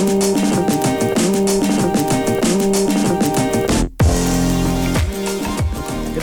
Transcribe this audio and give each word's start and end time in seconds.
¿Qué 0.00 0.06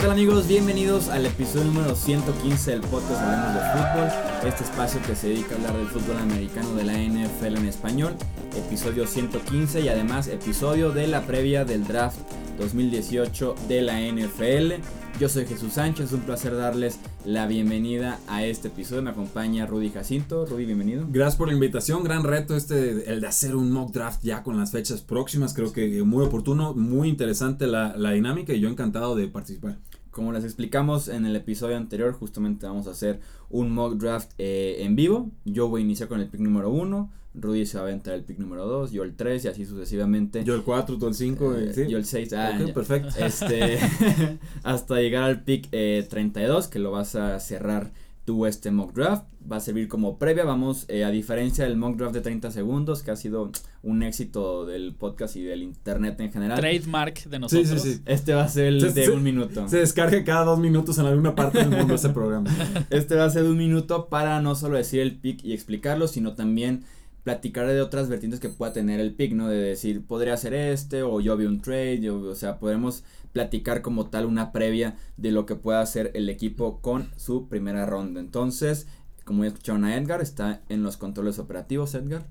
tal 0.00 0.10
amigos? 0.10 0.48
Bienvenidos 0.48 1.08
al 1.08 1.26
episodio 1.26 1.66
número 1.66 1.94
115 1.94 2.72
del 2.72 2.80
podcast 2.80 3.20
Hablemos 3.20 3.54
de 3.54 3.60
Fútbol, 3.70 4.48
este 4.48 4.64
espacio 4.64 5.00
que 5.06 5.14
se 5.14 5.28
dedica 5.28 5.54
a 5.54 5.58
hablar 5.58 5.76
del 5.76 5.86
fútbol 5.86 6.18
americano 6.18 6.74
de 6.74 6.82
la 6.82 6.94
NFL 6.94 7.58
en 7.58 7.66
español, 7.66 8.16
episodio 8.56 9.06
115 9.06 9.80
y 9.82 9.88
además 9.88 10.26
episodio 10.26 10.90
de 10.90 11.06
la 11.06 11.22
previa 11.22 11.64
del 11.64 11.86
draft 11.86 12.18
2018 12.58 13.54
de 13.68 13.82
la 13.82 14.00
NFL. 14.00 14.82
Yo 15.18 15.28
soy 15.28 15.46
Jesús 15.46 15.72
Sánchez, 15.72 16.12
un 16.12 16.20
placer 16.20 16.54
darles 16.54 17.00
la 17.24 17.48
bienvenida 17.48 18.20
a 18.28 18.44
este 18.44 18.68
episodio. 18.68 19.02
Me 19.02 19.10
acompaña 19.10 19.66
Rudy 19.66 19.90
Jacinto. 19.90 20.46
Rudy, 20.46 20.64
bienvenido. 20.64 21.08
Gracias 21.10 21.34
por 21.34 21.48
la 21.48 21.54
invitación, 21.54 22.04
gran 22.04 22.22
reto 22.22 22.54
este, 22.54 23.10
el 23.10 23.20
de 23.20 23.26
hacer 23.26 23.56
un 23.56 23.72
mock 23.72 23.90
draft 23.90 24.22
ya 24.22 24.44
con 24.44 24.56
las 24.56 24.70
fechas 24.70 25.00
próximas. 25.00 25.54
Creo 25.54 25.72
que 25.72 26.04
muy 26.04 26.24
oportuno, 26.24 26.72
muy 26.72 27.08
interesante 27.08 27.66
la, 27.66 27.96
la 27.96 28.12
dinámica 28.12 28.52
y 28.52 28.60
yo 28.60 28.68
encantado 28.68 29.16
de 29.16 29.26
participar. 29.26 29.78
Como 30.18 30.32
les 30.32 30.42
explicamos 30.42 31.06
en 31.06 31.26
el 31.26 31.36
episodio 31.36 31.76
anterior, 31.76 32.12
justamente 32.12 32.66
vamos 32.66 32.88
a 32.88 32.90
hacer 32.90 33.20
un 33.50 33.70
mock 33.70 33.94
draft 33.94 34.32
eh, 34.38 34.78
en 34.80 34.96
vivo. 34.96 35.30
Yo 35.44 35.68
voy 35.68 35.82
a 35.82 35.84
iniciar 35.84 36.08
con 36.08 36.18
el 36.18 36.26
pick 36.26 36.40
número 36.40 36.70
1, 36.70 37.08
Rudy 37.34 37.66
se 37.66 37.76
va 37.78 37.84
a 37.84 37.86
aventar 37.86 38.14
el 38.14 38.24
pick 38.24 38.36
número 38.40 38.66
2, 38.66 38.90
yo 38.90 39.04
el 39.04 39.14
3 39.14 39.44
y 39.44 39.46
así 39.46 39.64
sucesivamente. 39.64 40.42
Yo 40.42 40.56
el 40.56 40.64
4, 40.64 40.98
tú 40.98 41.06
el 41.06 41.14
5, 41.14 41.54
Eh, 41.54 41.72
¿sí? 41.72 41.86
Yo 41.86 41.98
el 41.98 42.04
6, 42.04 42.32
ah, 42.32 42.58
perfecto. 42.74 43.10
Este, 43.24 43.78
hasta 44.64 44.96
llegar 44.96 45.22
al 45.22 45.44
pick 45.44 45.68
eh, 45.70 46.04
32, 46.10 46.66
que 46.66 46.80
lo 46.80 46.90
vas 46.90 47.14
a 47.14 47.38
cerrar 47.38 47.92
tú 48.28 48.44
este 48.44 48.70
mock 48.70 48.92
draft. 48.92 49.24
Va 49.50 49.56
a 49.56 49.60
servir 49.60 49.88
como 49.88 50.18
previa. 50.18 50.44
Vamos, 50.44 50.84
eh, 50.88 51.02
a 51.04 51.10
diferencia 51.10 51.64
del 51.64 51.78
mock 51.78 51.96
draft 51.96 52.12
de 52.14 52.20
30 52.20 52.50
segundos, 52.50 53.02
que 53.02 53.10
ha 53.10 53.16
sido 53.16 53.50
un 53.82 54.02
éxito 54.02 54.66
del 54.66 54.94
podcast 54.94 55.34
y 55.36 55.42
del 55.44 55.62
internet 55.62 56.20
en 56.20 56.30
general. 56.30 56.60
Trademark 56.60 57.24
de 57.24 57.36
Sí, 57.36 57.40
nosotros. 57.40 57.82
sí, 57.82 57.94
sí. 57.94 58.02
Este 58.04 58.34
va 58.34 58.44
a 58.44 58.48
ser 58.48 58.66
el 58.66 58.80
Se- 58.82 58.92
de 58.92 59.06
se- 59.06 59.10
un 59.12 59.22
minuto. 59.22 59.66
Se 59.66 59.78
descarga 59.78 60.22
cada 60.24 60.44
dos 60.44 60.58
minutos 60.58 60.98
en 60.98 61.06
alguna 61.06 61.34
parte 61.34 61.58
del 61.60 61.70
mundo 61.70 61.94
ese 61.94 62.10
programa. 62.10 62.50
Este 62.90 63.14
va 63.14 63.24
a 63.24 63.30
ser 63.30 63.44
de 63.44 63.48
un 63.50 63.56
minuto 63.56 64.08
para 64.10 64.42
no 64.42 64.54
solo 64.54 64.76
decir 64.76 65.00
el 65.00 65.16
pick 65.18 65.42
y 65.42 65.54
explicarlo, 65.54 66.06
sino 66.06 66.34
también 66.34 66.84
platicar 67.28 67.66
de 67.66 67.82
otras 67.82 68.08
vertientes 68.08 68.40
que 68.40 68.48
pueda 68.48 68.72
tener 68.72 69.00
el 69.00 69.12
pick, 69.12 69.32
¿no? 69.32 69.48
De 69.48 69.58
decir, 69.58 70.02
podría 70.02 70.34
ser 70.38 70.54
este, 70.54 71.02
o 71.02 71.20
yo 71.20 71.36
vi 71.36 71.44
un 71.44 71.60
trade, 71.60 72.00
yo- 72.00 72.20
o 72.22 72.34
sea, 72.34 72.58
podemos 72.58 73.04
platicar 73.34 73.82
como 73.82 74.08
tal 74.08 74.24
una 74.24 74.50
previa 74.50 74.96
de 75.18 75.30
lo 75.30 75.44
que 75.44 75.54
pueda 75.54 75.82
hacer 75.82 76.10
el 76.14 76.30
equipo 76.30 76.80
con 76.80 77.10
su 77.18 77.46
primera 77.46 77.84
ronda. 77.84 78.20
Entonces, 78.20 78.86
como 79.26 79.44
ya 79.44 79.48
escucharon 79.48 79.84
a 79.84 79.94
Edgar, 79.94 80.22
está 80.22 80.62
en 80.70 80.82
los 80.82 80.96
controles 80.96 81.38
operativos, 81.38 81.94
Edgar. 81.94 82.26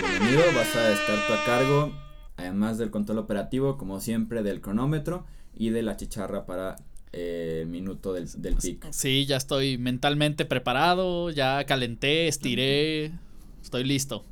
Bienvenido, 0.00 0.42
vas 0.56 0.74
a 0.74 0.90
estar 0.92 1.18
tú 1.26 1.32
a 1.34 1.44
cargo, 1.44 1.92
además 2.38 2.78
del 2.78 2.90
control 2.90 3.18
operativo, 3.18 3.76
como 3.76 4.00
siempre, 4.00 4.42
del 4.42 4.62
cronómetro 4.62 5.26
y 5.54 5.68
de 5.68 5.82
la 5.82 5.98
chicharra 5.98 6.46
para 6.46 6.76
eh, 7.12 7.66
minuto 7.68 8.14
del, 8.14 8.26
del 8.40 8.56
pick. 8.56 8.86
Sí, 8.90 9.26
ya 9.26 9.36
estoy 9.36 9.76
mentalmente 9.76 10.46
preparado, 10.46 11.28
ya 11.30 11.62
calenté, 11.64 12.26
estiré, 12.26 13.12
estoy 13.64 13.82
listo. 13.84 14.24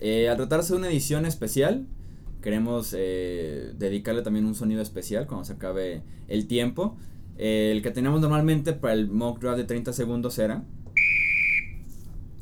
Eh, 0.00 0.28
al 0.28 0.36
tratarse 0.36 0.74
de 0.74 0.78
una 0.78 0.88
edición 0.88 1.24
especial, 1.24 1.86
queremos 2.42 2.94
eh, 2.96 3.72
dedicarle 3.78 4.22
también 4.22 4.44
un 4.44 4.54
sonido 4.54 4.82
especial 4.82 5.26
cuando 5.26 5.44
se 5.44 5.54
acabe 5.54 6.02
el 6.28 6.46
tiempo. 6.46 6.96
Eh, 7.38 7.70
el 7.74 7.82
que 7.82 7.90
teníamos 7.90 8.20
normalmente 8.20 8.72
para 8.72 8.94
el 8.94 9.08
mock 9.08 9.40
draft 9.40 9.58
de 9.58 9.64
30 9.64 9.92
segundos 9.92 10.38
era. 10.38 10.64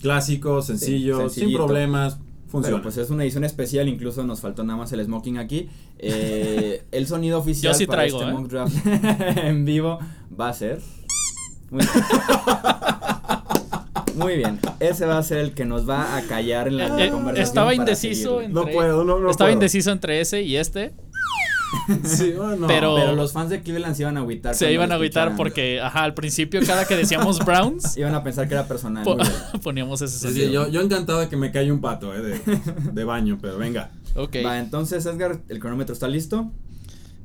Clásico, 0.00 0.60
sencillo, 0.62 1.28
sin 1.30 1.52
problemas, 1.52 2.14
Pero 2.16 2.48
funciona. 2.48 2.82
pues 2.82 2.96
es 2.98 3.10
una 3.10 3.22
edición 3.22 3.44
especial, 3.44 3.88
incluso 3.88 4.22
nos 4.24 4.40
faltó 4.40 4.62
nada 4.64 4.78
más 4.78 4.92
el 4.92 5.02
smoking 5.04 5.38
aquí. 5.38 5.68
Eh, 5.98 6.84
el 6.90 7.06
sonido 7.06 7.38
oficial 7.40 7.72
Yo 7.72 7.78
sí 7.78 7.86
para 7.86 8.02
traigo, 8.02 8.20
este 8.20 8.30
¿eh? 8.30 8.34
mock 8.34 8.48
draft 8.50 8.74
en 9.38 9.64
vivo 9.64 9.98
va 10.38 10.48
a 10.48 10.52
ser. 10.54 10.80
Muy 11.70 11.82
Muy 14.16 14.36
bien, 14.36 14.58
ese 14.80 15.06
va 15.06 15.18
a 15.18 15.22
ser 15.22 15.38
el 15.38 15.52
que 15.54 15.64
nos 15.64 15.88
va 15.88 16.16
a 16.16 16.22
callar 16.22 16.68
en 16.68 16.76
la 16.78 16.86
Eh, 17.04 17.10
conversación. 17.10 17.36
estaba 17.46 17.74
indeciso 17.74 18.22
seguirle. 18.38 18.44
en- 18.46 18.52
no 18.52 18.60
entre- 18.60 18.74
puedo, 18.74 19.04
no, 19.04 19.18
no 19.18 19.30
Estaba 19.30 19.48
puedo. 19.48 19.52
indeciso 19.54 19.90
entre 19.92 20.20
ese 20.20 20.42
y 20.42 20.56
este. 20.56 20.92
Sí, 22.04 22.32
oh, 22.38 22.54
no. 22.56 22.66
Pero- 22.68 22.94
Pero 22.94 23.14
los 23.16 23.32
fans 23.32 23.50
de 23.50 23.60
Cleveland 23.62 23.94
se 23.96 24.02
iban 24.02 24.16
a 24.16 24.20
agüitar. 24.20 24.54
Se 24.54 24.72
iban 24.72 24.92
a 24.92 24.94
agüitar 24.94 25.34
porque, 25.36 25.80
ajá, 25.80 26.04
al 26.04 26.14
principio 26.14 26.60
cada 26.64 26.86
que 26.86 26.96
decíamos 26.96 27.44
Browns, 27.44 27.96
Iban 27.96 28.14
a 28.14 28.22
pensar 28.22 28.46
que 28.48 28.54
era 28.54 28.66
personal. 28.68 29.04
po- 29.04 29.16
poníamos 29.62 30.00
ese 30.00 30.16
Sí, 30.18 30.28
sí, 30.32 30.42
sonido. 30.44 30.66
yo, 30.66 30.70
yo 30.70 30.80
encantado 30.80 31.18
de 31.20 31.28
que 31.28 31.36
me 31.36 31.50
calle 31.50 31.72
un 31.72 31.80
pato 31.80 32.14
eh, 32.14 32.20
de, 32.22 32.40
de 32.92 33.04
baño, 33.04 33.38
pero 33.42 33.58
venga. 33.58 33.90
Ok, 34.14 34.36
Va, 34.46 34.60
entonces 34.60 35.04
Edgar, 35.06 35.40
el 35.48 35.58
cronómetro 35.58 35.92
está 35.92 36.06
listo. 36.06 36.50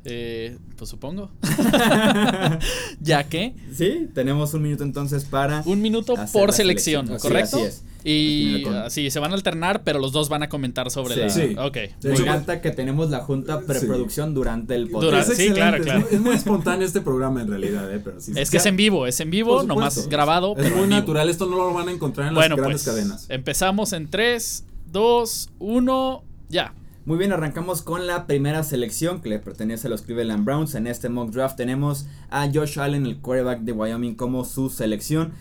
Eh, 0.10 0.58
pues 0.78 0.90
supongo. 0.90 1.30
ya 3.00 3.24
que 3.24 3.54
Sí, 3.74 4.08
tenemos 4.14 4.54
un 4.54 4.62
minuto 4.64 4.84
entonces 4.84 5.26
para. 5.26 5.64
un 5.66 5.82
minuto 5.82 6.16
por 6.34 6.54
selección, 6.54 7.08
¿correcto? 7.18 7.58
así 7.58 7.66
es. 7.66 7.84
Y 8.02 8.66
así 8.66 9.12
se 9.12 9.20
van 9.20 9.32
a 9.32 9.36
alternar, 9.36 9.84
pero 9.84 10.00
los 10.00 10.14
dos 10.14 10.30
van 10.30 10.42
a 10.42 10.48
comentar 10.48 10.90
sobre 10.90 11.16
Sí. 11.16 11.20
la. 11.20 11.30
Sí. 11.30 11.56
Ok. 11.58 11.74
De 12.02 12.10
Me 12.12 12.16
encanta 12.16 12.62
que 12.62 12.72
tenemos 12.72 13.10
la 13.10 13.20
junta 13.20 13.60
preproducción 13.62 14.34
durante 14.34 14.76
el 14.76 14.90
podcast. 14.90 15.34
Sí, 15.34 15.50
claro, 15.52 15.84
claro. 15.84 16.00
Es, 16.00 16.06
muy- 16.06 16.16
es 16.16 16.22
muy 16.22 16.36
espontáneo 16.36 16.88
este 16.88 17.02
programa 17.02 17.42
en 17.42 17.50
realidad, 17.50 17.94
eh, 17.94 18.00
pero 18.02 18.22
sí. 18.22 18.32
Es 18.38 18.50
que 18.50 18.58
es 18.58 18.66
en 18.66 18.78
vivo, 18.78 19.06
es 19.06 19.20
en 19.20 19.30
vivo, 19.30 19.64
nomás 19.64 20.08
grabado, 20.08 20.56
Es 20.56 20.64
pero 20.64 20.78
muy 20.78 20.88
natural, 20.88 21.28
esto 21.30 21.46
no 21.46 21.58
lo 21.58 21.74
van 21.74 21.90
a 21.90 21.92
encontrar 21.92 22.30
en 22.30 22.36
Bueno, 22.36 22.56
las 22.56 22.64
grandes 22.66 22.84
pues 22.86 22.96
cadenas. 22.96 23.26
empezamos 23.30 23.92
en 23.92 24.08
3, 24.10 24.64
2, 24.94 25.50
1, 25.60 26.24
ya. 26.48 26.74
Muy 27.10 27.18
bien, 27.18 27.32
arrancamos 27.32 27.82
con 27.82 28.06
la 28.06 28.28
primera 28.28 28.62
selección 28.62 29.20
que 29.20 29.30
le 29.30 29.40
pertenece 29.40 29.88
a 29.88 29.90
los 29.90 30.04
Cleveland 30.04 30.46
Browns. 30.46 30.76
En 30.76 30.86
este 30.86 31.10
mock 31.10 31.32
draft 31.32 31.58
tenemos 31.58 32.06
a 32.30 32.48
Josh 32.54 32.80
Allen, 32.80 33.08
el 33.08 33.18
quarterback 33.18 33.62
de 33.62 33.72
Wyoming, 33.72 34.14
como 34.14 34.46
su 34.46 34.70
selección. 34.70 35.32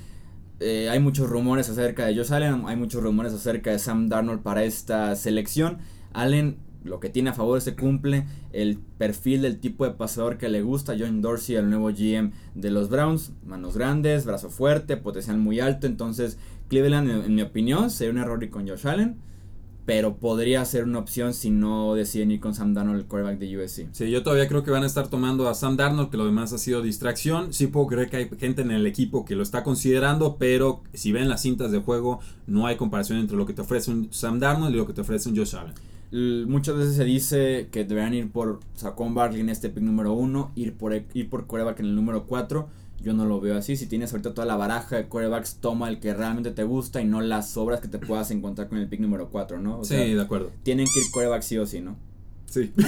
Eh, 0.61 0.89
hay 0.89 0.99
muchos 0.99 1.29
rumores 1.29 1.69
acerca 1.69 2.07
de 2.07 2.17
Josh 2.17 2.33
Allen, 2.33 2.63
hay 2.67 2.77
muchos 2.77 3.03
rumores 3.03 3.35
acerca 3.35 3.71
de 3.71 3.79
Sam 3.79 4.09
Darnold 4.09 4.41
para 4.41 4.65
esta 4.65 5.15
selección. 5.15 5.77
Allen 6.15 6.57
lo 6.85 7.01
que 7.01 7.11
tiene 7.11 7.29
a 7.29 7.35
favor 7.35 7.61
se 7.61 7.77
cumple 7.77 8.25
el 8.55 8.79
perfil 8.97 9.43
del 9.43 9.61
tipo 9.61 9.85
de 9.85 9.91
pasador 9.91 10.39
que 10.39 10.49
le 10.49 10.63
gusta. 10.63 10.97
John 10.99 11.21
Dorsey, 11.21 11.57
el 11.57 11.69
nuevo 11.69 11.91
GM 11.91 12.33
de 12.55 12.71
los 12.71 12.89
Browns, 12.89 13.33
manos 13.45 13.77
grandes, 13.77 14.25
brazo 14.25 14.49
fuerte, 14.49 14.97
potencial 14.97 15.37
muy 15.37 15.61
alto. 15.61 15.87
Entonces, 15.87 16.39
Cleveland, 16.69 17.27
en, 17.27 17.35
mi 17.35 17.43
opinión, 17.43 17.91
sería 17.91 18.13
un 18.13 18.21
error 18.21 18.43
ir 18.43 18.49
con 18.49 18.67
Josh 18.67 18.87
Allen. 18.87 19.28
Pero 19.89 20.19
podría 20.19 20.63
ser 20.67 20.85
una 20.85 20.99
opción 20.99 21.33
si 21.33 21.49
no 21.49 21.95
deciden 21.95 22.31
ir 22.31 22.41
con 22.41 22.55
Sam 22.55 22.75
Darnold, 22.75 23.01
el 23.01 23.07
quarterback 23.07 23.39
de 23.39 23.57
USC. 23.57 23.87
Sí, 23.93 24.11
yo 24.11 24.23
todavía 24.23 24.47
creo 24.47 24.63
que 24.63 24.71
van 24.71 24.83
a 24.83 24.87
estar 24.87 25.09
tomando 25.09 25.49
a 25.49 25.55
Sam 25.55 25.79
Darnold, 25.79 26.11
que 26.11 26.19
lo 26.19 26.27
demás 26.27 26.53
ha 26.53 26.59
sido 26.59 26.83
distracción. 26.83 27.55
Sí 27.55 27.69
puedo 27.69 27.87
creer 27.87 28.11
que 28.11 28.19
hay 28.19 28.31
gente 28.39 28.61
en 28.61 28.71
el 28.71 28.87
equipo 28.87 29.25
que 29.25 29.35
lo 29.35 29.43
está 29.43 29.65
considerando, 29.65 30.37
pero 30.39 30.83
si 30.93 31.11
ven 31.11 31.31
las 31.31 31.41
cintas 31.41 31.73
de 31.73 31.79
juego, 31.79 32.21
no 32.47 32.67
hay 32.67 32.77
comparación 32.77 33.19
entre 33.19 33.39
lo 33.39 33.47
que 33.47 33.55
te 33.55 33.63
ofrece 33.63 33.91
un 33.91 34.13
Sam 34.13 34.39
Darnold 34.41 34.75
y 34.75 34.77
lo 34.77 34.87
que 34.87 34.93
te 34.93 35.01
ofrece 35.01 35.31
un 35.31 35.37
Josh 35.39 35.57
Allen. 35.57 35.73
Muchas 36.47 36.77
veces 36.77 36.95
se 36.95 37.05
dice 37.05 37.69
que 37.73 37.87
deberían 37.87 38.13
ir 38.13 38.31
por 38.31 38.61
Saquon 38.75 39.15
Barkley 39.15 39.41
en 39.41 39.49
este 39.49 39.71
pick 39.71 39.83
número 39.83 40.13
1, 40.13 40.53
ir 40.55 40.75
por, 40.75 40.93
ir 40.93 41.31
por 41.31 41.47
quarterback 41.47 41.81
en 41.81 41.87
el 41.87 41.95
número 41.95 42.27
4. 42.27 42.69
Yo 43.01 43.13
no 43.13 43.27
lo 43.27 43.41
veo 43.41 43.57
así. 43.57 43.77
Si 43.77 43.87
tienes 43.87 44.13
ahorita 44.13 44.35
toda 44.35 44.47
la 44.47 44.57
baraja 44.57 44.97
de 44.97 45.07
quarterbacks, 45.07 45.57
toma 45.61 45.89
el 45.89 46.01
que 46.01 46.15
realmente 46.15 46.51
te 46.51 46.65
gusta 46.65 47.01
y 47.01 47.05
no 47.05 47.21
las 47.21 47.51
sobras 47.51 47.81
que 47.81 47.89
te 47.89 47.99
puedas 47.99 48.31
encontrar 48.33 48.69
con 48.69 48.79
el 48.79 48.89
pick 48.89 49.01
número 49.01 49.29
4, 49.29 49.61
¿no? 49.61 49.79
O 49.79 49.85
sí, 49.85 49.95
sea, 49.95 50.05
de 50.05 50.21
acuerdo. 50.21 50.51
tienen 50.65 50.87
que 50.93 51.01
ir 51.01 51.07
quarterback 51.13 51.43
sí 51.43 51.59
o 51.59 51.67
sí, 51.67 51.81
¿no? 51.81 51.97
Sí. 52.47 52.73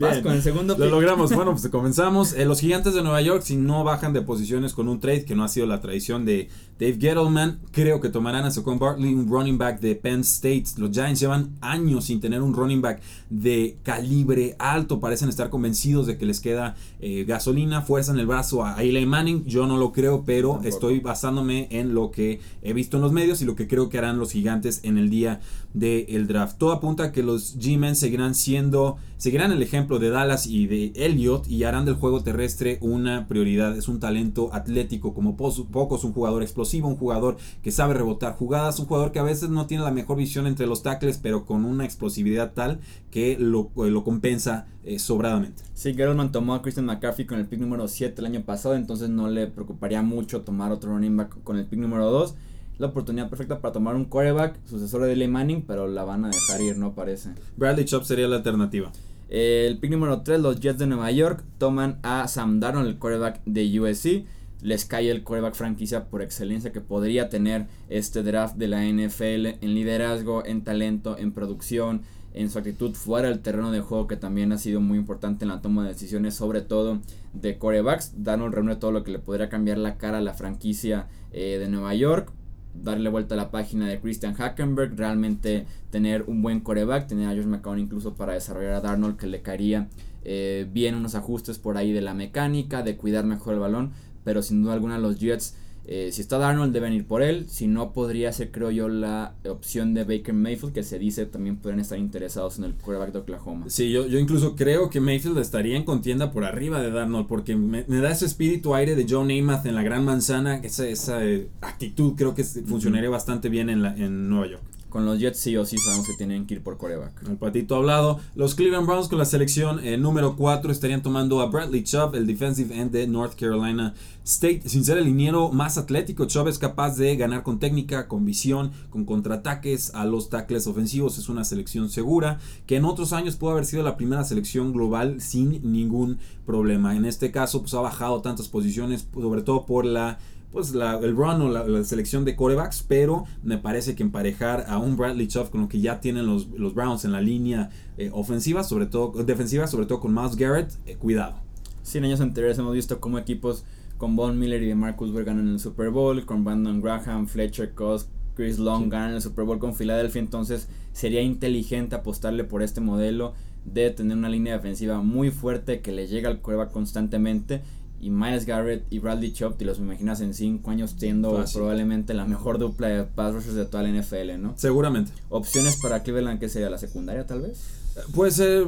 Vas 0.00 0.18
con 0.22 0.32
el 0.32 0.42
segundo 0.42 0.74
Lo 0.76 0.84
pick. 0.84 0.90
logramos. 0.90 1.32
Bueno, 1.34 1.52
pues 1.52 1.68
comenzamos. 1.68 2.32
Eh, 2.32 2.44
los 2.46 2.58
gigantes 2.60 2.94
de 2.94 3.02
Nueva 3.02 3.20
York, 3.20 3.42
si 3.44 3.56
no 3.56 3.84
bajan 3.84 4.12
de 4.12 4.22
posiciones 4.22 4.72
con 4.72 4.88
un 4.88 4.98
trade, 4.98 5.24
que 5.24 5.34
no 5.36 5.44
ha 5.44 5.48
sido 5.48 5.66
la 5.66 5.80
tradición 5.80 6.24
de 6.24 6.48
Dave 6.80 6.96
Gettleman, 6.98 7.60
creo 7.70 8.00
que 8.00 8.08
tomarán 8.08 8.44
a 8.44 8.50
Saquon 8.50 8.78
Barkley, 8.78 9.14
un 9.14 9.28
running 9.28 9.58
back 9.58 9.80
de 9.80 9.94
Penn 9.94 10.22
State. 10.22 10.64
Los 10.78 10.90
Giants 10.90 11.20
llevan 11.20 11.50
años 11.60 12.06
sin 12.06 12.20
tener 12.20 12.42
un 12.42 12.54
running 12.54 12.80
back 12.80 13.00
de 13.32 13.78
calibre 13.82 14.56
alto. 14.58 15.00
Parecen 15.00 15.30
estar 15.30 15.48
convencidos 15.48 16.06
de 16.06 16.18
que 16.18 16.26
les 16.26 16.40
queda 16.40 16.76
eh, 17.00 17.24
gasolina, 17.26 17.80
fuerza 17.80 18.12
en 18.12 18.18
el 18.18 18.26
brazo 18.26 18.64
a 18.64 18.82
Eli 18.82 19.06
Manning. 19.06 19.46
Yo 19.46 19.66
no 19.66 19.78
lo 19.78 19.92
creo, 19.92 20.24
pero 20.24 20.50
Tampoco. 20.50 20.68
estoy 20.68 21.00
basándome 21.00 21.66
en 21.70 21.94
lo 21.94 22.10
que 22.10 22.40
he 22.62 22.74
visto 22.74 22.98
en 22.98 23.02
los 23.02 23.12
medios 23.12 23.40
y 23.40 23.46
lo 23.46 23.56
que 23.56 23.66
creo 23.66 23.88
que 23.88 23.98
harán 23.98 24.18
los 24.18 24.32
gigantes 24.32 24.80
en 24.82 24.98
el 24.98 25.08
día 25.08 25.40
del 25.72 26.26
draft. 26.26 26.58
Todo 26.58 26.72
apunta 26.72 27.04
a 27.04 27.12
que 27.12 27.22
los 27.22 27.58
G-Men 27.58 27.96
seguirán 27.96 28.34
siendo, 28.34 28.98
seguirán 29.16 29.50
el 29.52 29.62
ejemplo 29.62 29.98
de 29.98 30.10
Dallas 30.10 30.46
y 30.46 30.66
de 30.66 30.92
Elliott 30.94 31.48
y 31.48 31.64
harán 31.64 31.86
del 31.86 31.94
juego 31.94 32.22
terrestre 32.22 32.76
una 32.82 33.26
prioridad. 33.28 33.74
Es 33.78 33.88
un 33.88 33.98
talento 33.98 34.50
atlético 34.52 35.14
como 35.14 35.36
pocos, 35.36 36.04
un 36.04 36.12
jugador 36.12 36.42
explosivo, 36.42 36.88
un 36.88 36.96
jugador 36.96 37.38
que 37.62 37.70
sabe 37.70 37.94
rebotar 37.94 38.34
jugadas, 38.34 38.78
un 38.78 38.86
jugador 38.86 39.12
que 39.12 39.20
a 39.20 39.22
veces 39.22 39.48
no 39.48 39.66
tiene 39.66 39.84
la 39.84 39.90
mejor 39.90 40.18
visión 40.18 40.46
entre 40.46 40.66
los 40.66 40.82
tackles, 40.82 41.16
pero 41.16 41.46
con 41.46 41.64
una 41.64 41.86
explosividad 41.86 42.52
tal 42.52 42.80
que 43.10 43.21
lo, 43.38 43.70
eh, 43.84 43.90
lo 43.90 44.04
compensa 44.04 44.66
eh, 44.84 44.98
sobradamente. 44.98 45.62
Sí, 45.74 45.94
Gettleman 45.94 46.32
tomó 46.32 46.54
a 46.54 46.62
Christian 46.62 46.86
McCaffrey 46.86 47.26
con 47.26 47.38
el 47.38 47.46
pick 47.46 47.60
número 47.60 47.86
7 47.86 48.20
el 48.20 48.26
año 48.26 48.42
pasado, 48.42 48.74
entonces 48.74 49.10
no 49.10 49.28
le 49.28 49.46
preocuparía 49.46 50.02
mucho 50.02 50.42
tomar 50.42 50.72
otro 50.72 50.92
running 50.92 51.16
back 51.16 51.42
con 51.44 51.56
el 51.58 51.66
pick 51.66 51.78
número 51.78 52.10
2. 52.10 52.34
la 52.78 52.88
oportunidad 52.88 53.28
perfecta 53.28 53.60
para 53.60 53.72
tomar 53.72 53.94
un 53.94 54.06
quarterback, 54.06 54.58
sucesor 54.66 55.02
de 55.02 55.12
Eli 55.12 55.28
Manning, 55.28 55.62
pero 55.62 55.86
la 55.86 56.04
van 56.04 56.24
a 56.24 56.30
dejar 56.30 56.60
ir, 56.60 56.78
no 56.78 56.94
parece. 56.94 57.30
Bradley 57.56 57.84
Chubb 57.84 58.04
sería 58.04 58.26
la 58.26 58.36
alternativa. 58.36 58.90
El 59.28 59.78
pick 59.78 59.90
número 59.90 60.20
3, 60.20 60.40
los 60.40 60.60
Jets 60.60 60.78
de 60.78 60.86
Nueva 60.86 61.10
York 61.10 61.42
toman 61.58 61.98
a 62.02 62.28
Sam 62.28 62.60
Darnold, 62.60 62.88
el 62.88 62.98
quarterback 62.98 63.40
de 63.46 63.80
USC. 63.80 64.26
Les 64.62 64.84
cae 64.84 65.10
el 65.10 65.22
quarterback 65.24 65.54
franquicia 65.54 66.04
por 66.10 66.22
excelencia 66.22 66.70
que 66.70 66.80
podría 66.80 67.28
tener 67.28 67.66
este 67.88 68.22
draft 68.22 68.56
de 68.56 68.68
la 68.68 68.84
NFL 68.84 69.64
en 69.64 69.74
liderazgo, 69.74 70.44
en 70.44 70.64
talento, 70.64 71.16
en 71.18 71.32
producción, 71.32 72.02
en 72.34 72.50
su 72.50 72.58
actitud 72.58 72.94
fuera 72.94 73.28
del 73.28 73.40
terreno 73.40 73.70
de 73.70 73.80
juego 73.80 74.06
que 74.06 74.16
también 74.16 74.52
ha 74.52 74.58
sido 74.58 74.80
muy 74.80 74.98
importante 74.98 75.44
en 75.44 75.50
la 75.50 75.60
toma 75.60 75.82
de 75.82 75.90
decisiones, 75.90 76.34
sobre 76.34 76.60
todo 76.60 77.00
de 77.32 77.58
quarterbacks. 77.58 78.12
Darnold 78.16 78.54
reúne 78.54 78.76
todo 78.76 78.92
lo 78.92 79.04
que 79.04 79.10
le 79.10 79.18
podría 79.18 79.48
cambiar 79.48 79.78
la 79.78 79.96
cara 79.96 80.18
a 80.18 80.22
la 80.22 80.34
franquicia 80.34 81.08
eh, 81.32 81.58
de 81.58 81.68
Nueva 81.68 81.94
York 81.94 82.32
darle 82.74 83.10
vuelta 83.10 83.34
a 83.34 83.36
la 83.36 83.50
página 83.50 83.88
de 83.88 84.00
Christian 84.00 84.34
Hackenberg, 84.34 84.96
realmente 84.96 85.66
tener 85.90 86.24
un 86.26 86.42
buen 86.42 86.60
coreback, 86.60 87.06
tener 87.06 87.28
a 87.28 87.34
Josh 87.34 87.46
McCown 87.46 87.78
incluso 87.78 88.14
para 88.14 88.34
desarrollar 88.34 88.74
a 88.74 88.80
Darnold 88.80 89.16
que 89.16 89.26
le 89.26 89.42
caería 89.42 89.88
eh, 90.24 90.66
bien 90.72 90.94
unos 90.94 91.14
ajustes 91.14 91.58
por 91.58 91.76
ahí 91.76 91.92
de 91.92 92.00
la 92.00 92.14
mecánica, 92.14 92.82
de 92.82 92.96
cuidar 92.96 93.24
mejor 93.24 93.54
el 93.54 93.60
balón, 93.60 93.92
pero 94.24 94.42
sin 94.42 94.62
duda 94.62 94.74
alguna 94.74 94.98
los 94.98 95.18
Jets 95.18 95.56
eh, 95.84 96.10
si 96.12 96.20
está 96.20 96.38
Darnold 96.38 96.72
deben 96.72 96.92
ir 96.92 97.06
por 97.06 97.22
él, 97.22 97.46
si 97.48 97.66
no 97.66 97.92
podría 97.92 98.32
ser 98.32 98.50
creo 98.52 98.70
yo 98.70 98.88
la 98.88 99.34
opción 99.48 99.94
de 99.94 100.04
Baker 100.04 100.32
Mayfield 100.32 100.72
que 100.72 100.84
se 100.84 100.98
dice 100.98 101.26
también 101.26 101.56
pueden 101.56 101.80
estar 101.80 101.98
interesados 101.98 102.58
en 102.58 102.64
el 102.64 102.74
quarterback 102.74 103.12
de 103.12 103.18
Oklahoma. 103.18 103.64
Sí, 103.68 103.90
yo, 103.90 104.06
yo 104.06 104.18
incluso 104.18 104.54
creo 104.54 104.90
que 104.90 105.00
Mayfield 105.00 105.38
estaría 105.38 105.76
en 105.76 105.84
contienda 105.84 106.30
por 106.30 106.44
arriba 106.44 106.80
de 106.80 106.90
Darnold 106.90 107.26
porque 107.26 107.56
me, 107.56 107.82
da 107.84 108.10
ese 108.10 108.26
espíritu 108.26 108.74
aire 108.74 108.94
de 108.94 109.06
Joe 109.08 109.24
Namath 109.24 109.66
en 109.66 109.74
la 109.74 109.82
Gran 109.82 110.04
Manzana, 110.04 110.56
esa, 110.58 110.86
esa 110.86 111.24
eh, 111.24 111.48
actitud 111.60 112.14
creo 112.16 112.34
que 112.34 112.44
funcionaría 112.44 113.10
bastante 113.10 113.48
bien 113.48 113.68
en, 113.68 113.82
la, 113.82 113.96
en 113.96 114.28
Nueva 114.28 114.46
York. 114.46 114.71
Con 114.92 115.06
los 115.06 115.18
Jets 115.18 115.38
sí 115.38 115.56
o 115.56 115.64
sí 115.64 115.78
sabemos 115.78 116.06
que 116.06 116.12
tienen 116.12 116.44
que 116.44 116.52
ir 116.52 116.62
por 116.62 116.76
coreback. 116.76 117.26
El 117.26 117.38
patito 117.38 117.76
hablado. 117.76 118.20
Los 118.34 118.54
Cleveland 118.54 118.86
Browns 118.86 119.08
con 119.08 119.18
la 119.18 119.24
selección 119.24 119.82
eh, 119.82 119.96
número 119.96 120.36
4 120.36 120.70
estarían 120.70 121.02
tomando 121.02 121.40
a 121.40 121.46
Bradley 121.46 121.82
Chubb, 121.82 122.14
el 122.14 122.26
defensive 122.26 122.78
end 122.78 122.90
de 122.90 123.06
North 123.06 123.34
Carolina 123.34 123.94
State. 124.22 124.64
Sin 124.66 124.84
ser 124.84 124.98
el 124.98 125.06
liniero 125.06 125.50
más 125.50 125.78
atlético, 125.78 126.26
Chubb 126.26 126.48
es 126.48 126.58
capaz 126.58 126.98
de 126.98 127.16
ganar 127.16 127.42
con 127.42 127.58
técnica, 127.58 128.06
con 128.06 128.26
visión, 128.26 128.72
con 128.90 129.06
contraataques 129.06 129.94
a 129.94 130.04
los 130.04 130.28
tackles 130.28 130.66
ofensivos. 130.66 131.16
Es 131.16 131.30
una 131.30 131.44
selección 131.44 131.88
segura 131.88 132.38
que 132.66 132.76
en 132.76 132.84
otros 132.84 133.14
años 133.14 133.36
pudo 133.36 133.52
haber 133.52 133.64
sido 133.64 133.82
la 133.82 133.96
primera 133.96 134.24
selección 134.24 134.74
global 134.74 135.22
sin 135.22 135.72
ningún 135.72 136.18
problema. 136.44 136.94
En 136.94 137.06
este 137.06 137.30
caso, 137.30 137.62
pues 137.62 137.72
ha 137.72 137.80
bajado 137.80 138.20
tantas 138.20 138.48
posiciones, 138.48 139.08
sobre 139.14 139.40
todo 139.40 139.64
por 139.64 139.86
la 139.86 140.18
pues 140.52 140.74
la, 140.74 140.98
el 140.98 141.16
run 141.16 141.40
o 141.40 141.48
la, 141.48 141.84
selección 141.84 142.24
de 142.24 142.36
corebacks, 142.36 142.84
pero 142.86 143.24
me 143.42 143.58
parece 143.58 143.94
que 143.94 144.02
emparejar 144.02 144.66
a 144.68 144.78
un 144.78 144.96
Bradley 144.96 145.26
Chubb 145.26 145.50
con 145.50 145.62
lo 145.62 145.68
que 145.68 145.80
ya 145.80 146.00
tienen 146.00 146.26
los, 146.26 146.48
los 146.50 146.74
Browns 146.74 147.04
en 147.04 147.12
la 147.12 147.20
línea 147.20 147.70
eh, 147.96 148.10
ofensiva, 148.12 148.62
sobre 148.62 148.86
todo 148.86 149.24
defensiva, 149.24 149.66
sobre 149.66 149.86
todo 149.86 150.00
con 150.00 150.14
Miles 150.14 150.36
Garrett, 150.36 150.72
eh, 150.86 150.96
cuidado. 150.96 151.36
Sí, 151.82 151.98
en 151.98 152.04
años 152.04 152.20
anteriores 152.20 152.58
hemos 152.58 152.74
visto 152.74 153.00
cómo 153.00 153.18
equipos 153.18 153.64
con 153.96 154.14
Von 154.14 154.38
Miller 154.38 154.62
y 154.62 154.66
de 154.66 154.74
Marcus 154.74 155.12
Berg 155.12 155.26
ganan 155.26 155.48
el 155.48 155.58
Super 155.58 155.90
Bowl, 155.90 156.24
con 156.26 156.44
Brandon 156.44 156.80
Graham, 156.80 157.26
Fletcher 157.26 157.74
Cost, 157.74 158.10
Chris 158.34 158.58
Long 158.58 158.88
ganan 158.88 159.14
el 159.14 159.22
Super 159.22 159.44
Bowl 159.44 159.58
con 159.58 159.74
Philadelphia, 159.74 160.20
entonces 160.20 160.68
sería 160.92 161.22
inteligente 161.22 161.96
apostarle 161.96 162.44
por 162.44 162.62
este 162.62 162.80
modelo 162.80 163.34
de 163.64 163.90
tener 163.90 164.16
una 164.16 164.28
línea 164.28 164.54
defensiva 164.54 165.02
muy 165.02 165.30
fuerte 165.30 165.80
que 165.80 165.92
le 165.92 166.06
llega 166.06 166.28
al 166.28 166.40
coreback 166.40 166.72
constantemente 166.72 167.62
y 168.02 168.10
Miles 168.10 168.44
Garrett 168.44 168.84
y 168.90 168.98
Bradley 168.98 169.32
Chubb, 169.32 169.56
te 169.56 169.64
los 169.64 169.78
imaginas 169.78 170.20
en 170.20 170.34
5 170.34 170.68
años 170.70 170.96
siendo 170.98 171.42
probablemente 171.54 172.14
la 172.14 172.24
mejor 172.24 172.58
dupla 172.58 172.88
de 172.88 173.04
pass 173.04 173.32
rushers 173.32 173.54
de 173.54 173.64
toda 173.64 173.84
la 173.84 173.90
NFL, 173.90 174.42
¿no? 174.42 174.54
Seguramente. 174.56 175.12
Opciones 175.30 175.78
para 175.80 176.02
Cleveland, 176.02 176.40
que 176.40 176.48
sería 176.48 176.68
la 176.68 176.78
secundaria 176.78 177.26
tal 177.28 177.42
vez? 177.42 177.64
Puede 178.12 178.32
ser, 178.32 178.66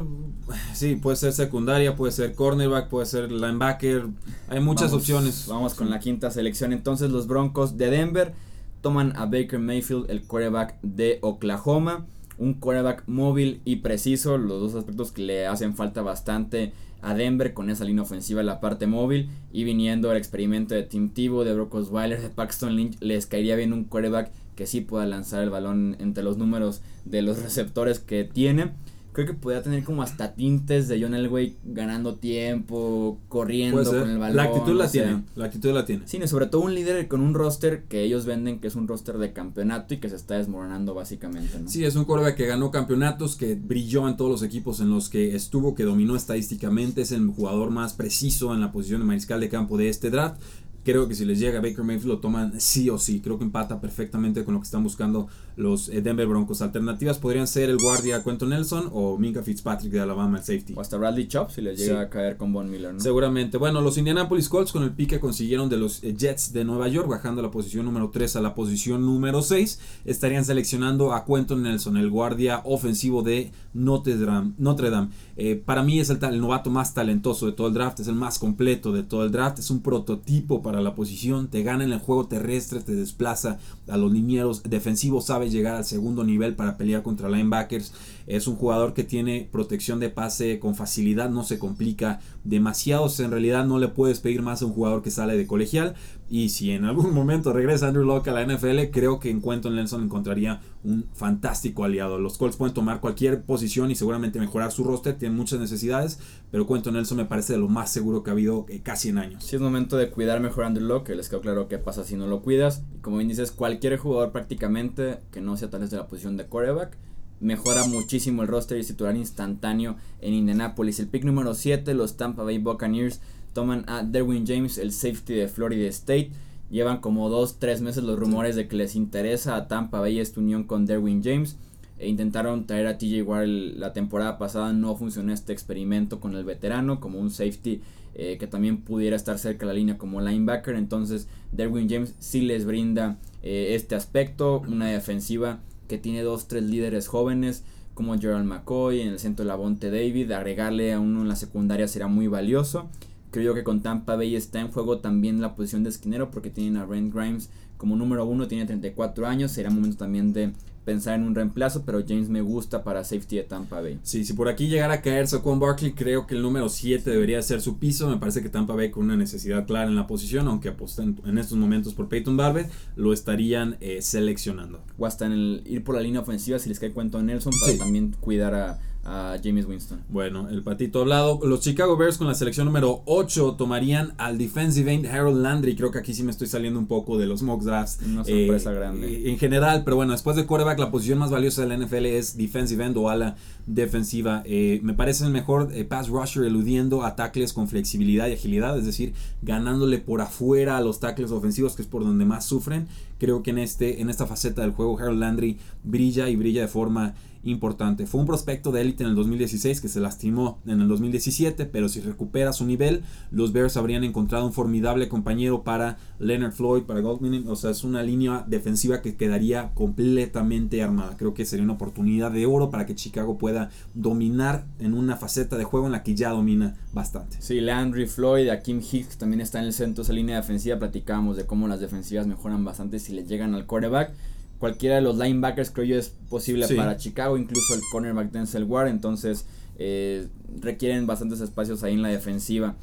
sí, 0.73 0.95
puede 0.95 1.17
ser 1.17 1.33
secundaria, 1.33 1.95
puede 1.97 2.13
ser 2.13 2.33
cornerback, 2.33 2.87
puede 2.87 3.07
ser 3.07 3.29
linebacker, 3.31 4.05
hay 4.47 4.59
muchas 4.61 4.93
opciones. 4.93 5.47
Vamos 5.47 5.73
con 5.73 5.89
la 5.89 5.99
quinta 5.99 6.31
selección, 6.31 6.71
entonces 6.71 7.11
los 7.11 7.27
Broncos 7.27 7.77
de 7.77 7.89
Denver 7.89 8.33
toman 8.81 9.13
a 9.17 9.25
Baker 9.25 9.59
Mayfield, 9.59 10.09
el 10.09 10.23
quarterback 10.23 10.79
de 10.81 11.19
Oklahoma, 11.21 12.05
un 12.37 12.53
quarterback 12.53 13.03
móvil 13.07 13.61
y 13.65 13.77
preciso, 13.77 14.37
los 14.37 14.61
dos 14.61 14.75
aspectos 14.75 15.11
que 15.11 15.23
le 15.23 15.47
hacen 15.47 15.75
falta 15.75 16.03
bastante 16.03 16.71
a 17.01 17.13
Denver 17.13 17.53
con 17.53 17.69
esa 17.69 17.85
línea 17.85 18.03
ofensiva 18.03 18.41
en 18.41 18.47
la 18.47 18.59
parte 18.59 18.87
móvil 18.87 19.29
y 19.51 19.63
viniendo 19.63 20.11
el 20.11 20.17
experimento 20.17 20.75
de 20.75 20.83
Tim 20.83 21.09
Tebow, 21.09 21.43
de 21.43 21.53
Brock 21.53 21.75
Osweiler, 21.75 22.21
de 22.21 22.29
Paxton 22.29 22.75
Lynch, 22.75 22.97
les 22.99 23.25
caería 23.25 23.55
bien 23.55 23.73
un 23.73 23.83
quarterback 23.83 24.31
que 24.55 24.67
sí 24.67 24.81
pueda 24.81 25.05
lanzar 25.05 25.43
el 25.43 25.49
balón 25.49 25.97
entre 25.99 26.23
los 26.23 26.37
números 26.37 26.81
de 27.03 27.21
los 27.21 27.41
receptores 27.43 27.99
que 27.99 28.23
tiene 28.23 28.71
creo 29.15 29.27
que 29.27 29.33
podría 29.33 29.63
tener 29.63 29.83
como 29.85 30.03
hasta 30.03 30.33
tintes 30.33 30.89
de 30.89 31.01
John 31.01 31.15
Elway 31.15 31.55
ganando 31.63 32.15
tiempo, 32.15 33.17
corriendo 33.29 33.83
con 33.83 34.09
el 34.09 34.19
balón. 34.19 34.35
La 34.35 34.43
actitud 34.43 34.77
la 34.77 34.91
tiene, 34.91 35.23
la 35.35 35.45
actitud 35.45 35.73
la 35.73 35.85
tiene. 35.85 36.05
Sí, 36.05 36.19
sobre 36.27 36.47
todo 36.47 36.61
un 36.61 36.75
líder 36.75 37.07
con 37.07 37.21
un 37.21 37.33
roster 37.33 37.85
que 37.85 38.03
ellos 38.03 38.25
venden 38.25 38.59
que 38.59 38.67
es 38.67 38.75
un 38.75 38.89
roster 38.89 39.17
de 39.17 39.31
campeonato 39.31 39.93
y 39.93 39.97
que 39.97 40.09
se 40.09 40.17
está 40.17 40.35
desmoronando 40.35 40.93
básicamente. 40.93 41.57
¿no? 41.59 41.69
Sí, 41.69 41.85
es 41.85 41.95
un 41.95 42.03
quarterback 42.03 42.35
que 42.35 42.45
ganó 42.45 42.71
campeonatos, 42.71 43.37
que 43.37 43.55
brilló 43.55 44.07
en 44.09 44.17
todos 44.17 44.29
los 44.29 44.43
equipos 44.43 44.81
en 44.81 44.89
los 44.89 45.07
que 45.07 45.33
estuvo, 45.33 45.75
que 45.75 45.83
dominó 45.83 46.17
estadísticamente, 46.17 47.01
es 47.01 47.13
el 47.13 47.25
jugador 47.27 47.71
más 47.71 47.93
preciso 47.93 48.53
en 48.53 48.59
la 48.59 48.73
posición 48.73 48.99
de 48.99 49.07
mariscal 49.07 49.39
de 49.39 49.47
campo 49.47 49.77
de 49.77 49.87
este 49.87 50.09
draft. 50.09 50.41
Creo 50.83 51.07
que 51.07 51.15
si 51.15 51.23
les 51.23 51.39
llega 51.39 51.61
Baker 51.61 51.83
Mayfield 51.83 52.09
lo 52.09 52.19
toman 52.19 52.59
sí 52.59 52.89
o 52.91 52.99
sí. 52.99 53.21
Creo 53.21 53.39
que 53.39 53.45
empata 53.45 53.79
perfectamente 53.79 54.43
con 54.43 54.53
lo 54.53 54.59
que 54.59 54.65
están 54.65 54.83
buscando 54.83 55.29
los 55.55 55.89
eh, 55.89 56.01
Denver 56.01 56.27
Broncos. 56.27 56.61
Alternativas 56.61 57.19
podrían 57.19 57.47
ser 57.47 57.69
el 57.69 57.77
guardia 57.77 58.23
Quentin 58.23 58.49
Nelson 58.49 58.89
o 58.91 59.17
Minka 59.17 59.41
Fitzpatrick 59.41 59.91
de 59.91 59.99
Alabama, 59.99 60.37
el 60.37 60.43
safety. 60.43 60.73
O 60.75 60.81
hasta 60.81 60.97
Bradley 60.97 61.27
Chop 61.27 61.49
si 61.49 61.61
les 61.61 61.79
llega 61.79 62.01
a 62.01 62.09
caer 62.09 62.37
con 62.37 62.53
Von 62.53 62.69
Miller, 62.69 62.93
¿no? 62.93 62.99
Seguramente. 62.99 63.57
Bueno, 63.57 63.81
los 63.81 63.97
Indianapolis 63.97 64.49
Colts 64.49 64.71
con 64.71 64.83
el 64.83 64.91
pique 64.91 65.19
consiguieron 65.19 65.69
de 65.69 65.77
los 65.77 66.03
eh, 66.03 66.15
Jets 66.15 66.53
de 66.53 66.65
Nueva 66.65 66.87
York, 66.87 67.07
bajando 67.07 67.41
la 67.41 67.51
posición 67.51 67.85
número 67.85 68.09
3 68.09 68.35
a 68.35 68.41
la 68.41 68.55
posición 68.55 69.05
número 69.05 69.41
6, 69.41 69.79
estarían 70.05 70.45
seleccionando 70.45 71.13
a 71.13 71.25
Quentin 71.25 71.63
Nelson, 71.63 71.97
el 71.97 72.09
guardia 72.09 72.61
ofensivo 72.65 73.23
de 73.23 73.51
Notre 73.73 74.17
Dame. 74.17 74.53
Notre 74.57 74.89
Dame. 74.89 75.09
Eh, 75.37 75.55
para 75.55 75.83
mí 75.83 75.99
es 75.99 76.09
el, 76.09 76.23
el 76.23 76.41
novato 76.41 76.69
más 76.69 76.93
talentoso 76.93 77.45
de 77.45 77.51
todo 77.51 77.67
el 77.67 77.73
draft, 77.73 77.99
es 77.99 78.07
el 78.07 78.15
más 78.15 78.39
completo 78.39 78.91
de 78.91 79.03
todo 79.03 79.25
el 79.25 79.31
draft, 79.31 79.59
es 79.59 79.69
un 79.69 79.81
prototipo 79.81 80.61
para 80.61 80.81
la 80.81 80.95
posición, 80.95 81.47
te 81.47 81.63
gana 81.63 81.83
en 81.83 81.91
el 81.91 81.99
juego 81.99 82.27
terrestre, 82.27 82.79
te 82.81 82.95
desplaza 82.95 83.59
a 83.87 83.97
los 83.97 84.11
linieros 84.11 84.63
defensivos, 84.63 85.25
sabe 85.25 85.44
llegar 85.49 85.75
al 85.75 85.85
segundo 85.85 86.23
nivel 86.23 86.55
para 86.55 86.77
pelear 86.77 87.03
contra 87.03 87.29
linebackers. 87.29 87.93
Es 88.27 88.47
un 88.47 88.55
jugador 88.55 88.93
que 88.93 89.03
tiene 89.03 89.47
protección 89.51 89.99
de 89.99 90.09
pase 90.09 90.59
con 90.59 90.75
facilidad, 90.75 91.29
no 91.29 91.43
se 91.43 91.59
complica 91.59 92.19
demasiado. 92.43 93.07
en 93.19 93.31
realidad 93.31 93.65
no 93.65 93.79
le 93.79 93.87
puedes 93.87 94.19
pedir 94.19 94.41
más 94.41 94.61
a 94.61 94.65
un 94.65 94.73
jugador 94.73 95.01
que 95.01 95.11
sale 95.11 95.37
de 95.37 95.47
colegial. 95.47 95.95
Y 96.27 96.49
si 96.49 96.71
en 96.71 96.85
algún 96.85 97.13
momento 97.13 97.53
regresa 97.53 97.87
Andrew 97.87 98.03
Locke 98.03 98.29
a 98.29 98.33
la 98.33 98.45
NFL, 98.45 98.91
creo 98.91 99.19
que 99.19 99.29
en 99.29 99.41
Quentin 99.41 99.75
Nelson 99.75 100.03
encontraría 100.03 100.61
un 100.83 101.05
fantástico 101.13 101.83
aliado. 101.83 102.19
Los 102.19 102.37
Colts 102.37 102.57
pueden 102.57 102.73
tomar 102.73 102.99
cualquier 102.99 103.43
posición 103.43 103.91
y 103.91 103.95
seguramente 103.95 104.39
mejorar 104.39 104.71
su 104.71 104.83
roster, 104.83 105.17
tienen 105.17 105.37
muchas 105.37 105.59
necesidades, 105.59 106.19
pero 106.49 106.65
Quentin 106.67 106.93
Nelson 106.93 107.17
me 107.17 107.25
parece 107.25 107.53
de 107.53 107.59
lo 107.59 107.67
más 107.67 107.91
seguro 107.91 108.23
que 108.23 108.31
ha 108.31 108.33
habido 108.33 108.65
eh, 108.69 108.81
casi 108.81 109.09
en 109.09 109.19
años. 109.19 109.43
Si 109.43 109.55
es 109.55 109.61
momento 109.61 109.97
de 109.97 110.09
cuidar 110.09 110.39
mejor 110.39 110.63
a 110.63 110.67
Andrew 110.67 110.87
Locke, 110.87 111.15
les 111.15 111.29
quedó 111.29 111.41
claro 111.41 111.67
qué 111.67 111.77
pasa 111.77 112.03
si 112.03 112.15
no 112.15 112.25
lo 112.25 112.41
cuidas. 112.41 112.83
Y 112.95 112.99
como 112.99 113.17
bien 113.17 113.29
dices, 113.29 113.51
cualquier 113.51 113.97
jugador 113.97 114.31
prácticamente 114.31 115.19
que 115.31 115.41
no 115.41 115.57
sea 115.57 115.69
tal 115.69 115.81
vez 115.81 115.91
de 115.91 115.97
la 115.97 116.07
posición 116.07 116.37
de 116.37 116.45
quarterback 116.47 116.97
mejora 117.39 117.85
muchísimo 117.85 118.41
el 118.41 118.47
roster 118.47 118.79
y 118.79 118.83
titular 118.83 119.15
instantáneo 119.15 119.97
en 120.21 120.33
Indianapolis. 120.33 120.99
El 120.99 121.07
pick 121.07 121.23
número 121.23 121.53
7, 121.53 121.93
los 121.93 122.17
Tampa 122.17 122.43
Bay 122.43 122.57
Buccaneers 122.57 123.21
toman 123.55 123.85
a 123.87 124.03
Derwin 124.03 124.45
James, 124.45 124.77
el 124.77 124.91
safety 124.91 125.33
de 125.33 125.47
Florida 125.47 125.87
State. 125.87 126.31
Llevan 126.69 126.99
como 126.99 127.29
2-3 127.29 127.79
meses 127.79 128.03
los 128.03 128.19
rumores 128.19 128.57
de 128.57 128.67
que 128.67 128.75
les 128.75 128.95
interesa 128.95 129.55
a 129.55 129.69
Tampa 129.69 130.01
Bay 130.01 130.19
esta 130.19 130.41
unión 130.41 130.65
con 130.65 130.85
Derwin 130.85 131.23
James. 131.23 131.57
E 131.97 132.09
intentaron 132.09 132.67
traer 132.67 132.85
a 132.87 132.97
TJ 132.97 133.21
Ward 133.23 133.47
la 133.47 133.93
temporada 133.93 134.37
pasada, 134.37 134.73
no 134.73 134.97
funcionó 134.97 135.31
este 135.31 135.53
experimento 135.53 136.19
con 136.19 136.35
el 136.35 136.43
veterano 136.43 136.99
como 136.99 137.19
un 137.19 137.31
safety 137.31 137.81
eh, 138.13 138.35
que 138.37 138.47
también 138.47 138.81
pudiera 138.81 139.15
estar 139.15 139.39
cerca 139.39 139.65
de 139.65 139.67
la 139.71 139.79
línea 139.79 139.97
como 139.97 140.19
linebacker. 140.19 140.75
Entonces 140.75 141.29
Derwin 141.53 141.89
James 141.89 142.13
sí 142.19 142.41
les 142.41 142.65
brinda 142.65 143.17
eh, 143.41 143.75
este 143.75 143.95
aspecto, 143.95 144.63
una 144.67 144.87
defensiva 144.87 145.61
que 145.87 145.97
tiene 145.97 146.23
dos, 146.23 146.49
tres 146.49 146.63
líderes 146.63 147.07
jóvenes 147.07 147.63
como 147.93 148.19
Gerald 148.19 148.45
McCoy, 148.45 148.99
en 148.99 149.07
el 149.07 149.19
centro 149.19 149.45
Lavonte 149.45 149.89
David, 149.89 150.29
agregarle 150.33 150.91
a 150.91 150.99
uno 150.99 151.21
en 151.21 151.29
la 151.29 151.37
secundaria 151.37 151.87
será 151.87 152.07
muy 152.07 152.27
valioso. 152.27 152.89
Creo 153.35 153.53
que 153.53 153.65
con 153.65 153.81
Tampa 153.81 154.15
Bay 154.15 154.33
está 154.33 154.61
en 154.61 154.69
juego 154.69 154.99
también 154.99 155.41
la 155.41 155.55
posición 155.55 155.83
de 155.83 155.89
esquinero 155.89 156.31
porque 156.31 156.49
tienen 156.49 156.77
a 156.77 156.85
Rand 156.85 157.13
Grimes 157.13 157.49
como 157.75 157.97
número 157.97 158.25
uno, 158.25 158.47
tiene 158.47 158.65
34 158.65 159.27
años, 159.27 159.51
será 159.51 159.69
momento 159.69 159.97
también 159.97 160.31
de 160.31 160.53
pensar 160.85 161.15
en 161.15 161.23
un 161.23 161.35
reemplazo, 161.35 161.83
pero 161.85 162.01
James 162.07 162.29
me 162.29 162.39
gusta 162.39 162.85
para 162.85 163.03
safety 163.03 163.35
de 163.35 163.43
Tampa 163.43 163.81
Bay. 163.81 163.99
Sí, 164.03 164.23
si 164.23 164.31
por 164.31 164.47
aquí 164.47 164.69
llegara 164.69 164.93
a 164.93 165.01
caer 165.01 165.27
Saquon 165.27 165.59
Barkley, 165.59 165.91
creo 165.91 166.27
que 166.27 166.35
el 166.35 166.43
número 166.43 166.69
7 166.69 167.09
debería 167.09 167.41
ser 167.41 167.59
su 167.59 167.77
piso. 167.77 168.09
Me 168.09 168.15
parece 168.15 168.41
que 168.41 168.47
Tampa 168.47 168.73
Bay 168.73 168.89
con 168.89 169.03
una 169.03 169.17
necesidad 169.17 169.67
clara 169.67 169.89
en 169.89 169.97
la 169.97 170.07
posición, 170.07 170.47
aunque 170.47 170.69
aposten 170.69 171.19
en 171.25 171.37
estos 171.37 171.57
momentos 171.57 171.93
por 171.93 172.07
Peyton 172.07 172.37
Barber, 172.37 172.69
lo 172.95 173.11
estarían 173.11 173.75
eh, 173.81 174.01
seleccionando. 174.01 174.81
O 174.97 175.05
hasta 175.05 175.25
en 175.25 175.33
el 175.33 175.63
ir 175.65 175.83
por 175.83 175.95
la 175.95 176.01
línea 176.01 176.21
ofensiva 176.21 176.57
si 176.57 176.69
les 176.69 176.79
cae 176.79 176.93
cuento 176.93 177.17
a 177.17 177.21
Nelson 177.21 177.51
para 177.59 177.77
también 177.77 178.15
cuidar 178.21 178.53
a, 178.55 178.79
a 179.05 179.37
James 179.41 179.65
Winston. 179.67 180.01
Bueno, 180.09 180.49
el 180.49 180.63
patito 180.63 181.01
hablado. 181.01 181.39
Los 181.43 181.61
Chicago 181.61 181.95
Bears 181.95 182.17
con 182.17 182.27
la 182.27 182.33
selección 182.33 182.65
número 182.65 183.03
8 183.05 183.55
tomarían 183.55 184.13
al 184.17 184.37
defensive 184.37 184.91
end 184.91 185.05
Harold 185.05 185.41
Landry. 185.41 185.75
Creo 185.75 185.91
que 185.91 185.99
aquí 185.99 186.13
sí 186.13 186.23
me 186.23 186.31
estoy 186.31 186.47
saliendo 186.47 186.79
un 186.79 186.87
poco 186.87 187.17
de 187.17 187.27
los 187.27 187.43
mock 187.43 187.61
drafts. 187.61 187.99
Una 188.03 188.25
sorpresa 188.25 188.71
grande. 188.71 189.07
Eh, 189.07 189.31
en 189.31 189.37
general, 189.37 189.83
pero 189.83 189.95
bueno, 189.95 190.13
después 190.13 190.35
de 190.35 190.45
quarterback, 190.45 190.79
la 190.79 190.89
posición 190.89 191.19
más 191.19 191.29
valiosa 191.29 191.61
de 191.61 191.67
la 191.67 191.77
NFL 191.77 192.05
es 192.05 192.35
defensive 192.35 192.83
end 192.83 192.97
o 192.97 193.09
ala 193.09 193.35
defensiva. 193.67 194.41
Eh, 194.45 194.79
me 194.83 194.93
parece 194.93 195.23
el 195.23 195.31
mejor 195.31 195.69
eh, 195.71 195.85
pass 195.85 196.09
rusher 196.09 196.43
eludiendo 196.43 197.03
a 197.03 197.15
tackles 197.15 197.53
con 197.53 197.67
flexibilidad 197.67 198.27
y 198.27 198.33
agilidad, 198.33 198.77
es 198.77 198.85
decir, 198.85 199.13
ganándole 199.43 199.99
por 199.99 200.21
afuera 200.21 200.77
a 200.77 200.81
los 200.81 200.99
tackles 200.99 201.31
ofensivos, 201.31 201.75
que 201.75 201.83
es 201.83 201.87
por 201.87 202.03
donde 202.03 202.25
más 202.25 202.45
sufren. 202.45 202.87
Creo 203.19 203.43
que 203.43 203.51
en, 203.51 203.59
este, 203.59 204.01
en 204.01 204.09
esta 204.09 204.25
faceta 204.25 204.63
del 204.63 204.71
juego, 204.71 204.97
Harold 204.97 205.19
Landry 205.19 205.57
brilla 205.83 206.27
y 206.27 206.35
brilla 206.35 206.61
de 206.61 206.67
forma 206.67 207.13
importante. 207.45 208.05
Fue 208.05 208.19
un 208.19 208.27
prospecto 208.27 208.71
de 208.71 208.81
élite 208.81 209.03
en 209.03 209.09
el 209.09 209.15
2016 209.15 209.79
que 209.79 209.87
se 209.87 209.99
lastimó 209.99 210.59
en 210.65 210.81
el 210.81 210.87
2017, 210.87 211.65
pero 211.65 211.87
si 211.87 212.01
recupera 212.01 212.51
su 212.51 212.65
nivel, 212.65 213.03
los 213.31 213.53
Bears 213.53 213.77
habrían 213.77 214.03
encontrado 214.03 214.45
un 214.45 214.53
formidable 214.53 215.07
compañero 215.07 215.63
para 215.63 215.97
Leonard 216.19 216.51
Floyd, 216.51 216.83
para 216.83 217.01
Goldman. 217.01 217.47
O 217.47 217.55
sea, 217.55 217.71
es 217.71 217.83
una 217.83 218.03
línea 218.03 218.43
defensiva 218.47 219.01
que 219.01 219.15
quedaría 219.15 219.71
completamente 219.73 220.83
armada. 220.83 221.15
Creo 221.17 221.33
que 221.33 221.45
sería 221.45 221.63
una 221.63 221.73
oportunidad 221.73 222.31
de 222.31 222.45
oro 222.45 222.69
para 222.69 222.85
que 222.85 222.95
Chicago 222.95 223.37
pueda 223.37 223.69
dominar 223.93 224.65
en 224.79 224.93
una 224.93 225.15
faceta 225.15 225.57
de 225.57 225.63
juego 225.63 225.85
en 225.85 225.91
la 225.91 226.03
que 226.03 226.15
ya 226.15 226.31
domina 226.31 226.75
bastante. 226.93 227.37
Sí, 227.39 227.61
Landry 227.61 228.07
Floyd, 228.07 228.49
Akim 228.49 228.81
Hicks 228.81 229.17
también 229.17 229.41
está 229.41 229.59
en 229.59 229.65
el 229.65 229.73
centro 229.73 230.03
de 230.03 230.07
esa 230.07 230.13
línea 230.13 230.37
defensiva. 230.37 230.79
Platicamos 230.79 231.37
de 231.37 231.45
cómo 231.45 231.67
las 231.67 231.79
defensivas 231.79 232.27
mejoran 232.27 232.65
bastante 232.65 232.99
si 232.99 233.13
le 233.13 233.25
llegan 233.25 233.53
al 233.53 233.65
quarterback 233.65 234.13
cualquiera 234.59 234.95
de 234.95 235.01
los 235.01 235.17
linebackers 235.17 235.71
creo 235.71 235.85
yo 235.85 235.97
es 235.97 236.09
posible 236.29 236.67
para 236.75 236.97
Chicago, 236.97 237.37
incluso 237.37 237.73
el 237.73 237.81
cornerback 237.91 238.31
Denzel 238.31 238.63
Ward, 238.63 238.87
entonces 238.87 239.45
eh, 239.77 240.27
requieren 240.61 241.07
bastantes 241.07 241.41
espacios 241.41 241.83
ahí 241.83 241.93
en 241.93 242.01
la 242.01 242.09
defensiva. 242.09 242.75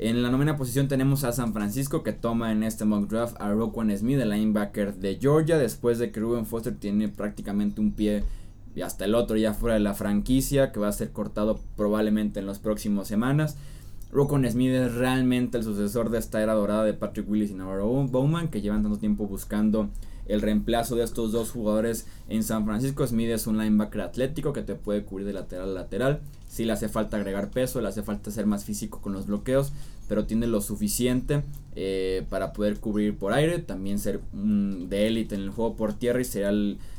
En 0.00 0.22
la 0.22 0.30
novena 0.30 0.56
posición 0.56 0.86
tenemos 0.86 1.24
a 1.24 1.32
San 1.32 1.52
Francisco 1.52 2.04
que 2.04 2.12
toma 2.12 2.52
en 2.52 2.62
este 2.62 2.84
mock 2.84 3.08
draft 3.08 3.36
a 3.40 3.50
Roquan 3.50 3.96
Smith, 3.96 4.20
el 4.20 4.30
linebacker 4.30 4.94
de 4.94 5.18
Georgia, 5.20 5.58
después 5.58 5.98
de 5.98 6.12
que 6.12 6.20
Ruben 6.20 6.46
Foster 6.46 6.76
tiene 6.76 7.08
prácticamente 7.08 7.80
un 7.80 7.92
pie 7.92 8.22
y 8.76 8.82
hasta 8.82 9.06
el 9.06 9.16
otro 9.16 9.36
ya 9.36 9.54
fuera 9.54 9.74
de 9.74 9.80
la 9.80 9.94
franquicia, 9.94 10.70
que 10.70 10.78
va 10.78 10.86
a 10.86 10.92
ser 10.92 11.10
cortado 11.10 11.58
probablemente 11.76 12.38
en 12.38 12.46
las 12.46 12.60
próximas 12.60 13.08
semanas. 13.08 13.56
Roquan 14.12 14.48
Smith 14.48 14.70
es 14.70 14.94
realmente 14.94 15.58
el 15.58 15.64
sucesor 15.64 16.10
de 16.10 16.18
esta 16.18 16.40
era 16.42 16.54
dorada 16.54 16.84
de 16.84 16.94
Patrick 16.94 17.28
Willis 17.28 17.50
y 17.50 17.54
Navarro 17.54 17.88
Bowman, 17.88 18.48
que 18.48 18.60
llevan 18.60 18.84
tanto 18.84 18.98
tiempo 18.98 19.26
buscando 19.26 19.90
el 20.28 20.42
reemplazo 20.42 20.94
de 20.94 21.04
estos 21.04 21.32
dos 21.32 21.50
jugadores 21.50 22.06
en 22.28 22.44
San 22.44 22.64
Francisco. 22.64 23.06
Smith 23.06 23.30
es 23.30 23.46
un 23.46 23.58
linebacker 23.58 24.02
atlético 24.02 24.52
que 24.52 24.62
te 24.62 24.74
puede 24.74 25.04
cubrir 25.04 25.26
de 25.26 25.32
lateral 25.32 25.70
a 25.70 25.72
lateral. 25.72 26.20
Si 26.46 26.64
le 26.64 26.72
hace 26.72 26.88
falta 26.88 27.16
agregar 27.16 27.50
peso, 27.50 27.80
le 27.80 27.88
hace 27.88 28.02
falta 28.02 28.30
ser 28.30 28.46
más 28.46 28.64
físico 28.64 29.00
con 29.00 29.12
los 29.12 29.26
bloqueos, 29.26 29.72
pero 30.08 30.26
tiene 30.26 30.46
lo 30.46 30.60
suficiente 30.60 31.42
eh, 31.80 32.24
para 32.28 32.52
poder 32.52 32.80
cubrir 32.80 33.16
por 33.16 33.32
aire, 33.32 33.60
también 33.60 34.00
ser 34.00 34.20
de 34.32 35.06
élite 35.06 35.36
en 35.36 35.42
el 35.42 35.50
juego 35.50 35.76
por 35.76 35.92
tierra 35.92 36.20
y 36.20 36.24
sería 36.24 36.50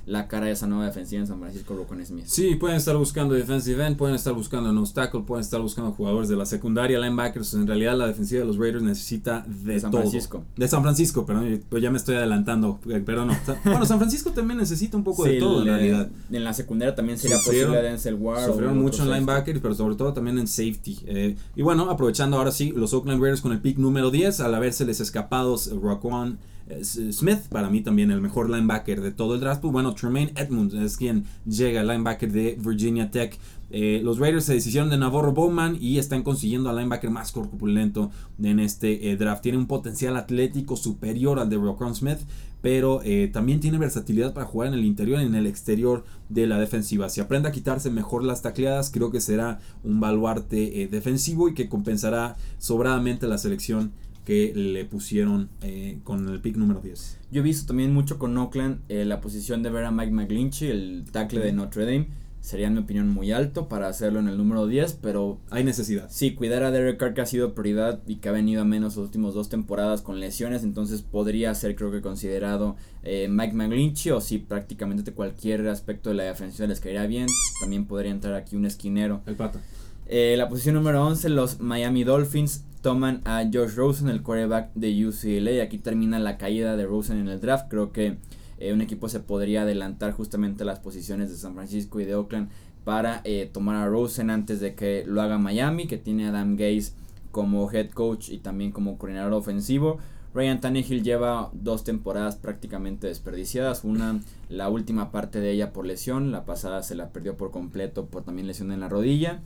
la 0.09 0.27
cara 0.27 0.47
de 0.47 0.53
esa 0.53 0.65
nueva 0.65 0.85
defensiva 0.85 1.21
en 1.21 1.27
San 1.27 1.39
Francisco 1.39 1.85
con 1.87 2.03
Smith. 2.03 2.25
Sí, 2.25 2.55
pueden 2.55 2.77
estar 2.77 2.97
buscando 2.97 3.35
defensive 3.35 3.85
end, 3.85 3.95
pueden 3.95 4.15
estar 4.15 4.33
buscando 4.33 4.69
un 4.71 4.77
obstáculo, 4.79 5.23
pueden 5.23 5.43
estar 5.43 5.61
buscando 5.61 5.91
jugadores 5.91 6.29
de 6.29 6.35
la 6.35 6.45
secundaria, 6.45 6.97
linebackers. 6.97 7.53
En 7.53 7.67
realidad 7.67 7.95
la 7.95 8.07
defensiva 8.07 8.39
de 8.39 8.47
los 8.47 8.57
Raiders 8.57 8.81
necesita 8.81 9.45
de, 9.47 9.79
San 9.79 9.91
todo. 9.91 10.01
Francisco. 10.01 10.43
De 10.55 10.67
San 10.67 10.81
Francisco, 10.81 11.25
perdón, 11.25 11.61
pues 11.69 11.83
ya 11.83 11.91
me 11.91 11.97
estoy 11.97 12.15
adelantando, 12.15 12.79
eh, 12.89 13.03
pero 13.05 13.25
no. 13.25 13.37
Bueno, 13.65 13.85
San 13.85 13.99
Francisco 13.99 14.31
también 14.31 14.57
necesita 14.57 14.97
un 14.97 15.03
poco 15.03 15.25
de 15.25 15.37
todo 15.37 15.61
en 15.61 15.67
realidad. 15.67 16.09
En 16.31 16.43
la 16.43 16.53
secundaria 16.53 16.95
también 16.95 17.19
sería 17.19 17.37
posible 17.37 17.81
Denzel 17.81 18.15
Ward. 18.15 18.45
Sufrieron 18.45 18.79
mucho 18.79 19.03
en 19.03 19.11
linebacker, 19.11 19.61
pero 19.61 19.75
sobre 19.75 19.95
todo 19.95 20.13
también 20.13 20.39
en 20.39 20.47
safety. 20.47 20.99
Eh, 21.05 21.35
y 21.55 21.61
bueno, 21.61 21.89
aprovechando 21.89 22.37
ahora 22.37 22.51
sí, 22.51 22.71
los 22.75 22.93
Oakland 22.93 23.21
Raiders 23.21 23.41
con 23.41 23.51
el 23.51 23.59
pick 23.59 23.77
número 23.77 24.09
10, 24.09 24.39
al 24.39 24.55
haberse 24.55 24.68
les 24.85 24.99
escapado 24.99 25.55
Raquan 25.81 26.39
eh, 26.69 26.83
Smith, 26.83 27.47
para 27.49 27.69
mí 27.69 27.81
también 27.81 28.11
el 28.11 28.21
mejor 28.21 28.49
linebacker 28.49 29.01
de 29.01 29.11
todo 29.11 29.33
el 29.33 29.41
draft. 29.41 29.61
Pues 29.61 29.73
bueno, 29.73 29.95
Tremaine 29.95 30.31
Edmonds 30.35 30.73
es 30.75 30.97
quien 30.97 31.25
llega, 31.45 31.83
linebacker 31.83 32.31
de 32.31 32.57
Virginia 32.63 33.09
Tech. 33.09 33.37
Eh, 33.71 34.01
los 34.03 34.19
Raiders 34.19 34.45
se 34.45 34.53
deshicieron 34.53 34.89
de 34.89 34.97
Navarro 34.97 35.31
Bowman 35.31 35.77
y 35.79 35.97
están 35.97 36.23
consiguiendo 36.23 36.69
al 36.69 36.77
linebacker 36.77 37.09
más 37.09 37.31
corpulento 37.31 38.11
en 38.41 38.59
este 38.59 39.11
eh, 39.11 39.17
draft. 39.17 39.41
Tiene 39.41 39.57
un 39.57 39.67
potencial 39.67 40.15
atlético 40.15 40.75
superior 40.75 41.39
al 41.39 41.49
de 41.49 41.57
Raquan 41.57 41.95
Smith, 41.95 42.19
pero 42.61 43.01
también 43.31 43.61
tiene 43.61 43.77
versatilidad 43.77 44.33
para 44.33 44.45
jugar 44.45 44.67
en 44.67 44.73
el 44.73 44.83
interior 44.83 45.21
y 45.21 45.25
en 45.25 45.33
el 45.33 45.47
exterior 45.47 46.03
de 46.27 46.45
la 46.45 46.59
defensiva. 46.59 47.07
Si 47.07 47.21
aprende 47.21 47.47
a 47.47 47.53
quitarse 47.53 47.89
mejor 47.89 48.25
las 48.25 48.41
tacleadas, 48.41 48.91
creo 48.91 49.11
que 49.11 49.21
será 49.21 49.61
un 49.85 50.01
baluarte 50.01 50.89
defensivo 50.91 51.47
y 51.47 51.53
que 51.53 51.69
compensará 51.69 52.35
sobradamente 52.57 53.29
la 53.29 53.37
selección 53.37 53.93
que 54.29 54.53
le 54.53 54.85
pusieron 54.85 55.49
eh, 55.63 56.01
con 56.03 56.29
el 56.29 56.39
pick 56.39 56.55
número 56.55 56.81
10. 56.81 57.17
Yo 57.31 57.39
he 57.39 57.43
visto 57.43 57.65
también 57.65 57.91
mucho 57.91 58.19
con 58.19 58.37
Oakland 58.37 58.81
eh, 58.87 59.03
la 59.03 59.21
posición 59.21 59.63
de 59.63 59.71
ver 59.71 59.85
a 59.85 59.89
Mike 59.89 60.11
McGlinchey, 60.11 60.69
el 60.69 61.05
tackle 61.11 61.39
de 61.39 61.51
Notre 61.51 61.85
Dame. 61.85 62.09
Sería 62.39 62.67
en 62.67 62.73
mi 62.73 62.79
opinión 62.81 63.09
muy 63.09 63.31
alto 63.31 63.67
para 63.67 63.87
hacerlo 63.87 64.19
en 64.19 64.27
el 64.27 64.37
número 64.37 64.67
10, 64.67 64.99
pero... 65.01 65.39
Hay 65.49 65.63
necesidad. 65.63 66.11
Sí, 66.11 66.35
cuidar 66.35 66.61
a 66.61 66.69
Derek 66.69 66.97
Carr 66.97 67.15
que 67.15 67.21
ha 67.21 67.25
sido 67.25 67.55
prioridad 67.55 68.01
y 68.05 68.17
que 68.17 68.29
ha 68.29 68.31
venido 68.31 68.61
a 68.61 68.65
menos 68.65 68.97
las 68.97 69.05
últimas 69.05 69.33
dos 69.33 69.49
temporadas 69.49 70.03
con 70.03 70.19
lesiones, 70.19 70.63
entonces 70.63 71.01
podría 71.01 71.55
ser 71.55 71.75
creo 71.75 71.89
que 71.89 72.01
considerado 72.01 72.75
eh, 73.01 73.29
Mike 73.31 73.55
McGlinchey 73.55 74.11
o 74.11 74.21
si 74.21 74.37
prácticamente 74.37 75.11
cualquier 75.11 75.67
aspecto 75.69 76.11
de 76.11 76.17
la 76.17 76.25
defensa 76.25 76.67
les 76.67 76.79
caería 76.79 77.07
bien, 77.07 77.25
también 77.61 77.85
podría 77.85 78.11
entrar 78.11 78.35
aquí 78.35 78.55
un 78.55 78.67
esquinero. 78.67 79.21
El 79.25 79.33
pato. 79.33 79.59
la 80.07 80.47
posición 80.47 80.75
número 80.75 81.03
11, 81.03 81.29
los 81.29 81.59
Miami 81.61 82.03
Dolphins 82.03 82.65
toman 82.81 83.21
a 83.25 83.43
Josh 83.51 83.75
Rosen, 83.75 84.09
el 84.09 84.21
quarterback 84.21 84.71
de 84.73 85.07
UCLA. 85.07 85.63
Aquí 85.63 85.77
termina 85.77 86.19
la 86.19 86.37
caída 86.37 86.75
de 86.75 86.85
Rosen 86.85 87.17
en 87.17 87.27
el 87.27 87.41
draft. 87.41 87.67
Creo 87.69 87.91
que 87.91 88.17
eh, 88.57 88.73
un 88.73 88.81
equipo 88.81 89.09
se 89.09 89.19
podría 89.19 89.63
adelantar 89.63 90.13
justamente 90.13 90.63
a 90.63 90.65
las 90.65 90.79
posiciones 90.79 91.29
de 91.29 91.37
San 91.37 91.55
Francisco 91.55 91.99
y 91.99 92.05
de 92.05 92.15
Oakland 92.15 92.49
para 92.83 93.21
eh, 93.23 93.49
tomar 93.51 93.75
a 93.75 93.87
Rosen 93.87 94.29
antes 94.29 94.59
de 94.59 94.75
que 94.75 95.03
lo 95.05 95.21
haga 95.21 95.37
Miami, 95.37 95.87
que 95.87 95.97
tiene 95.97 96.25
a 96.25 96.29
Adam 96.29 96.55
Gaze 96.55 96.93
como 97.31 97.69
head 97.71 97.91
coach 97.91 98.29
y 98.29 98.39
también 98.39 98.71
como 98.71 98.97
coordinador 98.97 99.33
ofensivo. 99.33 99.99
Ryan 100.33 100.61
Tannehill 100.61 101.03
lleva 101.03 101.49
dos 101.53 101.83
temporadas 101.83 102.35
prácticamente 102.35 103.07
desperdiciadas. 103.07 103.83
Una, 103.83 104.21
la 104.47 104.69
última 104.69 105.11
parte 105.11 105.39
de 105.39 105.51
ella 105.51 105.73
por 105.73 105.85
lesión. 105.85 106.31
La 106.31 106.45
pasada 106.45 106.83
se 106.83 106.95
la 106.95 107.09
perdió 107.09 107.35
por 107.35 107.51
completo 107.51 108.05
por 108.05 108.23
también 108.23 108.47
lesión 108.47 108.71
en 108.71 108.79
la 108.79 108.89
rodilla. 108.89 109.41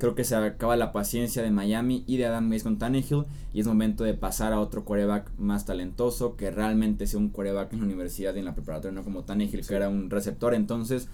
Creo 0.00 0.14
que 0.14 0.24
se 0.24 0.34
acaba 0.34 0.76
la 0.76 0.90
paciencia 0.92 1.42
de 1.42 1.50
Miami 1.50 2.02
y 2.06 2.16
de 2.16 2.26
Adam 2.26 2.50
Gaze 2.50 2.64
con 2.64 2.78
Tannehill 2.78 3.24
y 3.52 3.60
es 3.60 3.66
momento 3.66 4.02
de 4.02 4.14
pasar 4.14 4.52
a 4.52 4.60
otro 4.60 4.84
quarterback 4.84 5.30
más 5.38 5.66
talentoso 5.66 6.36
que 6.36 6.50
realmente 6.50 7.06
sea 7.06 7.20
un 7.20 7.28
quarterback 7.28 7.72
en 7.74 7.80
la 7.80 7.84
universidad 7.84 8.34
y 8.34 8.38
en 8.38 8.46
la 8.46 8.54
preparatoria, 8.54 8.94
no 8.94 9.04
como 9.04 9.24
Tannehill 9.24 9.66
que 9.66 9.74
era 9.74 9.88
un 9.88 10.08
receptor. 10.08 10.54
Entonces, 10.54 11.06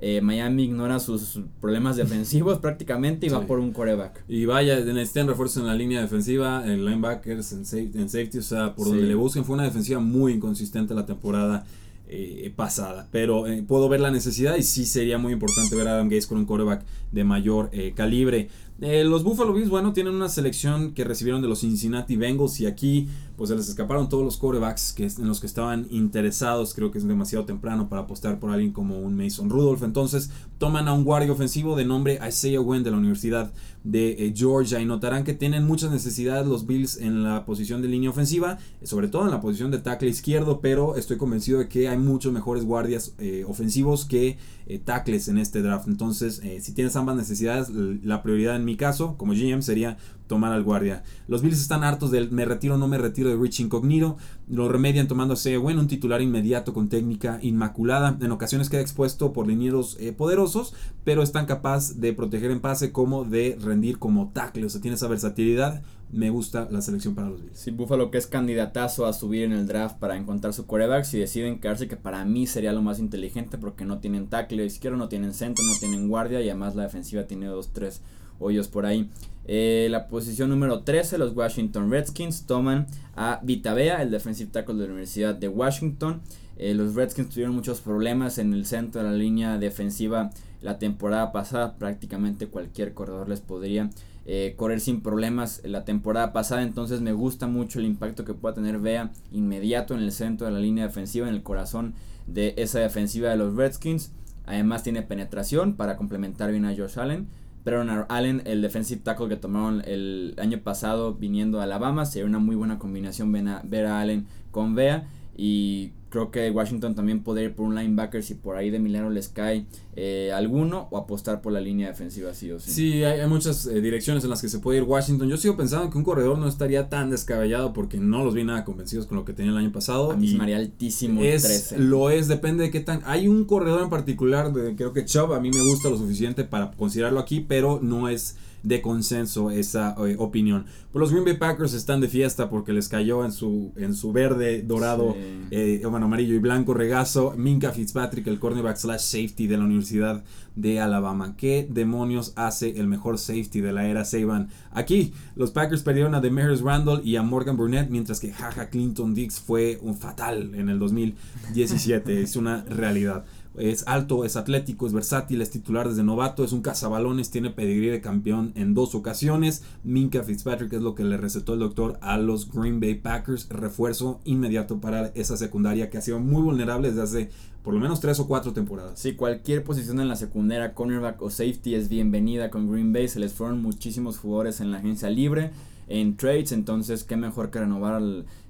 eh, 0.00 0.20
Miami 0.20 0.64
ignora 0.64 1.00
sus 1.00 1.40
problemas 1.60 1.96
defensivos 1.96 2.58
prácticamente 2.60 3.26
y 3.26 3.30
va 3.30 3.46
por 3.46 3.58
un 3.58 3.72
quarterback. 3.72 4.24
Y 4.28 4.44
vaya, 4.46 4.78
necesitan 4.80 5.28
refuerzo 5.28 5.60
en 5.60 5.66
la 5.66 5.74
línea 5.74 6.00
defensiva, 6.00 6.64
en 6.66 6.84
linebackers, 6.84 7.52
en 7.52 8.08
safety, 8.08 8.38
o 8.38 8.42
sea, 8.42 8.74
por 8.74 8.88
donde 8.88 9.04
le 9.04 9.14
busquen. 9.14 9.44
Fue 9.44 9.54
una 9.54 9.64
defensiva 9.64 10.00
muy 10.00 10.34
inconsistente 10.34 10.94
la 10.94 11.06
temporada 11.06 11.64
eh, 12.10 12.52
pasada. 12.56 13.06
Pero 13.12 13.46
eh, 13.46 13.62
puedo 13.62 13.88
ver 13.88 14.00
la 14.00 14.10
necesidad 14.10 14.56
y 14.56 14.62
sí 14.62 14.86
sería 14.86 15.18
muy 15.18 15.32
importante 15.32 15.76
ver 15.76 15.88
a 15.88 15.92
Adam 15.92 16.08
Gates 16.08 16.26
con 16.26 16.38
un 16.38 16.46
quarterback 16.46 16.82
de 17.12 17.24
mayor 17.24 17.68
eh, 17.72 17.92
calibre. 17.94 18.48
los 18.80 19.24
Buffalo 19.24 19.52
Bills, 19.52 19.68
bueno, 19.68 19.92
tienen 19.92 20.14
una 20.14 20.30
selección 20.30 20.94
que 20.94 21.04
recibieron 21.04 21.42
de 21.42 21.48
los 21.48 21.60
Cincinnati 21.60 22.16
Bengals 22.16 22.60
y 22.60 22.66
aquí 22.66 23.08
pues 23.38 23.50
se 23.50 23.56
les 23.56 23.68
escaparon 23.68 24.08
todos 24.08 24.24
los 24.24 24.36
quarterbacks 24.36 24.92
que, 24.92 25.06
en 25.06 25.28
los 25.28 25.38
que 25.38 25.46
estaban 25.46 25.86
interesados. 25.90 26.74
Creo 26.74 26.90
que 26.90 26.98
es 26.98 27.06
demasiado 27.06 27.44
temprano 27.44 27.88
para 27.88 28.02
apostar 28.02 28.40
por 28.40 28.50
alguien 28.50 28.72
como 28.72 28.98
un 28.98 29.16
Mason 29.16 29.48
Rudolph. 29.48 29.84
Entonces 29.84 30.30
toman 30.58 30.88
a 30.88 30.92
un 30.92 31.04
guardia 31.04 31.32
ofensivo 31.32 31.76
de 31.76 31.84
nombre 31.84 32.18
Isaiah 32.28 32.60
Wynn 32.60 32.82
de 32.82 32.90
la 32.90 32.96
Universidad 32.96 33.52
de 33.84 34.26
eh, 34.26 34.34
Georgia 34.36 34.80
y 34.80 34.86
notarán 34.86 35.22
que 35.22 35.34
tienen 35.34 35.64
muchas 35.64 35.92
necesidades 35.92 36.48
los 36.48 36.66
Bills 36.66 36.98
en 36.98 37.22
la 37.22 37.44
posición 37.44 37.80
de 37.80 37.86
línea 37.86 38.10
ofensiva, 38.10 38.58
sobre 38.82 39.06
todo 39.06 39.24
en 39.24 39.30
la 39.30 39.40
posición 39.40 39.70
de 39.70 39.78
tackle 39.78 40.08
izquierdo, 40.08 40.60
pero 40.60 40.96
estoy 40.96 41.16
convencido 41.16 41.60
de 41.60 41.68
que 41.68 41.88
hay 41.88 41.96
muchos 41.96 42.32
mejores 42.32 42.64
guardias 42.64 43.14
eh, 43.18 43.44
ofensivos 43.46 44.04
que 44.04 44.36
eh, 44.66 44.80
tackles 44.80 45.28
en 45.28 45.38
este 45.38 45.62
draft. 45.62 45.86
Entonces, 45.86 46.42
si 46.60 46.72
tienes 46.72 46.96
ambas 46.96 47.16
necesidades, 47.16 47.70
la 47.70 48.20
prioridad 48.22 48.56
en 48.56 48.64
mi 48.64 48.76
caso, 48.76 49.16
como 49.16 49.32
GM, 49.32 49.62
sería 49.62 49.96
tomar 50.28 50.52
al 50.52 50.62
guardia. 50.62 51.02
Los 51.26 51.42
Bills 51.42 51.60
están 51.60 51.82
hartos 51.82 52.12
del 52.12 52.30
me 52.30 52.44
retiro 52.44 52.78
no 52.78 52.86
me 52.86 52.98
retiro 52.98 53.30
de 53.30 53.36
Rich 53.36 53.60
Incognito. 53.60 54.16
Lo 54.46 54.68
remedian 54.68 55.08
tomándose, 55.08 55.56
bueno, 55.56 55.80
un 55.80 55.88
titular 55.88 56.22
inmediato 56.22 56.72
con 56.72 56.88
técnica 56.88 57.38
inmaculada. 57.42 58.16
En 58.20 58.30
ocasiones 58.30 58.70
queda 58.70 58.80
expuesto 58.80 59.32
por 59.32 59.46
linieros 59.46 59.96
eh, 59.98 60.12
poderosos, 60.12 60.74
pero 61.04 61.22
es 61.22 61.32
tan 61.32 61.46
capaz 61.46 61.94
de 61.94 62.12
proteger 62.12 62.50
en 62.50 62.60
pase 62.60 62.92
como 62.92 63.24
de 63.24 63.58
rendir 63.60 63.98
como 63.98 64.30
tackle. 64.32 64.66
O 64.66 64.70
sea, 64.70 64.80
tiene 64.80 64.94
esa 64.94 65.08
versatilidad. 65.08 65.82
Me 66.10 66.30
gusta 66.30 66.68
la 66.70 66.80
selección 66.80 67.14
para 67.14 67.28
los 67.28 67.42
Bills. 67.42 67.58
Sí, 67.58 67.70
Buffalo 67.70 68.10
que 68.10 68.16
es 68.16 68.26
candidatazo 68.26 69.04
a 69.04 69.12
subir 69.12 69.44
en 69.44 69.52
el 69.52 69.66
draft 69.66 69.98
para 69.98 70.16
encontrar 70.16 70.54
su 70.54 70.66
quarterback. 70.66 71.04
Si 71.04 71.18
deciden 71.18 71.60
quedarse, 71.60 71.88
que 71.88 71.96
para 71.96 72.24
mí 72.24 72.46
sería 72.46 72.72
lo 72.72 72.80
más 72.80 72.98
inteligente 72.98 73.58
porque 73.58 73.84
no 73.84 73.98
tienen 73.98 74.28
tackle 74.28 74.64
izquierdo, 74.64 74.96
no 74.96 75.08
tienen 75.08 75.34
centro, 75.34 75.64
no 75.64 75.78
tienen 75.78 76.08
guardia 76.08 76.40
y 76.40 76.48
además 76.48 76.76
la 76.76 76.84
defensiva 76.84 77.24
tiene 77.24 77.46
dos, 77.46 77.72
tres 77.72 78.02
hoyos 78.38 78.68
por 78.68 78.86
ahí. 78.86 79.08
Eh, 79.50 79.88
la 79.90 80.08
posición 80.08 80.50
número 80.50 80.80
13, 80.80 81.16
los 81.16 81.34
Washington 81.34 81.90
Redskins 81.90 82.46
toman 82.46 82.86
a 83.16 83.40
Vitabea, 83.42 84.02
el 84.02 84.10
defensive 84.10 84.50
tackle 84.50 84.74
de 84.74 84.82
la 84.82 84.92
Universidad 84.92 85.34
de 85.34 85.48
Washington. 85.48 86.20
Eh, 86.58 86.74
los 86.74 86.94
Redskins 86.94 87.30
tuvieron 87.30 87.54
muchos 87.54 87.80
problemas 87.80 88.38
en 88.38 88.52
el 88.52 88.66
centro 88.66 89.02
de 89.02 89.08
la 89.08 89.16
línea 89.16 89.58
defensiva 89.58 90.30
la 90.60 90.78
temporada 90.78 91.32
pasada. 91.32 91.76
Prácticamente 91.76 92.48
cualquier 92.48 92.92
corredor 92.92 93.28
les 93.28 93.40
podría 93.40 93.90
eh, 94.26 94.52
correr 94.56 94.80
sin 94.80 95.00
problemas 95.00 95.62
la 95.64 95.86
temporada 95.86 96.34
pasada. 96.34 96.62
Entonces 96.62 97.00
me 97.00 97.12
gusta 97.12 97.46
mucho 97.46 97.78
el 97.78 97.86
impacto 97.86 98.26
que 98.26 98.34
pueda 98.34 98.54
tener 98.54 98.78
Vea 98.78 99.12
inmediato 99.32 99.94
en 99.94 100.00
el 100.00 100.12
centro 100.12 100.46
de 100.46 100.52
la 100.52 100.60
línea 100.60 100.86
defensiva, 100.86 101.26
en 101.26 101.34
el 101.34 101.42
corazón 101.42 101.94
de 102.26 102.52
esa 102.58 102.80
defensiva 102.80 103.30
de 103.30 103.36
los 103.36 103.54
Redskins. 103.54 104.12
Además 104.44 104.82
tiene 104.82 105.02
penetración 105.02 105.76
para 105.76 105.96
complementar 105.96 106.50
bien 106.50 106.66
a 106.66 106.76
Josh 106.76 106.98
Allen. 106.98 107.28
Pero 107.68 107.84
Allen, 108.08 108.40
el 108.46 108.62
defensive 108.62 109.02
tackle 109.02 109.28
que 109.28 109.36
tomaron 109.36 109.82
el 109.84 110.34
año 110.38 110.58
pasado 110.60 111.12
viniendo 111.12 111.60
a 111.60 111.64
Alabama, 111.64 112.06
sería 112.06 112.24
una 112.24 112.38
muy 112.38 112.56
buena 112.56 112.78
combinación 112.78 113.30
ver 113.30 113.84
a 113.84 114.00
Allen 114.00 114.26
con 114.50 114.74
Vea. 114.74 115.06
Y 115.36 115.92
creo 116.10 116.30
que 116.30 116.50
Washington 116.50 116.94
también 116.94 117.22
podría 117.22 117.46
ir 117.46 117.54
por 117.54 117.66
un 117.66 117.74
linebacker 117.74 118.22
si 118.22 118.34
por 118.34 118.56
ahí 118.56 118.70
de 118.70 118.78
milagro 118.78 119.10
les 119.10 119.28
cae 119.28 119.66
eh, 119.96 120.32
alguno 120.32 120.88
o 120.90 120.96
apostar 120.96 121.40
por 121.40 121.52
la 121.52 121.60
línea 121.60 121.88
defensiva 121.88 122.32
sí 122.34 122.50
o 122.50 122.60
sí. 122.60 122.70
Sí, 122.70 123.04
hay, 123.04 123.26
muchas 123.28 123.66
eh, 123.66 123.80
direcciones 123.80 124.24
en 124.24 124.30
las 124.30 124.40
que 124.40 124.48
se 124.48 124.58
puede 124.58 124.78
ir 124.78 124.84
Washington. 124.84 125.28
Yo 125.28 125.36
sigo 125.36 125.56
pensando 125.56 125.90
que 125.90 125.98
un 125.98 126.04
corredor 126.04 126.38
no 126.38 126.48
estaría 126.48 126.88
tan 126.88 127.10
descabellado 127.10 127.72
porque 127.72 127.98
no 127.98 128.24
los 128.24 128.34
vi 128.34 128.44
nada 128.44 128.64
convencidos 128.64 129.06
con 129.06 129.16
lo 129.16 129.24
que 129.24 129.32
tenía 129.32 129.52
el 129.52 129.58
año 129.58 129.72
pasado. 129.72 130.12
A 130.12 130.16
mí 130.16 130.34
me 130.34 130.54
altísimo 130.54 131.22
es, 131.22 131.42
13. 131.42 131.78
Lo 131.78 132.10
es, 132.10 132.28
depende 132.28 132.64
de 132.64 132.70
qué 132.70 132.80
tan... 132.80 133.02
Hay 133.04 133.28
un 133.28 133.44
corredor 133.44 133.82
en 133.82 133.90
particular, 133.90 134.52
de, 134.52 134.76
creo 134.76 134.92
que 134.92 135.04
Chubb, 135.04 135.32
a 135.32 135.40
mí 135.40 135.50
me 135.50 135.62
gusta 135.62 135.90
lo 135.90 135.98
suficiente 135.98 136.44
para 136.44 136.70
considerarlo 136.70 137.20
aquí, 137.20 137.40
pero 137.40 137.80
no 137.82 138.08
es 138.08 138.36
de 138.62 138.80
consenso 138.82 139.50
esa 139.50 139.94
eh, 140.06 140.16
opinión. 140.18 140.66
Pues 140.92 141.00
los 141.00 141.10
Green 141.10 141.24
Bay 141.24 141.36
Packers 141.36 141.74
están 141.74 142.00
de 142.00 142.08
fiesta 142.08 142.48
porque 142.48 142.72
les 142.72 142.88
cayó 142.88 143.24
en 143.24 143.32
su, 143.32 143.72
en 143.76 143.94
su 143.94 144.12
verde, 144.12 144.62
dorado, 144.62 145.14
eh, 145.50 145.82
bueno, 145.88 146.06
amarillo 146.06 146.34
y 146.34 146.38
blanco 146.38 146.74
regazo 146.74 147.34
Minka 147.36 147.72
Fitzpatrick, 147.72 148.26
el 148.26 148.38
cornerback 148.38 148.76
slash 148.76 149.00
safety 149.00 149.46
de 149.46 149.56
la 149.56 149.64
Universidad 149.64 150.24
de 150.56 150.80
Alabama. 150.80 151.36
¿Qué 151.36 151.68
demonios 151.70 152.32
hace 152.36 152.80
el 152.80 152.86
mejor 152.86 153.18
safety 153.18 153.60
de 153.60 153.72
la 153.72 153.86
era 153.86 154.04
Saban? 154.04 154.48
Aquí, 154.72 155.12
los 155.36 155.50
Packers 155.50 155.82
perdieron 155.82 156.14
a 156.14 156.20
Demarius 156.20 156.62
Randall 156.62 157.02
y 157.04 157.16
a 157.16 157.22
Morgan 157.22 157.56
Burnett, 157.56 157.90
mientras 157.90 158.18
que 158.18 158.32
Jaja 158.32 158.68
Clinton 158.68 159.14
Dix 159.14 159.38
fue 159.40 159.78
un 159.82 159.96
fatal 159.96 160.54
en 160.54 160.68
el 160.68 160.78
2017. 160.78 162.22
es 162.22 162.36
una 162.36 162.64
realidad. 162.64 163.24
Es 163.58 163.84
alto, 163.86 164.24
es 164.24 164.36
atlético, 164.36 164.86
es 164.86 164.92
versátil, 164.92 165.40
es 165.40 165.50
titular 165.50 165.88
desde 165.88 166.04
novato, 166.04 166.44
es 166.44 166.52
un 166.52 166.62
cazabalones, 166.62 167.30
tiene 167.30 167.50
pedigrí 167.50 167.88
de 167.88 168.00
campeón 168.00 168.52
en 168.54 168.74
dos 168.74 168.94
ocasiones. 168.94 169.62
Minka 169.84 170.22
Fitzpatrick 170.22 170.72
es 170.72 170.82
lo 170.82 170.94
que 170.94 171.04
le 171.04 171.16
recetó 171.16 171.54
el 171.54 171.60
doctor 171.60 171.98
a 172.00 172.18
los 172.18 172.50
Green 172.50 172.80
Bay 172.80 172.94
Packers. 172.94 173.48
Refuerzo 173.48 174.20
inmediato 174.24 174.80
para 174.80 175.08
esa 175.08 175.36
secundaria 175.36 175.90
que 175.90 175.98
ha 175.98 176.02
sido 176.02 176.20
muy 176.20 176.42
vulnerable 176.42 176.88
desde 176.88 177.02
hace 177.02 177.30
por 177.62 177.74
lo 177.74 177.80
menos 177.80 178.00
tres 178.00 178.18
o 178.20 178.26
cuatro 178.26 178.52
temporadas. 178.52 178.98
Sí, 178.98 179.14
cualquier 179.14 179.62
posición 179.64 180.00
en 180.00 180.08
la 180.08 180.16
secundaria, 180.16 180.74
cornerback 180.74 181.20
o 181.20 181.28
safety 181.28 181.74
es 181.74 181.88
bienvenida 181.88 182.50
con 182.50 182.70
Green 182.70 182.92
Bay. 182.92 183.08
Se 183.08 183.20
les 183.20 183.32
fueron 183.32 183.60
muchísimos 183.60 184.18
jugadores 184.18 184.60
en 184.60 184.70
la 184.70 184.78
agencia 184.78 185.10
libre 185.10 185.50
en 185.88 186.16
trades, 186.16 186.52
entonces 186.52 187.04
qué 187.04 187.16
mejor 187.16 187.50
que 187.50 187.60
renovar 187.60 188.02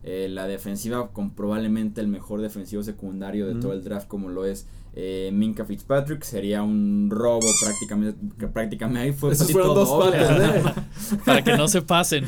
eh, 0.03 0.29
la 0.29 0.47
defensiva 0.47 1.11
con 1.13 1.31
probablemente 1.31 2.01
el 2.01 2.09
mejor 2.09 2.41
defensivo 2.41 2.83
secundario 2.83 3.47
de 3.47 3.61
todo 3.61 3.73
el 3.73 3.85
draft 3.85 4.09
como 4.09 4.29
lo 4.29 4.45
es 4.45 4.67
eh, 4.95 5.31
Minka 5.33 5.65
Fitzpatrick. 5.65 6.25
Sería 6.25 6.63
un 6.63 7.09
robo 7.11 7.47
prácticamente 7.63 8.19
que 8.39 8.49
prácticamente 8.49 9.01
ahí 9.01 9.13
fue 9.13 9.33
Esos 9.33 9.53
fueron 9.53 9.75
dos 9.75 10.13
¿eh? 10.13 10.63
para 11.25 11.45
que 11.45 11.57
no 11.57 11.69
se 11.69 11.83
pasen. 11.83 12.25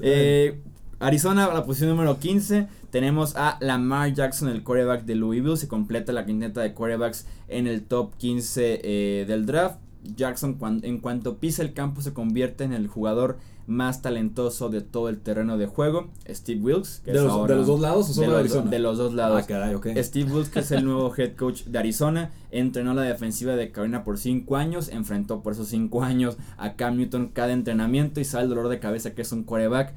Eh, 0.00 0.58
Arizona 0.98 1.52
la 1.52 1.64
posición 1.64 1.90
número 1.90 2.18
15 2.18 2.66
tenemos 2.90 3.36
a 3.36 3.58
Lamar 3.60 4.14
Jackson 4.14 4.48
el 4.48 4.62
quarterback 4.62 5.04
de 5.04 5.14
Louisville. 5.16 5.58
Se 5.58 5.68
completa 5.68 6.12
la 6.12 6.24
quinta 6.24 6.62
de 6.62 6.72
quarterbacks 6.72 7.26
en 7.48 7.66
el 7.66 7.82
top 7.82 8.14
15 8.16 9.24
del 9.28 9.44
draft. 9.44 9.78
Jackson 10.16 10.58
en 10.82 10.98
cuanto 10.98 11.36
pisa 11.36 11.62
el 11.62 11.74
campo 11.74 12.00
se 12.00 12.14
convierte 12.14 12.64
en 12.64 12.72
el 12.72 12.86
jugador 12.86 13.36
más 13.70 14.02
talentoso 14.02 14.68
de 14.68 14.80
todo 14.80 15.08
el 15.08 15.20
terreno 15.20 15.56
de 15.56 15.66
juego, 15.66 16.10
Steve 16.28 16.60
Wilkes. 16.60 17.02
¿De, 17.06 17.14
los, 17.14 17.48
¿De, 17.48 17.54
los, 17.54 17.66
dos 17.66 17.80
lados 17.80 18.10
o 18.10 18.12
solo 18.12 18.32
de, 18.32 18.40
Arizona? 18.40 18.70
de 18.70 18.78
los 18.80 18.98
dos 18.98 19.14
lados. 19.14 19.40
Ah, 19.42 19.46
caray, 19.46 19.74
okay. 19.74 20.02
Steve 20.02 20.30
Wilkes, 20.30 20.50
que 20.50 20.58
es 20.60 20.70
el 20.72 20.84
nuevo 20.84 21.14
head 21.16 21.36
coach 21.36 21.62
de 21.64 21.78
Arizona, 21.78 22.32
entrenó 22.50 22.92
la 22.94 23.02
defensiva 23.02 23.54
de 23.54 23.70
Carolina 23.70 24.02
por 24.02 24.18
5 24.18 24.56
años, 24.56 24.88
enfrentó 24.88 25.42
por 25.42 25.52
esos 25.52 25.68
5 25.68 26.02
años 26.02 26.36
a 26.58 26.74
Cam 26.74 26.96
Newton 26.96 27.28
cada 27.32 27.52
entrenamiento 27.52 28.20
y 28.20 28.24
sabe 28.24 28.44
el 28.44 28.50
dolor 28.50 28.68
de 28.68 28.80
cabeza 28.80 29.14
que 29.14 29.22
es 29.22 29.32
un 29.32 29.44
quarterback 29.44 29.94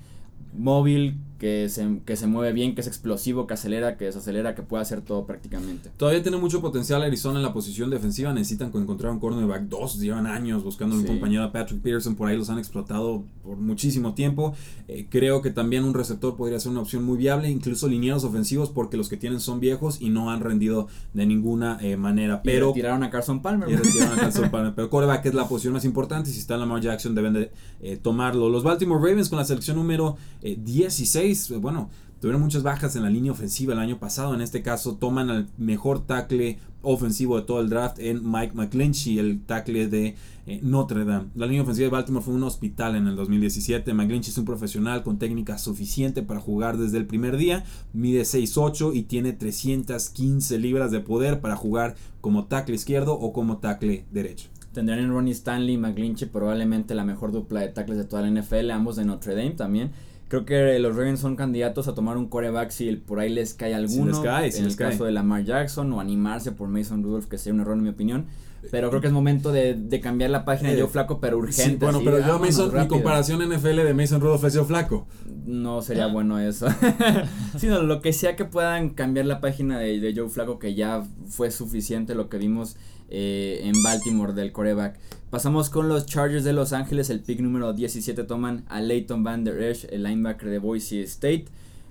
móvil, 0.53 1.17
que 1.43 1.67
se, 1.67 1.99
que 2.06 2.15
se 2.15 2.25
mueve 2.25 2.53
bien, 2.53 2.73
que 2.73 2.79
es 2.79 2.88
explosivo, 2.88 3.47
que 3.47 3.56
acelera, 3.56 3.97
que 3.97 4.06
desacelera, 4.06 4.56
que 4.56 4.62
puede 4.62 4.82
hacer 4.82 5.01
todo 5.01 5.25
prácticamente. 5.25 5.91
Todavía 5.97 6.23
tiene 6.23 6.38
mucho 6.38 6.62
potencial 6.62 7.03
Arizona 7.03 7.39
en 7.39 7.43
la 7.43 7.51
posición 7.51 7.89
defensiva. 7.89 8.32
Necesitan 8.32 8.71
encontrar 8.73 9.12
un 9.12 9.19
cornerback. 9.19 9.63
Dos 9.63 9.99
llevan 9.99 10.25
años 10.25 10.63
buscando 10.63 10.95
un 10.95 11.03
compañero. 11.03 11.51
Patrick 11.51 11.82
Peterson 11.82 12.15
por 12.15 12.29
ahí 12.29 12.38
los 12.38 12.49
han 12.49 12.60
explotado 12.60 13.25
por 13.43 13.58
muchísimo 13.58 14.13
tiempo. 14.13 14.56
Eh, 14.88 15.08
creo 15.10 15.41
que 15.41 15.49
también 15.49 15.84
un 15.84 15.93
receptor 15.93 16.38
podría 16.38 16.62
ser 16.62 16.71
una 16.71 16.79
opción 16.79 17.03
muy 17.03 17.17
viable. 17.17 17.49
Incluso 17.49 17.89
linieros 17.89 18.23
ofensivos 18.23 18.69
porque 18.69 18.95
los 18.95 19.10
que 19.10 19.17
tienen 19.17 19.41
son 19.41 19.60
viejos 19.60 19.99
y 19.99 20.12
no 20.12 20.32
han 20.32 20.39
rendido 20.39 20.88
de 21.13 21.25
ninguna 21.25 21.77
eh, 21.82 21.97
manera. 21.97 22.41
Pero 22.41 22.67
y 22.67 22.69
retiraron 22.69 23.03
a 23.03 23.10
Carson 23.10 23.41
Palmer. 23.41 23.69
Y 23.69 23.75
retiraron 23.75 24.17
a 24.17 24.21
Carson 24.21 24.49
Palmer. 24.49 24.73
Pero 24.75 24.89
cornerback 24.89 25.25
es 25.25 25.34
la 25.34 25.49
posición 25.49 25.73
más 25.73 25.84
importante. 25.84 26.29
Si 26.29 26.39
está 26.39 26.56
Lamar 26.56 26.79
Jackson 26.79 27.13
deben 27.13 27.34
de 27.34 27.51
eh, 27.82 27.97
tomarlo. 28.01 28.47
Los 28.47 28.63
Baltimore 28.63 29.06
Ravens 29.06 29.27
con 29.27 29.39
la 29.39 29.43
selección 29.43 29.75
número 29.75 30.15
16. 30.41 31.33
Bueno 31.60 31.89
Tuvieron 32.24 32.41
muchas 32.41 32.63
bajas 32.63 32.96
en 32.96 33.04
la 33.04 33.10
línea 33.10 33.34
ofensiva 33.34 33.74
el 33.74 33.80
año 33.80 34.00
pasado. 34.00 34.34
En 34.34 34.39
este 34.39 34.62
caso, 34.62 34.96
toman 34.96 35.30
al 35.30 35.50
mejor 35.58 36.06
tackle 36.06 36.58
ofensivo 36.82 37.36
de 37.36 37.46
todo 37.46 37.60
el 37.60 37.67
draft 37.67 38.00
en 38.00 38.22
Mike 38.24 38.54
McGlinchey, 38.56 39.19
el 39.19 39.41
tackle 39.41 39.89
de 39.89 40.15
eh, 40.48 40.62
Notre 40.63 41.04
Dame. 41.04 41.32
La 41.36 41.48
línea 41.48 41.63
ofensiva 41.63 41.88
de 41.88 41.91
Baltimore 41.91 42.24
fue 42.24 42.34
un 42.34 42.43
hospital 42.43 42.96
en 42.96 43.08
el 43.08 43.17
2017. 43.17 43.93
McGlinchey 43.93 44.32
es 44.32 44.38
un 44.38 44.46
profesional 44.46 45.04
con 45.04 45.19
técnica 45.19 45.58
suficiente 45.58 46.22
para 46.22 46.39
jugar 46.39 46.78
desde 46.78 46.98
el 46.98 47.08
primer 47.08 47.36
día. 47.36 47.65
Mide 47.91 48.22
6'8 48.22 48.96
y 48.96 49.04
tiene 49.04 49.34
315 49.34 50.58
libras 50.60 50.91
de 50.91 51.02
poder 51.02 51.41
para 51.41 51.58
jugar 51.58 51.98
como 52.22 52.46
tackle 52.46 52.76
izquierdo 52.76 53.19
o 53.19 53.34
como 53.34 53.58
tackle 53.58 54.06
derecho. 54.12 54.48
Tendrán 54.72 55.00
en 55.00 55.10
Ronnie 55.10 55.34
Stanley 55.34 55.74
y 55.74 55.78
McGlinchey 55.78 56.30
probablemente 56.30 56.96
la 56.96 57.04
mejor 57.04 57.34
dupla 57.34 57.60
de 57.60 57.67
tackles 57.67 57.98
de 57.98 58.06
toda 58.06 58.22
la 58.22 58.41
NFL, 58.41 58.72
ambos 58.72 58.96
de 58.96 59.04
Notre 59.04 59.36
Dame 59.36 59.52
también. 59.52 59.91
Creo 60.34 60.46
que 60.46 60.80
los 60.80 60.96
Ravens 60.96 61.19
son 61.19 61.36
candidatos 61.36 61.88
a 61.88 61.93
tomar 61.93 62.17
un 62.17 62.28
coreback 62.28 62.72
si 62.72 62.91
por 62.96 63.19
ahí 63.19 63.30
les 63.30 63.54
cae 63.54 63.76
alguno. 63.76 64.19
en 64.26 64.65
el 64.65 64.76
caso 64.76 65.06
de 65.06 65.12
Lamar 65.12 65.43
Jackson 65.43 65.93
o 65.93 66.00
animarse 66.00 66.52
por 66.52 66.69
Mason 66.69 67.04
Rudolph, 67.04 67.28
que 67.28 67.38
sería 67.38 67.54
un 67.54 67.60
error 67.60 67.78
en 67.78 67.84
mi 67.84 67.89
opinión. 67.89 68.26
Pero 68.72 68.89
creo 68.89 69.00
que 69.00 69.06
es 69.06 69.13
momento 69.13 69.52
de, 69.52 70.00
cambiar 70.02 70.32
la 70.32 70.43
página 70.43 70.72
de 70.72 70.82
Joe 70.82 70.89
Flaco, 70.89 71.19
pero 71.19 71.38
urgente. 71.38 71.86
bueno, 71.86 72.02
pero 72.04 72.17
yo, 72.17 72.39
Mason, 72.39 72.74
mi 72.76 72.88
comparación 72.88 73.48
NFL 73.48 73.84
de 73.84 73.93
Mason 73.93 74.22
Rudolph 74.22 74.43
es 74.46 74.56
Joe 74.56 74.65
Flaco. 74.65 75.06
No 75.46 75.84
sería 75.84 76.08
bueno 76.08 76.39
eso. 76.39 76.65
Sino 77.60 77.84
lo 77.84 78.02
que 78.02 78.12
sea 78.12 78.36
que 78.36 78.46
puedan 78.46 78.89
cambiar 78.89 79.28
la 79.28 79.39
página 79.39 79.78
de, 79.78 80.00
de 80.00 80.15
Joe 80.15 80.30
Flaco, 80.30 80.58
que 80.58 80.74
ya 80.74 81.04
fue 81.28 81.52
suficiente 81.52 82.15
lo 82.15 82.28
que 82.28 82.39
vimos 82.39 82.76
eh, 83.15 83.62
en 83.63 83.82
Baltimore 83.84 84.34
del 84.34 84.52
coreback. 84.52 84.97
Pasamos 85.30 85.69
con 85.69 85.88
los 85.88 86.08
Chargers 86.08 86.43
de 86.43 86.52
Los 86.52 86.73
Ángeles. 86.73 87.12
El 87.12 87.19
pick 87.19 87.39
número 87.41 87.71
17 87.71 88.23
toman 88.23 88.65
a 88.69 88.82
Leighton 88.82 89.23
Van 89.23 89.43
Der 89.43 89.62
Esch, 89.62 89.86
el 89.91 90.02
linebacker 90.02 90.49
de 90.49 90.58
Boise 90.58 91.02
State. 91.04 91.45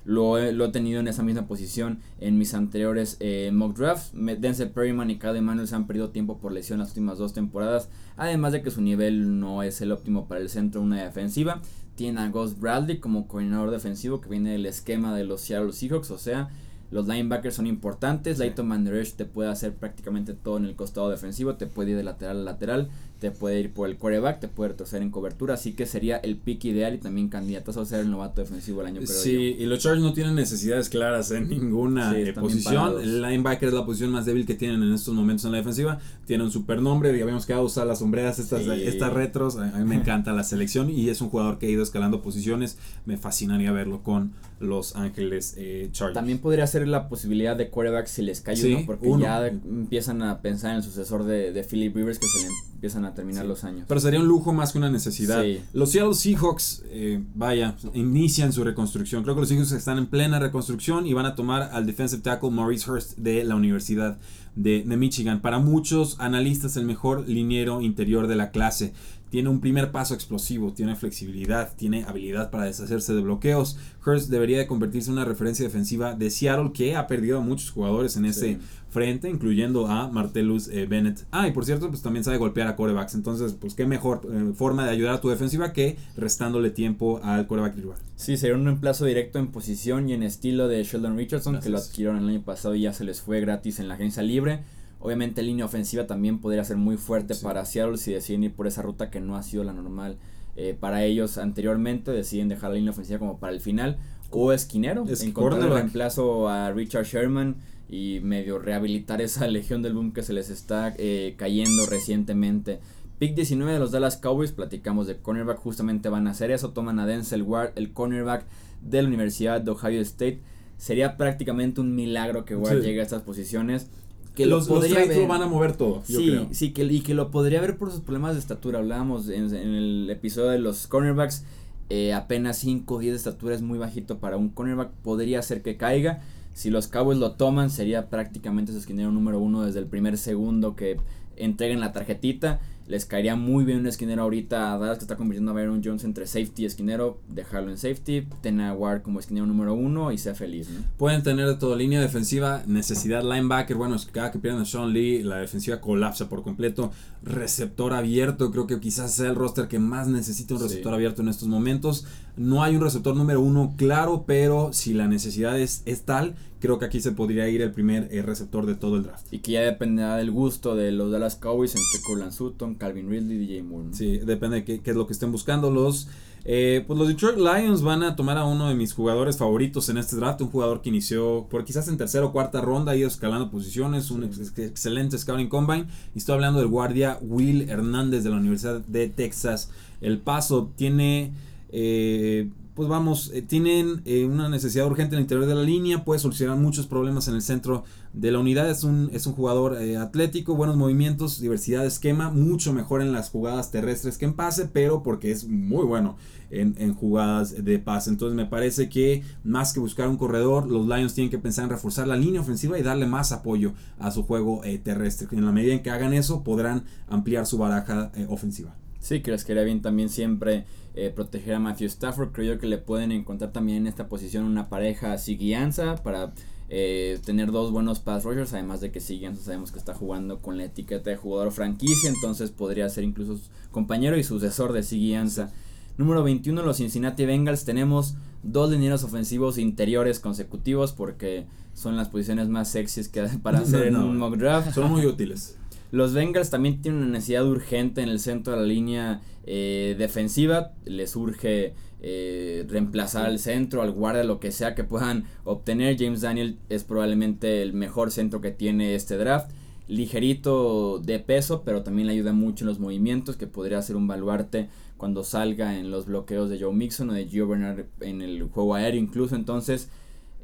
Lo 0.04 0.36
he, 0.36 0.52
lo 0.52 0.64
he 0.64 0.68
tenido 0.70 0.98
en 0.98 1.06
esa 1.06 1.22
misma 1.22 1.46
posición 1.46 2.00
en 2.20 2.38
mis 2.38 2.54
anteriores 2.54 3.18
eh, 3.20 3.50
mock 3.52 3.76
drafts. 3.76 4.10
Denzel 4.14 4.70
Perryman 4.70 5.10
y 5.10 5.20
Manuel 5.40 5.68
se 5.68 5.76
han 5.76 5.86
perdido 5.86 6.10
tiempo 6.10 6.38
por 6.38 6.50
lesión 6.50 6.80
las 6.80 6.88
últimas 6.88 7.18
dos 7.18 7.32
temporadas. 7.32 7.88
Además 8.16 8.50
de 8.50 8.62
que 8.62 8.72
su 8.72 8.80
nivel 8.82 9.38
no 9.38 9.62
es 9.62 9.80
el 9.80 9.92
óptimo 9.92 10.26
para 10.26 10.40
el 10.40 10.48
centro 10.48 10.80
de 10.80 10.88
una 10.88 11.04
defensiva. 11.04 11.62
Tiene 11.94 12.20
a 12.20 12.30
Ghost 12.30 12.58
Bradley 12.58 12.98
como 12.98 13.28
coordinador 13.28 13.70
defensivo 13.70 14.20
que 14.20 14.28
viene 14.28 14.50
del 14.50 14.66
esquema 14.66 15.14
de 15.14 15.22
los 15.22 15.42
Seattle 15.42 15.72
Seahawks. 15.72 16.10
O 16.10 16.18
sea, 16.18 16.48
los 16.92 17.08
linebackers 17.08 17.54
son 17.54 17.66
importantes. 17.66 18.38
Leighton 18.38 18.68
Van 18.68 18.84
Der 18.84 18.96
Esch 18.96 19.14
te 19.14 19.24
puede 19.24 19.50
hacer 19.50 19.74
prácticamente 19.74 20.34
todo 20.34 20.58
en 20.58 20.66
el 20.66 20.76
costado 20.76 21.08
defensivo. 21.08 21.56
Te 21.56 21.66
puede 21.66 21.92
ir 21.92 21.96
de 21.96 22.04
lateral 22.04 22.40
a 22.40 22.44
lateral 22.44 22.90
te 23.22 23.30
puede 23.30 23.60
ir 23.60 23.72
por 23.72 23.88
el 23.88 23.98
quarterback, 23.98 24.40
te 24.40 24.48
puede 24.48 24.70
retroceder 24.70 25.00
en 25.00 25.12
cobertura, 25.12 25.54
así 25.54 25.74
que 25.74 25.86
sería 25.86 26.16
el 26.16 26.38
pick 26.38 26.64
ideal 26.64 26.96
y 26.96 26.98
también 26.98 27.28
candidato 27.28 27.70
a 27.70 27.86
ser 27.86 28.00
el 28.00 28.10
novato 28.10 28.40
defensivo 28.40 28.80
el 28.80 28.88
año 28.88 29.00
creo 29.00 29.16
Sí, 29.16 29.54
y 29.60 29.64
los 29.66 29.78
Chargers 29.78 30.02
no 30.02 30.12
tienen 30.12 30.34
necesidades 30.34 30.88
claras 30.88 31.30
en 31.30 31.48
ninguna 31.48 32.18
eh, 32.18 32.32
posición. 32.32 33.00
El 33.00 33.22
linebacker 33.22 33.68
es 33.68 33.74
la 33.74 33.86
posición 33.86 34.10
más 34.10 34.26
débil 34.26 34.44
que 34.44 34.56
tienen 34.56 34.82
en 34.82 34.92
estos 34.92 35.14
momentos 35.14 35.44
en 35.44 35.52
la 35.52 35.58
defensiva. 35.58 36.00
Tiene 36.26 36.42
un 36.42 36.50
super 36.50 36.82
nombre, 36.82 37.16
ya 37.16 37.22
habíamos 37.22 37.46
quedado 37.46 37.62
usar 37.62 37.86
las 37.86 38.00
sombreras, 38.00 38.40
estas, 38.40 38.62
estas 38.62 39.12
retros. 39.12 39.56
A 39.56 39.66
mí 39.78 39.84
me 39.84 39.94
encanta 39.94 40.32
la 40.32 40.42
selección 40.42 40.90
y 40.90 41.08
es 41.08 41.20
un 41.20 41.28
jugador 41.28 41.58
que 41.58 41.66
ha 41.66 41.70
ido 41.70 41.84
escalando 41.84 42.22
posiciones. 42.22 42.76
Me 43.06 43.18
fascinaría 43.18 43.70
verlo 43.70 44.02
con 44.02 44.32
los 44.58 44.96
Ángeles 44.96 45.54
eh, 45.58 45.90
Chargers. 45.92 46.14
También 46.14 46.38
podría 46.38 46.66
ser 46.66 46.88
la 46.88 47.08
posibilidad 47.08 47.56
de 47.56 47.68
quarterback 47.68 48.06
si 48.06 48.22
les 48.22 48.40
cae 48.40 48.56
uno, 48.74 48.84
porque 48.84 49.08
ya 49.20 49.46
empiezan 49.46 50.22
a 50.22 50.42
pensar 50.42 50.72
en 50.72 50.78
el 50.78 50.82
sucesor 50.82 51.22
de, 51.22 51.52
de 51.52 51.62
Philip 51.62 51.94
Rivers 51.94 52.18
que 52.18 52.26
se 52.26 52.48
le 52.48 52.54
empiezan 52.74 53.04
a 53.04 53.11
terminar 53.14 53.44
los 53.44 53.64
años. 53.64 53.84
Pero 53.88 54.00
sería 54.00 54.20
un 54.20 54.26
lujo 54.26 54.52
más 54.52 54.72
que 54.72 54.78
una 54.78 54.90
necesidad. 54.90 55.44
Los 55.72 55.92
Seattle 55.92 56.14
Seahawks, 56.14 56.82
eh, 56.86 57.22
vaya, 57.34 57.76
inician 57.94 58.52
su 58.52 58.64
reconstrucción. 58.64 59.22
Creo 59.22 59.34
que 59.34 59.40
los 59.42 59.48
Seahawks 59.48 59.72
están 59.72 59.98
en 59.98 60.06
plena 60.06 60.38
reconstrucción 60.38 61.06
y 61.06 61.12
van 61.12 61.26
a 61.26 61.34
tomar 61.34 61.70
al 61.72 61.86
defensive 61.86 62.22
tackle 62.22 62.50
Maurice 62.50 62.90
Hurst 62.90 63.18
de 63.18 63.44
la 63.44 63.56
Universidad 63.56 64.18
de, 64.56 64.82
de 64.86 64.96
Michigan. 64.96 65.40
Para 65.40 65.58
muchos 65.58 66.16
analistas, 66.20 66.76
el 66.76 66.84
mejor 66.84 67.28
liniero 67.28 67.80
interior 67.80 68.26
de 68.26 68.36
la 68.36 68.50
clase 68.50 68.92
tiene 69.32 69.48
un 69.48 69.60
primer 69.60 69.92
paso 69.92 70.12
explosivo, 70.12 70.74
tiene 70.74 70.94
flexibilidad, 70.94 71.74
tiene 71.74 72.04
habilidad 72.04 72.50
para 72.50 72.66
deshacerse 72.66 73.14
de 73.14 73.22
bloqueos. 73.22 73.78
Hurst 74.04 74.28
debería 74.28 74.58
de 74.58 74.66
convertirse 74.66 75.08
en 75.08 75.14
una 75.14 75.24
referencia 75.24 75.64
defensiva 75.64 76.14
de 76.14 76.28
Seattle 76.28 76.72
que 76.74 76.96
ha 76.96 77.06
perdido 77.06 77.38
a 77.38 77.40
muchos 77.40 77.70
jugadores 77.70 78.18
en 78.18 78.26
ese 78.26 78.58
frente, 78.90 79.30
incluyendo 79.30 79.86
a 79.86 80.08
Martellus 80.08 80.68
eh, 80.68 80.84
Bennett. 80.84 81.24
Ah, 81.30 81.48
y 81.48 81.52
por 81.52 81.64
cierto, 81.64 81.88
pues 81.88 82.02
también 82.02 82.24
sabe 82.24 82.36
golpear 82.36 82.68
a 82.68 82.76
corebacks. 82.76 83.14
Entonces, 83.14 83.54
pues 83.54 83.72
qué 83.72 83.86
mejor 83.86 84.20
eh, 84.30 84.52
forma 84.54 84.84
de 84.84 84.90
ayudar 84.90 85.14
a 85.14 85.20
tu 85.22 85.30
defensiva 85.30 85.72
que 85.72 85.96
restándole 86.14 86.68
tiempo 86.68 87.18
al 87.22 87.46
coreback 87.46 87.74
rival. 87.74 87.96
Sí, 88.16 88.36
sería 88.36 88.54
un 88.54 88.66
reemplazo 88.66 89.06
directo 89.06 89.38
en 89.38 89.46
posición 89.46 90.10
y 90.10 90.12
en 90.12 90.22
estilo 90.22 90.68
de 90.68 90.84
Sheldon 90.84 91.16
Richardson, 91.16 91.58
que 91.60 91.70
lo 91.70 91.78
adquirieron 91.78 92.18
el 92.18 92.28
año 92.28 92.42
pasado 92.42 92.74
y 92.74 92.82
ya 92.82 92.92
se 92.92 93.04
les 93.04 93.22
fue 93.22 93.40
gratis 93.40 93.80
en 93.80 93.88
la 93.88 93.94
agencia 93.94 94.22
libre. 94.22 94.60
Obviamente 95.02 95.42
línea 95.42 95.64
ofensiva 95.64 96.06
también 96.06 96.38
podría 96.38 96.62
ser 96.62 96.76
muy 96.76 96.96
fuerte 96.96 97.34
para 97.34 97.64
Seattle 97.64 97.98
si 97.98 98.12
deciden 98.12 98.44
ir 98.44 98.54
por 98.54 98.68
esa 98.68 98.82
ruta 98.82 99.10
que 99.10 99.20
no 99.20 99.36
ha 99.36 99.42
sido 99.42 99.64
la 99.64 99.72
normal 99.72 100.16
eh, 100.54 100.76
para 100.78 101.04
ellos 101.04 101.38
anteriormente. 101.38 102.12
Deciden 102.12 102.48
dejar 102.48 102.70
la 102.70 102.76
línea 102.76 102.92
ofensiva 102.92 103.18
como 103.18 103.40
para 103.40 103.52
el 103.52 103.60
final. 103.60 103.98
O 104.30 104.52
esquinero, 104.52 105.04
es 105.08 105.24
encontrar 105.24 105.60
el 105.60 105.70
reemplazo 105.70 106.48
a 106.48 106.70
Richard 106.70 107.04
Sherman 107.04 107.56
y 107.88 108.20
medio 108.22 108.60
rehabilitar 108.60 109.20
esa 109.20 109.46
legión 109.48 109.82
del 109.82 109.94
boom 109.94 110.12
que 110.12 110.22
se 110.22 110.32
les 110.32 110.50
está 110.50 110.94
eh, 110.96 111.34
cayendo 111.36 111.84
recientemente. 111.86 112.78
Pick 113.18 113.34
19 113.34 113.72
de 113.72 113.78
los 113.80 113.90
Dallas 113.90 114.16
Cowboys, 114.16 114.52
platicamos 114.52 115.08
de 115.08 115.16
cornerback, 115.16 115.58
justamente 115.58 116.10
van 116.10 116.28
a 116.28 116.30
hacer 116.30 116.52
eso, 116.52 116.70
toman 116.70 117.00
a 117.00 117.06
Denzel 117.06 117.42
Ward, 117.42 117.72
el 117.74 117.92
cornerback 117.92 118.44
de 118.80 119.02
la 119.02 119.08
Universidad 119.08 119.60
de 119.60 119.72
Ohio 119.72 120.00
State. 120.00 120.40
Sería 120.76 121.16
prácticamente 121.16 121.80
un 121.80 121.94
milagro 121.94 122.44
que 122.44 122.56
Ward 122.56 122.82
llegue 122.82 123.00
a 123.00 123.04
estas 123.04 123.22
posiciones 123.22 123.88
que 124.34 124.46
los, 124.46 124.68
lo 124.68 124.76
podría 124.76 125.04
ver, 125.04 125.26
van 125.26 125.42
a 125.42 125.46
mover 125.46 125.76
todo. 125.76 126.02
sí, 126.04 126.46
sí, 126.52 126.72
que, 126.72 126.84
y 126.84 127.00
que 127.00 127.14
lo 127.14 127.30
podría 127.30 127.60
ver 127.60 127.76
por 127.76 127.90
sus 127.90 128.00
problemas 128.00 128.34
de 128.34 128.40
estatura. 128.40 128.78
Hablábamos 128.78 129.28
en, 129.28 129.54
el 129.54 130.08
episodio 130.10 130.50
de 130.50 130.58
los 130.58 130.86
cornerbacks. 130.86 131.44
Eh, 131.90 132.14
apenas 132.14 132.56
5 132.58 132.94
o 132.94 132.98
10 132.98 133.12
de 133.12 133.16
estatura 133.18 133.54
es 133.54 133.60
muy 133.60 133.78
bajito 133.78 134.18
para 134.18 134.38
un 134.38 134.48
cornerback. 134.48 134.90
Podría 135.02 135.42
ser 135.42 135.62
que 135.62 135.76
caiga. 135.76 136.22
Si 136.54 136.70
los 136.70 136.86
Cowboys 136.86 137.18
lo 137.18 137.32
toman, 137.32 137.70
sería 137.70 138.08
prácticamente 138.08 138.72
su 138.72 138.78
esquinero 138.78 139.10
número 139.10 139.38
uno 139.38 139.62
desde 139.62 139.80
el 139.80 139.86
primer 139.86 140.16
segundo 140.16 140.76
que 140.76 140.98
entreguen 141.36 141.80
la 141.80 141.92
tarjetita. 141.92 142.60
Les 142.86 143.06
caería 143.06 143.36
muy 143.36 143.64
bien 143.64 143.78
un 143.78 143.86
esquinero 143.86 144.22
ahorita 144.22 144.72
a 144.72 144.78
Dallas 144.78 144.98
que 144.98 145.04
está 145.04 145.16
convirtiendo 145.16 145.52
a 145.52 145.54
Byron 145.54 145.82
Jones 145.84 146.04
entre 146.04 146.26
safety 146.26 146.62
y 146.62 146.66
esquinero. 146.66 147.20
Dejarlo 147.28 147.70
en 147.70 147.78
safety, 147.78 148.26
tener 148.40 148.66
a 148.66 148.74
Ward 148.74 149.02
como 149.02 149.20
esquinero 149.20 149.46
número 149.46 149.74
uno 149.74 150.12
y 150.12 150.18
sea 150.18 150.34
feliz. 150.34 150.68
Pueden 150.96 151.22
tener 151.22 151.46
de 151.46 151.54
todo 151.54 151.76
línea 151.76 152.00
defensiva, 152.00 152.62
necesidad 152.66 153.22
linebacker. 153.22 153.76
Bueno, 153.76 153.96
cada 154.10 154.30
que 154.30 154.38
pierden 154.38 154.62
a 154.62 154.64
Sean 154.64 154.92
Lee, 154.92 155.22
la 155.22 155.36
defensiva 155.36 155.80
colapsa 155.80 156.28
por 156.28 156.42
completo. 156.42 156.92
Receptor 157.22 157.92
abierto, 157.92 158.50
creo 158.50 158.66
que 158.66 158.80
quizás 158.80 159.14
sea 159.14 159.30
el 159.30 159.36
roster 159.36 159.68
que 159.68 159.78
más 159.78 160.08
necesita 160.08 160.54
un 160.54 160.60
receptor 160.60 160.92
abierto 160.92 161.22
en 161.22 161.28
estos 161.28 161.48
momentos. 161.48 162.06
No 162.36 162.62
hay 162.62 162.74
un 162.74 162.82
receptor 162.82 163.14
número 163.14 163.40
uno 163.40 163.74
claro, 163.76 164.24
pero 164.26 164.72
si 164.72 164.92
la 164.94 165.06
necesidad 165.06 165.58
es, 165.58 165.82
es 165.84 166.02
tal, 166.02 166.34
creo 166.62 166.78
que 166.78 166.84
aquí 166.84 167.00
se 167.00 167.10
podría 167.10 167.48
ir 167.48 167.60
el 167.60 167.72
primer 167.72 168.08
eh, 168.12 168.22
receptor 168.22 168.66
de 168.66 168.76
todo 168.76 168.96
el 168.96 169.02
draft. 169.02 169.26
Y 169.32 169.40
que 169.40 169.52
ya 169.52 169.62
dependerá 169.62 170.16
del 170.16 170.30
gusto 170.30 170.76
de 170.76 170.92
los 170.92 171.10
Dallas 171.10 171.34
Cowboys 171.34 171.74
entre 171.74 172.00
Corland 172.06 172.32
Sutton, 172.32 172.71
Calvin 172.74 173.08
Ridley 173.08 173.38
DJ 173.38 173.62
Moore. 173.62 173.88
Sí, 173.92 174.18
depende 174.18 174.62
de 174.62 174.80
qué, 174.80 174.90
es 174.90 174.96
lo 174.96 175.06
que 175.06 175.12
estén 175.12 175.32
buscando 175.32 175.70
los... 175.70 176.08
Eh, 176.44 176.82
pues 176.88 176.98
los 176.98 177.06
Detroit 177.06 177.36
Lions 177.36 177.82
van 177.82 178.02
a 178.02 178.16
tomar 178.16 178.36
a 178.36 178.44
uno 178.44 178.68
de 178.68 178.74
mis 178.74 178.92
jugadores 178.92 179.36
favoritos 179.36 179.88
en 179.88 179.96
este 179.96 180.16
draft, 180.16 180.40
un 180.40 180.50
jugador 180.50 180.82
que 180.82 180.88
inició 180.88 181.46
por 181.48 181.64
quizás 181.64 181.86
en 181.86 181.96
tercera 181.96 182.26
o 182.26 182.32
cuarta 182.32 182.60
ronda, 182.60 182.96
ido 182.96 183.06
escalando 183.06 183.48
posiciones, 183.48 184.10
un 184.10 184.24
excelente 184.24 185.16
scouting 185.18 185.48
combine. 185.48 185.86
Y 186.14 186.18
estoy 186.18 186.34
hablando 186.34 186.58
del 186.58 186.68
guardia 186.68 187.18
Will 187.22 187.70
Hernández 187.70 188.24
de 188.24 188.30
la 188.30 188.36
Universidad 188.36 188.80
de 188.80 189.08
Texas. 189.08 189.70
El 190.00 190.18
paso 190.18 190.72
tiene 190.74 191.32
eh, 191.70 192.48
pues 192.74 192.88
vamos, 192.88 193.30
eh, 193.34 193.42
tienen 193.42 194.00
eh, 194.06 194.24
una 194.24 194.48
necesidad 194.48 194.86
urgente 194.86 195.14
en 195.14 195.18
el 195.18 195.22
interior 195.24 195.46
de 195.46 195.54
la 195.54 195.62
línea, 195.62 196.04
puede 196.04 196.20
solucionar 196.20 196.56
muchos 196.56 196.86
problemas 196.86 197.28
en 197.28 197.34
el 197.34 197.42
centro 197.42 197.84
de 198.14 198.32
la 198.32 198.38
unidad, 198.38 198.70
es 198.70 198.82
un, 198.82 199.10
es 199.12 199.26
un 199.26 199.34
jugador 199.34 199.76
eh, 199.80 199.98
atlético, 199.98 200.54
buenos 200.54 200.76
movimientos, 200.76 201.38
diversidad 201.40 201.82
de 201.82 201.88
esquema, 201.88 202.30
mucho 202.30 202.72
mejor 202.72 203.02
en 203.02 203.12
las 203.12 203.28
jugadas 203.28 203.70
terrestres 203.70 204.16
que 204.16 204.24
en 204.24 204.32
pase, 204.32 204.70
pero 204.72 205.02
porque 205.02 205.30
es 205.30 205.46
muy 205.46 205.84
bueno 205.84 206.16
en, 206.50 206.74
en, 206.78 206.94
jugadas 206.94 207.62
de 207.62 207.78
pase. 207.78 208.08
Entonces 208.08 208.36
me 208.36 208.46
parece 208.46 208.88
que 208.88 209.22
más 209.44 209.74
que 209.74 209.80
buscar 209.80 210.08
un 210.08 210.16
corredor, 210.16 210.66
los 210.66 210.86
Lions 210.86 211.14
tienen 211.14 211.30
que 211.30 211.38
pensar 211.38 211.64
en 211.64 211.70
reforzar 211.70 212.08
la 212.08 212.16
línea 212.16 212.40
ofensiva 212.40 212.78
y 212.78 212.82
darle 212.82 213.06
más 213.06 213.32
apoyo 213.32 213.74
a 213.98 214.10
su 214.10 214.22
juego 214.22 214.62
terrestre. 214.82 215.28
En 215.32 215.44
la 215.44 215.52
medida 215.52 215.74
en 215.74 215.82
que 215.82 215.90
hagan 215.90 216.14
eso, 216.14 216.42
podrán 216.42 216.84
ampliar 217.08 217.46
su 217.46 217.58
baraja 217.58 218.12
ofensiva. 218.28 218.74
Sí, 219.02 219.20
que 219.20 219.36
era 219.48 219.64
bien 219.64 219.82
también 219.82 220.08
siempre 220.08 220.64
eh, 220.94 221.10
proteger 221.14 221.56
a 221.56 221.58
Matthew 221.58 221.88
Stafford. 221.88 222.30
Creo 222.30 222.54
yo 222.54 222.60
que 222.60 222.68
le 222.68 222.78
pueden 222.78 223.10
encontrar 223.10 223.50
también 223.50 223.78
en 223.78 223.86
esta 223.88 224.08
posición 224.08 224.44
una 224.44 224.68
pareja 224.68 225.18
Siguianza 225.18 225.96
para 225.96 226.32
eh, 226.68 227.18
tener 227.24 227.50
dos 227.50 227.72
buenos 227.72 227.98
pass 227.98 228.22
rushers. 228.22 228.52
Además 228.52 228.80
de 228.80 228.92
que 228.92 229.00
Siguianza 229.00 229.42
sabemos 229.42 229.72
que 229.72 229.80
está 229.80 229.92
jugando 229.92 230.40
con 230.40 230.56
la 230.56 230.66
etiqueta 230.66 231.10
de 231.10 231.16
jugador 231.16 231.50
franquicia. 231.50 232.10
Entonces 232.10 232.52
podría 232.52 232.88
ser 232.88 233.02
incluso 233.02 233.40
compañero 233.72 234.16
y 234.16 234.22
sucesor 234.22 234.72
de 234.72 234.84
Siguianza. 234.84 235.52
Número 235.98 236.22
21, 236.22 236.62
los 236.62 236.76
Cincinnati 236.76 237.26
Bengals. 237.26 237.64
Tenemos 237.64 238.14
dos 238.44 238.70
linieros 238.70 239.02
ofensivos 239.02 239.58
interiores 239.58 240.20
consecutivos 240.20 240.92
porque 240.92 241.46
son 241.74 241.96
las 241.96 242.08
posiciones 242.08 242.48
más 242.48 242.70
sexys 242.70 243.08
que 243.08 243.22
para 243.42 243.58
hacer 243.58 243.88
en 243.88 243.96
un 243.96 244.16
mock 244.16 244.36
draft. 244.36 244.72
Son 244.72 244.88
muy 244.88 245.06
útiles. 245.06 245.58
Los 245.92 246.14
Bengals 246.14 246.48
también 246.48 246.80
tienen 246.80 247.02
una 247.02 247.12
necesidad 247.12 247.46
urgente 247.46 248.00
en 248.00 248.08
el 248.08 248.18
centro 248.18 248.54
de 248.54 248.60
la 248.60 248.66
línea 248.66 249.20
eh, 249.44 249.94
defensiva. 249.98 250.72
Les 250.86 251.14
urge 251.14 251.74
eh, 252.00 252.64
reemplazar 252.66 253.26
al 253.26 253.38
centro, 253.38 253.82
al 253.82 253.92
guardia, 253.92 254.24
lo 254.24 254.40
que 254.40 254.52
sea 254.52 254.74
que 254.74 254.84
puedan 254.84 255.24
obtener. 255.44 255.98
James 255.98 256.22
Daniel 256.22 256.58
es 256.70 256.84
probablemente 256.84 257.60
el 257.60 257.74
mejor 257.74 258.10
centro 258.10 258.40
que 258.40 258.50
tiene 258.50 258.94
este 258.94 259.18
draft. 259.18 259.50
Ligerito 259.86 260.98
de 260.98 261.18
peso, 261.18 261.62
pero 261.62 261.82
también 261.82 262.06
le 262.06 262.14
ayuda 262.14 262.32
mucho 262.32 262.64
en 262.64 262.70
los 262.70 262.78
movimientos, 262.78 263.36
que 263.36 263.46
podría 263.46 263.82
ser 263.82 263.96
un 263.96 264.06
baluarte 264.06 264.70
cuando 264.96 265.24
salga 265.24 265.78
en 265.78 265.90
los 265.90 266.06
bloqueos 266.06 266.48
de 266.48 266.58
Joe 266.58 266.72
Mixon 266.72 267.10
o 267.10 267.12
de 267.12 267.26
Gio 267.26 267.46
Bernard 267.46 267.84
en 268.00 268.22
el 268.22 268.44
juego 268.44 268.74
aéreo 268.76 268.98
incluso. 268.98 269.36
Entonces, 269.36 269.90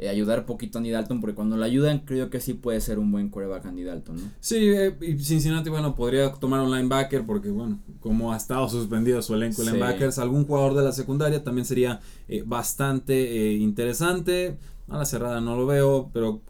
eh, 0.00 0.08
ayudar 0.08 0.46
poquito 0.46 0.78
a 0.78 0.80
Andy 0.80 0.92
Dalton, 0.92 1.20
porque 1.20 1.34
cuando 1.34 1.56
lo 1.56 1.64
ayudan 1.64 2.02
creo 2.04 2.30
que 2.30 2.38
sí 2.38 2.54
puede 2.54 2.80
ser 2.80 3.00
un 3.00 3.10
buen 3.10 3.30
coreback 3.30 3.66
Andy 3.66 3.82
Dalton, 3.82 4.14
¿no? 4.14 4.22
Sí, 4.38 4.54
eh, 4.56 4.96
y 5.00 5.18
Cincinnati, 5.18 5.70
bueno, 5.70 5.96
podría 5.96 6.30
tomar 6.34 6.60
un 6.60 6.70
linebacker, 6.70 7.26
porque 7.26 7.50
bueno, 7.50 7.80
como 7.98 8.32
ha 8.32 8.36
estado 8.36 8.68
suspendido 8.68 9.20
su 9.22 9.34
elenco 9.34 9.64
de 9.64 9.72
linebackers, 9.72 10.20
algún 10.20 10.46
jugador 10.46 10.74
de 10.76 10.84
la 10.84 10.92
secundaria 10.92 11.42
también 11.42 11.64
sería 11.64 11.98
eh, 12.28 12.44
bastante 12.46 13.54
interesante. 13.54 14.56
A 14.86 14.98
la 14.98 15.04
cerrada 15.04 15.40
no 15.40 15.56
lo 15.56 15.66
veo, 15.66 16.10
pero... 16.12 16.42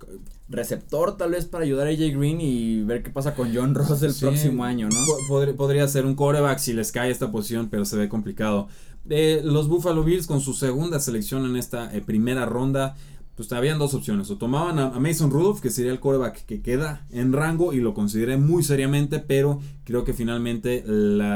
Receptor 0.50 1.18
tal 1.18 1.32
vez 1.32 1.44
para 1.44 1.64
ayudar 1.64 1.88
a 1.88 1.90
AJ 1.90 2.16
Green 2.16 2.40
y 2.40 2.82
ver 2.82 3.02
qué 3.02 3.10
pasa 3.10 3.34
con 3.34 3.54
John 3.54 3.74
Ross 3.74 4.02
el 4.02 4.14
próximo 4.14 4.64
año, 4.64 4.88
¿no? 4.88 5.54
podría 5.56 5.86
ser 5.88 6.06
un 6.06 6.14
coreback 6.14 6.58
si 6.58 6.72
les 6.72 6.90
cae 6.90 7.10
esta 7.10 7.30
posición, 7.30 7.68
pero 7.68 7.84
se 7.84 7.98
ve 7.98 8.08
complicado. 8.08 8.68
los 9.04 9.68
Buffalo 9.68 10.04
Bills 10.04 10.26
con 10.26 10.40
su 10.40 10.54
segunda 10.54 11.00
selección 11.00 11.44
en 11.44 11.56
esta 11.56 11.90
primera 12.06 12.46
ronda 12.46 12.96
Entonces 13.38 13.56
habían 13.56 13.78
dos 13.78 13.94
opciones. 13.94 14.28
O 14.32 14.36
tomaban 14.36 14.80
a, 14.80 14.98
Mason 14.98 15.30
Rudolph, 15.30 15.60
que 15.60 15.70
sería 15.70 15.92
el 15.92 16.00
coreback 16.00 16.44
que 16.44 16.60
queda 16.60 17.06
en 17.12 17.32
rango, 17.32 17.72
y 17.72 17.76
lo 17.76 17.94
consideré 17.94 18.36
muy 18.36 18.64
seriamente, 18.64 19.20
pero 19.20 19.60
creo 19.84 20.02
que 20.02 20.12
finalmente 20.12 20.82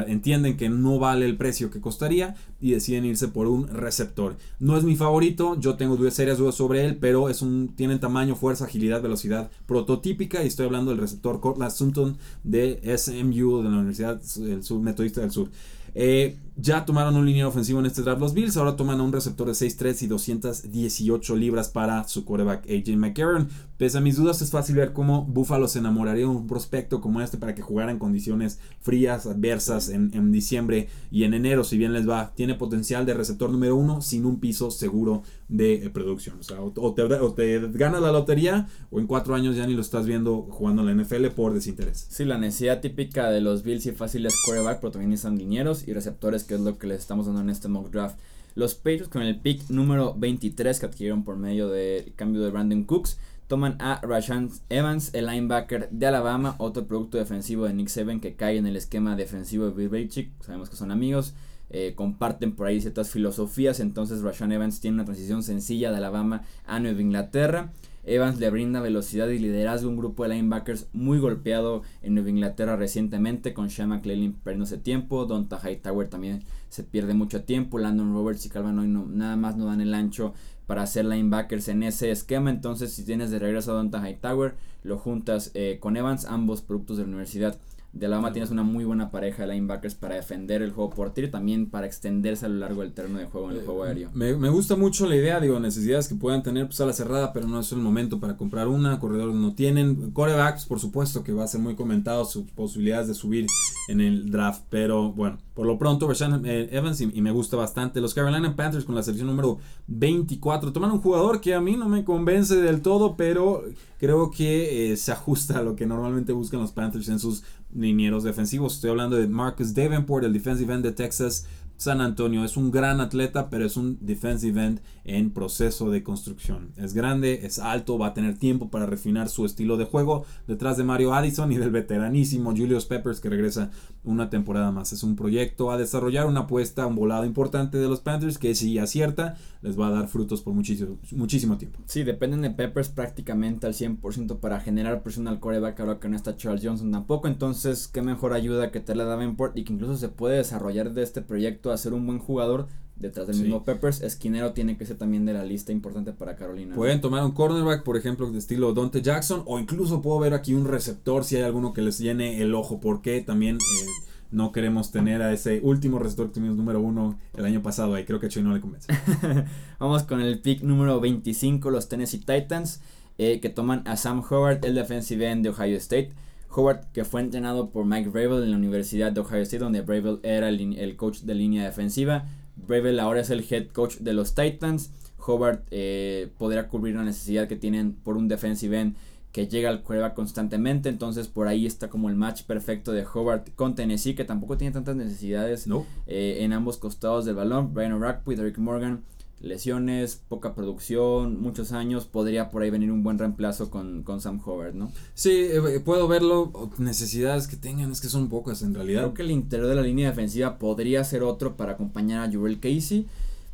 entienden 0.07 0.57
que 0.57 0.67
no 0.67 0.99
vale 0.99 1.25
el 1.25 1.37
precio 1.37 1.71
que 1.71 1.79
costaría 1.79 2.35
y 2.59 2.71
deciden 2.71 3.05
irse 3.05 3.29
por 3.29 3.47
un 3.47 3.69
receptor. 3.69 4.35
No 4.59 4.75
es 4.75 4.83
mi 4.83 4.97
favorito, 4.97 5.57
yo 5.57 5.75
tengo 5.75 5.97
serias 6.11 6.39
dudas 6.39 6.55
sobre 6.55 6.83
él, 6.83 6.97
pero 6.97 7.29
es 7.29 7.41
un, 7.41 7.73
tiene 7.73 7.97
tamaño, 7.99 8.35
fuerza, 8.35 8.65
agilidad, 8.65 9.01
velocidad 9.01 9.49
prototípica. 9.65 10.43
Y 10.43 10.47
estoy 10.47 10.65
hablando 10.65 10.91
del 10.91 10.99
receptor 10.99 11.39
Cortland 11.39 11.71
Sutton 11.71 12.17
de 12.43 12.81
SMU, 12.97 13.63
de 13.63 13.69
la 13.69 13.77
Universidad 13.77 14.21
del 14.39 14.61
Sur, 14.61 14.81
Metodista 14.81 15.21
del 15.21 15.31
Sur. 15.31 15.49
Eh, 15.95 16.35
ya 16.55 16.85
tomaron 16.85 17.15
un 17.15 17.25
línea 17.25 17.47
ofensivo 17.47 17.79
en 17.79 17.87
este 17.87 18.03
draft 18.03 18.21
los 18.21 18.33
Bills. 18.33 18.57
Ahora 18.57 18.75
toman 18.75 18.99
a 18.99 19.03
un 19.03 19.11
receptor 19.11 19.47
de 19.47 19.53
6'3 19.53 20.03
y 20.03 20.07
218 20.07 21.35
libras 21.35 21.69
para 21.69 22.07
su 22.07 22.25
quarterback 22.25 22.65
AJ 22.69 22.95
McCarron. 22.95 23.49
Pese 23.77 23.97
a 23.97 24.01
mis 24.01 24.17
dudas, 24.17 24.41
es 24.41 24.51
fácil 24.51 24.75
ver 24.75 24.93
cómo 24.93 25.25
Buffalo 25.25 25.67
se 25.67 25.79
enamoraría 25.79 26.23
de 26.23 26.29
un 26.29 26.47
prospecto 26.47 27.01
como 27.01 27.21
este 27.21 27.37
para 27.37 27.55
que 27.55 27.61
jugara 27.61 27.91
en 27.91 27.99
condiciones 27.99 28.59
frías, 28.81 29.25
adversas 29.25 29.89
en, 29.89 30.31
diciembre 30.31 30.89
y 31.11 31.23
en 31.23 31.33
enero, 31.33 31.63
si 31.63 31.77
bien 31.77 31.91
les 31.91 32.07
va. 32.07 32.33
Tiene 32.35 32.53
potencial 32.53 33.05
de 33.05 33.13
receptor 33.13 33.49
número 33.49 33.75
uno 33.75 34.01
sin 34.01 34.25
un 34.25 34.39
piso 34.39 34.71
seguro 34.71 35.23
de 35.49 35.85
eh, 35.85 35.89
producción. 35.89 36.39
O 36.39 36.43
sea, 36.43 36.61
o, 36.61 36.93
te, 36.93 37.01
o 37.03 37.33
te 37.33 37.59
gana 37.71 37.99
la 37.99 38.11
lotería 38.11 38.67
o 38.91 38.99
en 38.99 39.07
cuatro 39.07 39.35
años 39.35 39.55
ya 39.55 39.67
ni 39.67 39.73
lo 39.73 39.81
estás 39.81 40.05
viendo 40.05 40.43
jugando 40.49 40.87
en 40.87 40.97
la 40.97 41.03
NFL 41.03 41.27
por 41.27 41.53
desinterés. 41.53 42.07
Sí, 42.09 42.25
la 42.25 42.37
necesidad 42.37 42.79
típica 42.79 43.29
de 43.29 43.41
los 43.41 43.63
Bills 43.63 43.85
y 43.85 43.91
fácil 43.91 44.25
es 44.25 44.35
quarterback, 44.45 44.79
pero 44.79 44.91
también 44.91 45.09
necesitan 45.09 45.37
dineros 45.37 45.87
y 45.87 45.93
receptores 45.93 46.42
que 46.43 46.55
es 46.55 46.61
lo 46.61 46.77
que 46.77 46.87
les 46.87 46.99
estamos 46.99 47.25
dando 47.25 47.41
en 47.41 47.49
este 47.49 47.67
mock 47.67 47.91
draft. 47.91 48.17
Los 48.55 48.75
Patriots 48.75 49.09
con 49.09 49.23
el 49.23 49.39
pick 49.39 49.69
número 49.69 50.13
23 50.15 50.79
que 50.79 50.85
adquirieron 50.85 51.23
por 51.23 51.37
medio 51.37 51.69
del 51.69 52.13
cambio 52.15 52.41
de 52.41 52.51
Brandon 52.51 52.83
Cooks 52.83 53.17
toman 53.47 53.75
a 53.79 53.99
Rashan 54.01 54.49
Evans, 54.69 55.11
el 55.13 55.27
linebacker 55.27 55.89
de 55.91 56.07
Alabama, 56.07 56.55
otro 56.57 56.85
producto 56.85 57.17
defensivo 57.17 57.65
de 57.65 57.73
Nick 57.73 57.87
Saban 57.87 58.19
que 58.19 58.35
cae 58.35 58.57
en 58.57 58.65
el 58.65 58.75
esquema 58.75 59.15
defensivo 59.15 59.65
de 59.65 59.71
Bill 59.71 59.89
Belichick. 59.89 60.31
Sabemos 60.41 60.69
que 60.69 60.75
son 60.75 60.91
amigos, 60.91 61.33
eh, 61.69 61.93
comparten 61.95 62.55
por 62.55 62.67
ahí 62.67 62.81
ciertas 62.81 63.11
filosofías. 63.11 63.79
Entonces 63.79 64.21
Rashan 64.21 64.51
Evans 64.51 64.79
tiene 64.79 64.95
una 64.95 65.05
transición 65.05 65.43
sencilla 65.43 65.91
de 65.91 65.97
Alabama 65.97 66.43
a 66.65 66.79
Nueva 66.79 67.01
Inglaterra. 67.01 67.71
Evans 68.05 68.39
le 68.39 68.49
brinda 68.49 68.81
velocidad 68.81 69.29
y 69.29 69.39
liderazgo 69.39 69.87
a 69.87 69.91
un 69.91 69.97
grupo 69.97 70.23
de 70.23 70.29
linebackers 70.29 70.87
muy 70.93 71.19
golpeado 71.19 71.83
en 72.01 72.15
Nueva 72.15 72.29
Inglaterra 72.29 72.75
recientemente 72.75 73.53
con 73.53 73.69
Sean 73.69 73.89
McClellan 73.89 74.33
perdiéndose 74.33 74.77
tiempo, 74.77 75.25
Donta 75.25 75.59
Hightower 75.63 76.09
también 76.09 76.43
se 76.69 76.83
pierde 76.83 77.13
mucho 77.13 77.43
tiempo, 77.43 77.79
Landon 77.79 78.13
Roberts 78.13 78.45
y 78.45 78.49
Calvin 78.49 78.79
Hoy 78.79 78.87
nada 78.87 79.35
más 79.37 79.55
no 79.55 79.65
dan 79.65 79.81
el 79.81 79.93
ancho 79.93 80.33
para 80.67 80.83
hacer 80.83 81.05
linebackers 81.05 81.67
en 81.67 81.83
ese 81.83 82.11
esquema, 82.11 82.49
entonces 82.49 82.91
si 82.91 83.03
tienes 83.03 83.31
de 83.31 83.39
regreso 83.39 83.71
a 83.71 83.75
Donta 83.75 83.99
Hightower, 84.07 84.55
lo 84.83 84.97
juntas 84.97 85.51
eh, 85.53 85.77
con 85.79 85.95
Evans, 85.95 86.25
ambos 86.25 86.61
productos 86.61 86.97
de 86.97 87.03
la 87.03 87.09
universidad 87.09 87.57
de 87.93 88.07
Alabama 88.07 88.33
tienes 88.33 88.49
una 88.49 88.63
muy 88.63 88.85
buena 88.85 89.11
pareja 89.11 89.45
de 89.45 89.53
linebackers 89.53 89.93
para 89.93 90.15
defender 90.15 90.63
el 90.63 90.71
juego 90.71 90.89
por 90.89 91.13
tiro 91.13 91.27
y 91.27 91.31
también 91.31 91.69
para 91.69 91.85
extenderse 91.85 92.47
a 92.47 92.49
lo 92.49 92.55
largo 92.55 92.81
del 92.81 92.91
terreno 92.91 93.19
de 93.19 93.25
juego 93.25 93.51
en 93.51 93.57
el 93.57 93.61
eh, 93.61 93.65
juego 93.65 93.83
aéreo. 93.83 94.09
Me, 94.15 94.35
me, 94.35 94.49
gusta 94.49 94.75
mucho 94.75 95.05
la 95.07 95.15
idea, 95.15 95.39
digo, 95.39 95.59
necesidades 95.59 96.07
que 96.07 96.15
puedan 96.15 96.41
tener 96.41 96.65
pues, 96.65 96.81
a 96.81 96.87
la 96.87 96.93
cerrada, 96.93 97.31
pero 97.33 97.47
no 97.47 97.59
es 97.59 97.71
el 97.71 97.77
momento 97.77 98.19
para 98.19 98.35
comprar 98.35 98.67
una. 98.67 98.99
Corredores 98.99 99.35
no 99.35 99.53
tienen. 99.53 100.11
Corebacks, 100.11 100.65
por 100.65 100.79
supuesto, 100.79 101.23
que 101.23 101.33
va 101.33 101.43
a 101.43 101.47
ser 101.47 101.61
muy 101.61 101.75
comentado 101.75 102.25
sus 102.25 102.49
posibilidades 102.51 103.07
de 103.07 103.13
subir 103.13 103.45
en 103.87 104.01
el 104.01 104.31
draft, 104.31 104.63
pero 104.69 105.11
bueno, 105.11 105.37
por 105.53 105.67
lo 105.67 105.77
pronto, 105.77 106.07
Rashan 106.07 106.45
eh, 106.45 106.69
Evans 106.71 106.99
y, 107.01 107.21
me 107.21 107.31
gusta 107.31 107.57
bastante. 107.57 108.01
Los 108.01 108.15
Carolina 108.15 108.55
Panthers 108.55 108.85
con 108.85 108.95
la 108.95 109.03
selección 109.03 109.27
número 109.27 109.59
24 109.87 110.73
toman 110.73 110.91
un 110.91 110.99
jugador 110.99 111.41
que 111.41 111.53
a 111.53 111.61
mí 111.61 111.75
no 111.77 111.87
me 111.87 112.03
convence 112.03 112.55
del 112.55 112.81
todo, 112.81 113.15
pero 113.15 113.63
creo 113.99 114.31
que 114.31 114.91
eh, 114.91 114.97
se 114.97 115.11
ajusta 115.11 115.59
a 115.59 115.61
lo 115.61 115.75
que 115.75 115.85
normalmente 115.85 116.33
buscan 116.33 116.59
los 116.59 116.71
Panthers 116.71 117.07
en 117.09 117.19
sus 117.19 117.43
linieros 117.75 118.23
defensivos. 118.23 118.75
Estoy 118.75 118.91
hablando 118.91 119.15
de 119.15 119.27
Marcus 119.27 119.73
Davenport, 119.73 120.25
el 120.25 120.33
defensive 120.33 120.73
end 120.73 120.83
de 120.83 120.91
Texas 120.91 121.47
San 121.77 122.01
Antonio. 122.01 122.43
Es 122.43 122.57
un 122.57 122.71
gran 122.71 123.01
atleta, 123.01 123.49
pero 123.49 123.65
es 123.65 123.77
un 123.77 123.97
defensive 124.01 124.63
end 124.63 124.81
en 125.03 125.31
proceso 125.31 125.89
de 125.89 126.03
construcción. 126.03 126.71
Es 126.77 126.93
grande, 126.93 127.41
es 127.43 127.59
alto, 127.59 127.97
va 127.97 128.07
a 128.07 128.13
tener 128.13 128.37
tiempo 128.37 128.69
para 128.69 128.85
refinar 128.85 129.29
su 129.29 129.45
estilo 129.45 129.77
de 129.77 129.85
juego 129.85 130.25
detrás 130.47 130.77
de 130.77 130.83
Mario 130.83 131.13
Addison 131.13 131.51
y 131.51 131.57
del 131.57 131.71
veteranísimo 131.71 132.51
Julius 132.51 132.85
Peppers 132.85 133.19
que 133.19 133.29
regresa 133.29 133.71
una 134.03 134.29
temporada 134.29 134.71
más. 134.71 134.93
Es 134.93 135.03
un 135.03 135.15
proyecto 135.15 135.71
a 135.71 135.77
desarrollar, 135.77 136.25
una 136.27 136.41
apuesta, 136.41 136.87
un 136.87 136.95
volado 136.95 137.25
importante 137.25 137.77
de 137.77 137.87
los 137.87 137.99
Panthers 137.99 138.37
que 138.37 138.55
si 138.55 138.77
acierta 138.77 139.37
les 139.61 139.79
va 139.79 139.87
a 139.87 139.91
dar 139.91 140.07
frutos 140.07 140.41
por 140.41 140.53
muchísimo, 140.53 140.97
muchísimo 141.11 141.57
tiempo. 141.57 141.79
Sí, 141.85 142.03
dependen 142.03 142.41
de 142.41 142.49
Peppers 142.49 142.89
prácticamente 142.89 143.65
al 143.65 143.73
100% 143.73 144.39
para 144.39 144.59
generar 144.59 145.03
presión 145.03 145.27
al 145.27 145.39
coreback 145.39 145.79
ahora 145.79 145.99
que 145.99 146.09
no 146.09 146.15
está 146.15 146.35
Charles 146.35 146.63
Johnson 146.63 146.91
tampoco. 146.91 147.27
Entonces, 147.27 147.87
qué 147.87 148.01
mejor 148.01 148.33
ayuda 148.33 148.71
que 148.71 148.79
te 148.79 148.95
la 148.95 149.05
Davenport 149.05 149.57
y 149.57 149.63
que 149.63 149.73
incluso 149.73 149.97
se 149.97 150.09
puede 150.09 150.37
desarrollar 150.37 150.93
de 150.93 151.03
este 151.03 151.21
proyecto 151.21 151.62
a 151.71 151.77
ser 151.77 151.93
un 151.93 152.05
buen 152.05 152.19
jugador 152.19 152.67
detrás 152.95 153.27
del 153.27 153.37
mismo 153.37 153.63
Peppers. 153.63 154.01
Esquinero 154.01 154.53
tiene 154.53 154.77
que 154.77 154.85
ser 154.85 154.97
también 154.97 155.25
de 155.25 155.33
la 155.33 155.43
lista 155.43 155.71
importante 155.71 156.13
para 156.13 156.35
Carolina. 156.35 156.75
Pueden 156.75 157.01
tomar 157.01 157.23
un 157.23 157.31
cornerback, 157.31 157.83
por 157.83 157.97
ejemplo, 157.97 158.31
de 158.31 158.39
estilo 158.39 158.73
Dante 158.73 159.01
Jackson, 159.01 159.43
o 159.45 159.59
incluso 159.59 160.01
puedo 160.01 160.19
ver 160.19 160.33
aquí 160.33 160.53
un 160.53 160.65
receptor 160.65 161.23
si 161.23 161.35
hay 161.35 161.43
alguno 161.43 161.73
que 161.73 161.81
les 161.81 161.99
llene 161.99 162.41
el 162.41 162.55
ojo, 162.55 162.79
porque 162.79 163.21
también 163.21 163.57
eh, 163.57 163.87
no 164.31 164.51
queremos 164.51 164.91
tener 164.91 165.21
a 165.21 165.31
ese 165.31 165.59
último 165.63 165.99
receptor 165.99 166.27
que 166.27 166.33
tuvimos 166.33 166.57
número 166.57 166.79
uno 166.81 167.19
el 167.35 167.45
año 167.45 167.61
pasado. 167.61 167.93
Ahí 167.95 168.05
creo 168.05 168.19
que 168.19 168.27
a 168.27 168.29
Chuy 168.29 168.43
no 168.43 168.53
le 168.53 168.61
convence. 168.61 168.91
Vamos 169.79 170.03
con 170.03 170.21
el 170.21 170.39
pick 170.39 170.61
número 170.61 170.99
25, 170.99 171.69
los 171.69 171.89
Tennessee 171.89 172.19
Titans, 172.19 172.81
eh, 173.17 173.39
que 173.39 173.49
toman 173.49 173.83
a 173.85 173.97
Sam 173.97 174.23
Howard, 174.27 174.65
el 174.65 174.75
defensive 174.75 175.29
end 175.29 175.43
de 175.43 175.49
Ohio 175.49 175.77
State. 175.77 176.11
Howard, 176.55 176.91
que 176.93 177.05
fue 177.05 177.21
entrenado 177.21 177.69
por 177.69 177.85
Mike 177.85 178.09
Bravel 178.09 178.43
en 178.43 178.51
la 178.51 178.57
Universidad 178.57 179.11
de 179.11 179.21
Ohio 179.21 179.41
State, 179.41 179.63
donde 179.63 179.81
Bravel 179.81 180.19
era 180.23 180.49
el, 180.49 180.95
coach 180.95 181.21
de 181.21 181.35
línea 181.35 181.65
defensiva. 181.65 182.25
Bravel 182.55 182.99
ahora 182.99 183.21
es 183.21 183.29
el 183.29 183.45
head 183.49 183.67
coach 183.67 183.97
de 183.97 184.13
los 184.13 184.35
Titans. 184.35 184.91
Howard 185.25 185.63
eh, 185.71 186.29
podrá 186.37 186.67
cubrir 186.67 186.95
la 186.95 187.03
necesidad 187.03 187.47
que 187.47 187.55
tienen 187.55 187.93
por 187.93 188.17
un 188.17 188.27
defensive 188.27 188.79
end 188.79 188.95
que 189.31 189.47
llega 189.47 189.69
al 189.69 189.81
cueva 189.81 190.13
constantemente. 190.13 190.89
Entonces 190.89 191.27
por 191.27 191.47
ahí 191.47 191.65
está 191.65 191.89
como 191.89 192.09
el 192.09 192.15
match 192.15 192.43
perfecto 192.43 192.91
de 192.91 193.05
Howard 193.05 193.51
con 193.55 193.75
Tennessee, 193.75 194.15
que 194.15 194.25
tampoco 194.25 194.57
tiene 194.57 194.73
tantas 194.73 194.95
necesidades 194.95 195.67
eh, 196.07 196.37
en 196.41 196.53
ambos 196.53 196.77
costados 196.77 197.25
del 197.25 197.35
balón. 197.35 197.73
Brian 197.73 197.93
O'Rourke, 197.93 198.35
Derrick 198.35 198.59
Morgan, 198.59 199.03
lesiones, 199.43 200.21
poca 200.27 200.55
producción, 200.55 201.39
muchos 201.39 201.71
años. 201.73 202.05
Podría 202.05 202.49
por 202.49 202.63
ahí 202.63 202.69
venir 202.69 202.91
un 202.91 203.03
buen 203.03 203.19
reemplazo 203.19 203.69
con, 203.69 204.03
con 204.03 204.21
Sam 204.21 204.41
Howard, 204.43 204.73
¿no? 204.73 204.91
Sí, 205.13 205.31
eh, 205.31 205.81
puedo 205.83 206.07
verlo. 206.07 206.71
Necesidades 206.79 207.47
que 207.47 207.57
tengan, 207.57 207.91
es 207.91 208.01
que 208.01 208.07
son 208.07 208.29
pocas 208.29 208.61
en 208.63 208.73
realidad. 208.73 209.01
Creo 209.01 209.13
que 209.13 209.21
el 209.21 209.31
interior 209.31 209.67
de 209.67 209.75
la 209.75 209.81
línea 209.81 210.09
defensiva 210.09 210.57
podría 210.57 211.03
ser 211.03 211.23
otro 211.23 211.55
para 211.55 211.73
acompañar 211.73 212.27
a 212.27 212.31
Jurel 212.31 212.59
Casey. 212.59 213.05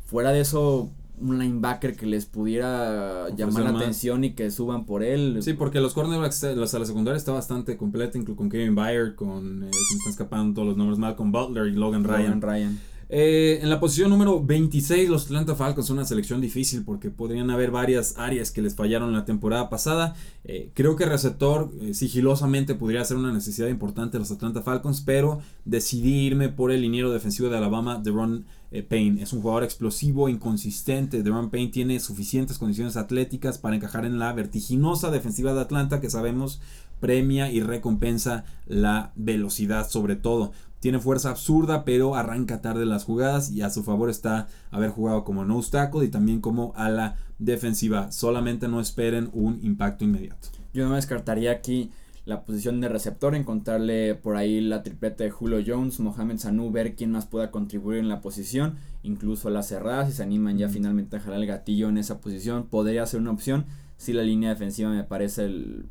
Fuera 0.06 0.30
de 0.30 0.40
eso, 0.40 0.90
un 1.20 1.38
linebacker 1.38 1.96
que 1.96 2.06
les 2.06 2.24
pudiera 2.26 3.28
llamar 3.30 3.64
la 3.64 3.70
atención 3.70 4.24
y 4.24 4.32
que 4.32 4.50
suban 4.50 4.86
por 4.86 5.02
él. 5.02 5.38
Sí, 5.42 5.52
porque 5.52 5.80
los 5.80 5.92
cornerbacks, 5.92 6.42
la 6.42 6.66
sala 6.66 6.86
secundaria 6.86 7.18
está 7.18 7.32
bastante 7.32 7.76
completa, 7.76 8.16
incluso 8.16 8.36
con 8.36 8.48
Kevin 8.48 8.74
Byard, 8.74 9.14
con, 9.14 9.64
eh, 9.64 9.70
se 9.70 9.94
me 9.94 9.98
están 9.98 10.10
escapando 10.10 10.54
todos 10.54 10.68
los 10.68 10.76
nombres, 10.76 10.98
Malcolm 10.98 11.30
Butler 11.30 11.66
y 11.66 11.72
Logan 11.72 12.04
Ryan. 12.04 12.22
Logan 12.22 12.42
Ryan. 12.42 12.80
Eh, 13.12 13.58
en 13.60 13.68
la 13.68 13.80
posición 13.80 14.08
número 14.08 14.40
26, 14.40 15.10
los 15.10 15.24
Atlanta 15.24 15.56
Falcons 15.56 15.90
una 15.90 16.04
selección 16.04 16.40
difícil 16.40 16.84
porque 16.84 17.10
podrían 17.10 17.50
haber 17.50 17.72
varias 17.72 18.14
áreas 18.16 18.52
que 18.52 18.62
les 18.62 18.76
fallaron 18.76 19.12
la 19.12 19.24
temporada 19.24 19.68
pasada. 19.68 20.14
Eh, 20.44 20.70
creo 20.74 20.94
que 20.94 21.06
receptor 21.06 21.72
eh, 21.80 21.92
sigilosamente 21.92 22.76
podría 22.76 23.04
ser 23.04 23.16
una 23.16 23.32
necesidad 23.32 23.66
importante 23.66 24.12
de 24.12 24.20
los 24.20 24.30
Atlanta 24.30 24.62
Falcons, 24.62 25.00
pero 25.00 25.40
decidí 25.64 26.24
irme 26.24 26.50
por 26.50 26.70
el 26.70 26.82
liniero 26.82 27.10
defensivo 27.10 27.48
de 27.48 27.56
Alabama, 27.56 27.98
Deron 27.98 28.46
Payne. 28.88 29.20
Es 29.20 29.32
un 29.32 29.42
jugador 29.42 29.64
explosivo, 29.64 30.28
inconsistente. 30.28 31.24
Deron 31.24 31.50
Payne 31.50 31.72
tiene 31.72 31.98
suficientes 31.98 32.58
condiciones 32.58 32.96
atléticas 32.96 33.58
para 33.58 33.74
encajar 33.74 34.04
en 34.04 34.20
la 34.20 34.32
vertiginosa 34.32 35.10
defensiva 35.10 35.52
de 35.52 35.62
Atlanta 35.62 36.00
que 36.00 36.10
sabemos 36.10 36.60
premia 37.00 37.50
y 37.50 37.60
recompensa 37.60 38.44
la 38.66 39.12
velocidad 39.16 39.88
sobre 39.88 40.14
todo. 40.14 40.52
Tiene 40.80 40.98
fuerza 40.98 41.30
absurda, 41.30 41.84
pero 41.84 42.14
arranca 42.14 42.62
tarde 42.62 42.86
las 42.86 43.04
jugadas 43.04 43.50
y 43.50 43.60
a 43.60 43.68
su 43.68 43.82
favor 43.82 44.08
está 44.08 44.48
haber 44.70 44.90
jugado 44.90 45.24
como 45.24 45.44
no 45.44 45.60
tackle 45.62 46.06
y 46.06 46.08
también 46.08 46.40
como 46.40 46.72
ala 46.74 47.16
defensiva. 47.38 48.10
Solamente 48.12 48.66
no 48.66 48.80
esperen 48.80 49.28
un 49.34 49.60
impacto 49.62 50.04
inmediato. 50.04 50.48
Yo 50.72 50.88
no 50.88 50.94
descartaría 50.94 51.52
aquí 51.52 51.90
la 52.24 52.44
posición 52.44 52.80
de 52.80 52.88
receptor, 52.88 53.34
encontrarle 53.34 54.14
por 54.14 54.36
ahí 54.36 54.60
la 54.62 54.82
tripleta 54.82 55.24
de 55.24 55.30
Julio 55.30 55.62
Jones, 55.66 56.00
Mohamed 56.00 56.38
Sanu, 56.38 56.70
ver 56.70 56.94
quién 56.94 57.10
más 57.10 57.26
pueda 57.26 57.50
contribuir 57.50 57.98
en 57.98 58.08
la 58.08 58.22
posición, 58.22 58.76
incluso 59.02 59.48
a 59.48 59.50
las 59.50 59.68
cerradas, 59.68 60.08
si 60.08 60.16
se 60.16 60.22
animan 60.22 60.56
ya 60.56 60.68
finalmente 60.68 61.16
a 61.16 61.20
jalar 61.20 61.40
el 61.40 61.46
gatillo 61.46 61.88
en 61.88 61.98
esa 61.98 62.20
posición, 62.20 62.66
podría 62.66 63.04
ser 63.04 63.20
una 63.20 63.32
opción 63.32 63.66
sí 64.00 64.14
la 64.14 64.22
línea 64.22 64.48
defensiva 64.48 64.88
me 64.88 65.04
parece 65.04 65.50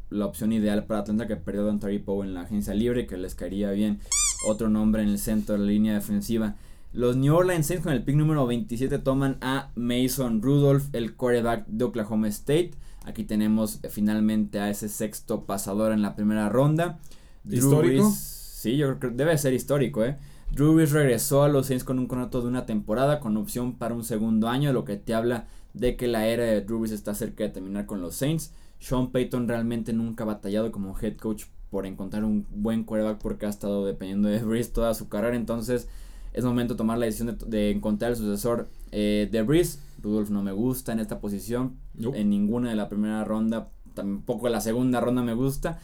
la 0.09 0.25
opción 0.25 0.51
ideal 0.51 0.85
para 0.85 1.01
Atlanta 1.01 1.27
que 1.27 1.35
perdió 1.35 1.61
a 1.61 1.65
Don 1.65 1.79
Poe 1.79 2.25
en 2.25 2.33
la 2.33 2.41
agencia 2.41 2.73
libre, 2.73 3.05
que 3.05 3.17
les 3.17 3.35
caería 3.35 3.69
bien 3.69 3.99
otro 4.45 4.69
nombre 4.69 5.03
en 5.03 5.09
el 5.09 5.19
centro 5.19 5.55
de 5.55 5.61
la 5.61 5.67
línea 5.67 5.93
defensiva. 5.93 6.55
Los 6.91 7.15
New 7.17 7.35
Orleans 7.35 7.67
Saints 7.67 7.83
con 7.83 7.93
el 7.93 8.03
pick 8.03 8.15
número 8.15 8.47
27 8.47 8.97
toman 8.99 9.37
a 9.41 9.69
Mason 9.75 10.41
Rudolph, 10.41 10.93
el 10.93 11.15
quarterback 11.15 11.67
de 11.67 11.85
Oklahoma 11.85 12.27
State. 12.29 12.71
Aquí 13.05 13.23
tenemos 13.23 13.79
finalmente 13.89 14.59
a 14.59 14.69
ese 14.69 14.89
sexto 14.89 15.45
pasador 15.45 15.91
en 15.91 16.01
la 16.01 16.15
primera 16.15 16.49
ronda. 16.49 16.99
¿Histórico? 17.47 18.11
sí, 18.11 18.75
yo 18.75 18.97
creo 18.97 19.11
que 19.11 19.17
debe 19.17 19.37
ser 19.37 19.53
histórico, 19.53 20.03
¿eh? 20.03 20.17
Drew 20.51 20.73
Brees 20.73 20.91
regresó 20.91 21.43
a 21.43 21.49
los 21.49 21.67
Saints 21.67 21.83
con 21.83 21.99
un 21.99 22.07
contrato 22.07 22.41
de 22.41 22.47
una 22.47 22.65
temporada 22.65 23.19
con 23.19 23.37
opción 23.37 23.75
para 23.75 23.93
un 23.93 24.03
segundo 24.03 24.47
año, 24.47 24.73
lo 24.73 24.83
que 24.83 24.97
te 24.97 25.13
habla 25.13 25.47
de 25.73 25.95
que 25.95 26.07
la 26.07 26.27
era 26.27 26.43
de 26.43 26.61
Drew 26.61 26.79
Brees 26.79 26.91
está 26.91 27.13
cerca 27.13 27.43
de 27.43 27.51
terminar 27.51 27.85
con 27.85 28.01
los 28.01 28.15
Saints. 28.15 28.51
Sean 28.79 29.11
Payton 29.11 29.47
realmente 29.47 29.93
nunca 29.93 30.23
ha 30.23 30.27
batallado 30.27 30.71
como 30.71 30.97
head 30.99 31.17
coach 31.17 31.45
por 31.69 31.85
encontrar 31.85 32.23
un 32.23 32.45
buen 32.49 32.83
quarterback 32.83 33.19
porque 33.19 33.45
ha 33.45 33.49
estado 33.49 33.85
dependiendo 33.85 34.27
de 34.27 34.39
Brees 34.39 34.73
toda 34.73 34.93
su 34.93 35.09
carrera, 35.09 35.35
entonces 35.35 35.87
es 36.33 36.43
momento 36.43 36.73
de 36.73 36.77
tomar 36.77 36.97
la 36.97 37.05
decisión 37.05 37.37
de, 37.47 37.71
encontrar 37.71 38.11
el 38.11 38.17
sucesor 38.17 38.67
eh, 38.91 39.27
de 39.31 39.41
Brees. 39.41 39.81
Rudolph 40.01 40.29
no 40.29 40.43
me 40.43 40.51
gusta 40.51 40.93
en 40.93 40.99
esta 40.99 41.19
posición, 41.19 41.75
en 42.13 42.29
ninguna 42.29 42.69
de 42.69 42.75
la 42.75 42.87
primera 42.87 43.23
ronda, 43.25 43.69
tampoco 43.93 44.47
en 44.47 44.53
la 44.53 44.61
segunda 44.61 45.01
ronda 45.01 45.21
me 45.21 45.33
gusta 45.33 45.79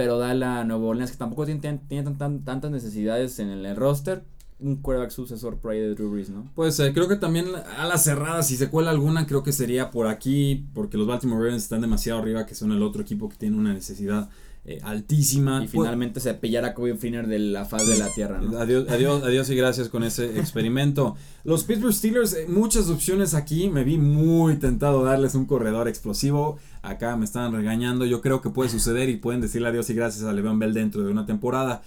pero 0.00 0.16
da 0.16 0.32
la 0.32 0.64
Nuevo 0.64 0.88
Orleans 0.88 1.10
que 1.10 1.18
tampoco 1.18 1.44
tiene, 1.44 1.78
tiene 1.86 2.10
tantas 2.12 2.70
necesidades 2.70 3.38
en 3.38 3.50
el, 3.50 3.76
roster. 3.76 4.24
Un 4.60 4.76
quarterback 4.76 5.10
sucesor 5.10 5.58
por 5.58 5.72
ahí 5.72 5.80
de 5.80 5.94
Drew 5.94 6.10
Brees, 6.10 6.30
¿no? 6.30 6.50
Pues 6.54 6.78
eh, 6.80 6.92
creo 6.92 7.08
que 7.08 7.16
también 7.16 7.46
a 7.78 7.86
la 7.86 7.98
cerrada, 7.98 8.42
si 8.42 8.56
se 8.56 8.68
cuela 8.68 8.90
alguna, 8.90 9.26
creo 9.26 9.42
que 9.42 9.52
sería 9.52 9.90
por 9.90 10.06
aquí, 10.06 10.66
porque 10.74 10.96
los 10.96 11.06
Baltimore 11.06 11.42
Ravens 11.42 11.62
están 11.62 11.80
demasiado 11.80 12.20
arriba, 12.20 12.46
que 12.46 12.54
son 12.54 12.72
el 12.72 12.82
otro 12.82 13.02
equipo 13.02 13.28
que 13.28 13.36
tiene 13.36 13.56
una 13.56 13.72
necesidad 13.72 14.28
eh, 14.62 14.78
altísima. 14.82 15.64
Y 15.64 15.68
finalmente 15.68 16.20
se 16.20 16.34
pillara 16.34 16.68
a 16.68 16.74
Kobe 16.74 16.94
Finner 16.94 17.26
de 17.26 17.38
la 17.38 17.64
faz 17.64 17.86
de 17.86 17.96
la 17.96 18.12
tierra. 18.12 18.42
¿no? 18.42 18.58
Adiós, 18.58 18.86
adiós, 18.90 19.22
adiós 19.22 19.48
y 19.48 19.56
gracias 19.56 19.88
con 19.88 20.04
ese 20.04 20.38
experimento. 20.38 21.16
Los 21.44 21.64
Pittsburgh 21.64 21.94
Steelers, 21.94 22.34
eh, 22.34 22.44
muchas 22.46 22.90
opciones 22.90 23.32
aquí. 23.32 23.70
Me 23.70 23.84
vi 23.84 23.96
muy 23.96 24.56
tentado 24.56 25.02
darles 25.02 25.34
un 25.34 25.46
corredor 25.46 25.88
explosivo. 25.88 26.58
Acá 26.82 27.16
me 27.16 27.24
estaban 27.24 27.52
regañando. 27.52 28.04
Yo 28.04 28.20
creo 28.20 28.42
que 28.42 28.50
puede 28.50 28.68
suceder 28.68 29.08
y 29.08 29.16
pueden 29.16 29.40
decirle 29.40 29.68
adiós 29.68 29.88
y 29.88 29.94
gracias 29.94 30.24
a 30.24 30.32
Le'Veon 30.34 30.58
Bell 30.58 30.74
dentro 30.74 31.02
de 31.02 31.10
una 31.10 31.24
temporada. 31.24 31.80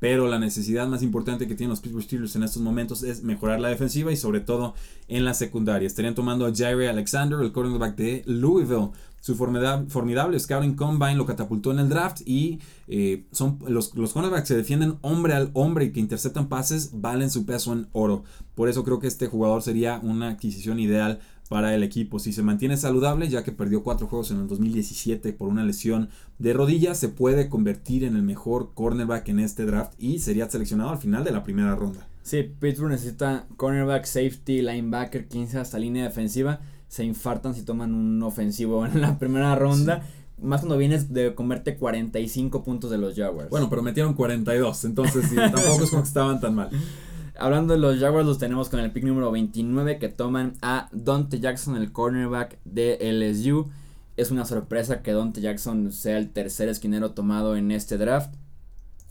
Pero 0.00 0.26
la 0.26 0.38
necesidad 0.38 0.88
más 0.88 1.02
importante 1.02 1.46
que 1.46 1.54
tienen 1.54 1.70
los 1.70 1.80
Pittsburgh 1.80 2.04
Steelers 2.04 2.34
en 2.34 2.42
estos 2.42 2.62
momentos 2.62 3.02
es 3.02 3.22
mejorar 3.22 3.60
la 3.60 3.68
defensiva 3.68 4.10
y 4.10 4.16
sobre 4.16 4.40
todo 4.40 4.74
en 5.08 5.24
la 5.24 5.34
secundaria. 5.34 5.86
Estarían 5.86 6.14
tomando 6.14 6.46
a 6.46 6.52
Jaire 6.54 6.88
Alexander, 6.88 7.38
el 7.40 7.52
cornerback 7.52 7.94
de 7.96 8.22
Louisville. 8.26 8.90
Su 9.20 9.36
formidable, 9.36 10.40
scouting 10.40 10.74
combine 10.74 11.16
lo 11.16 11.26
catapultó 11.26 11.72
en 11.72 11.80
el 11.80 11.90
draft 11.90 12.22
y 12.24 12.58
eh, 12.88 13.26
son 13.32 13.58
los, 13.68 13.94
los 13.94 14.14
cornerbacks 14.14 14.48
se 14.48 14.56
defienden 14.56 14.96
hombre 15.02 15.34
al 15.34 15.50
hombre 15.52 15.84
y 15.84 15.92
que 15.92 16.00
interceptan 16.00 16.48
pases 16.48 16.92
valen 16.94 17.28
su 17.30 17.44
peso 17.44 17.74
en 17.74 17.86
oro. 17.92 18.24
Por 18.54 18.70
eso 18.70 18.82
creo 18.82 18.98
que 18.98 19.08
este 19.08 19.26
jugador 19.26 19.60
sería 19.60 20.00
una 20.02 20.30
adquisición 20.30 20.80
ideal 20.80 21.20
para 21.50 21.74
el 21.74 21.82
equipo. 21.82 22.18
Si 22.18 22.32
se 22.32 22.42
mantiene 22.42 22.78
saludable, 22.78 23.28
ya 23.28 23.44
que 23.44 23.52
perdió 23.52 23.82
cuatro 23.82 24.06
juegos 24.06 24.30
en 24.30 24.38
el 24.38 24.46
2017 24.46 25.34
por 25.34 25.48
una 25.48 25.64
lesión 25.64 26.08
de 26.38 26.54
rodilla, 26.54 26.94
se 26.94 27.08
puede 27.08 27.50
convertir 27.50 28.04
en 28.04 28.16
el 28.16 28.22
mejor 28.22 28.70
cornerback 28.72 29.28
en 29.28 29.40
este 29.40 29.66
draft 29.66 29.92
y 29.98 30.20
sería 30.20 30.48
seleccionado 30.48 30.90
al 30.90 30.98
final 30.98 31.24
de 31.24 31.32
la 31.32 31.44
primera 31.44 31.74
ronda. 31.74 32.06
Sí, 32.22 32.44
Pittsburgh 32.60 32.92
necesita 32.92 33.46
cornerback, 33.56 34.04
safety, 34.04 34.62
linebacker, 34.62 35.26
15 35.26 35.58
hasta 35.58 35.78
línea 35.78 36.04
defensiva 36.04 36.60
se 36.86 37.04
infartan 37.04 37.54
si 37.54 37.62
toman 37.62 37.94
un 37.94 38.22
ofensivo 38.22 38.84
en 38.94 39.00
la 39.00 39.18
primera 39.18 39.54
ronda. 39.54 40.02
Más 40.42 40.62
cuando 40.62 40.78
vienes 40.78 41.12
de 41.12 41.34
comerte 41.34 41.76
45 41.76 42.64
puntos 42.64 42.90
de 42.90 42.96
los 42.98 43.14
Jaguars. 43.14 43.50
Bueno, 43.50 43.68
pero 43.68 43.82
metieron 43.82 44.14
42, 44.14 44.84
entonces 44.86 45.34
tampoco 45.34 45.84
es 45.84 45.90
como 45.90 46.02
que 46.02 46.08
estaban 46.08 46.40
tan 46.40 46.54
mal. 46.54 46.70
Hablando 47.40 47.72
de 47.72 47.80
los 47.80 47.98
Jaguars, 47.98 48.26
los 48.26 48.36
tenemos 48.36 48.68
con 48.68 48.80
el 48.80 48.92
pick 48.92 49.04
número 49.04 49.30
29 49.30 49.98
que 49.98 50.10
toman 50.10 50.58
a 50.60 50.90
Dante 50.92 51.40
Jackson, 51.40 51.74
el 51.74 51.90
cornerback 51.90 52.58
de 52.66 52.98
LSU. 53.00 53.70
Es 54.18 54.30
una 54.30 54.44
sorpresa 54.44 55.00
que 55.00 55.14
Dante 55.14 55.40
Jackson 55.40 55.90
sea 55.90 56.18
el 56.18 56.30
tercer 56.30 56.68
esquinero 56.68 57.12
tomado 57.12 57.56
en 57.56 57.70
este 57.70 57.96
draft. 57.96 58.34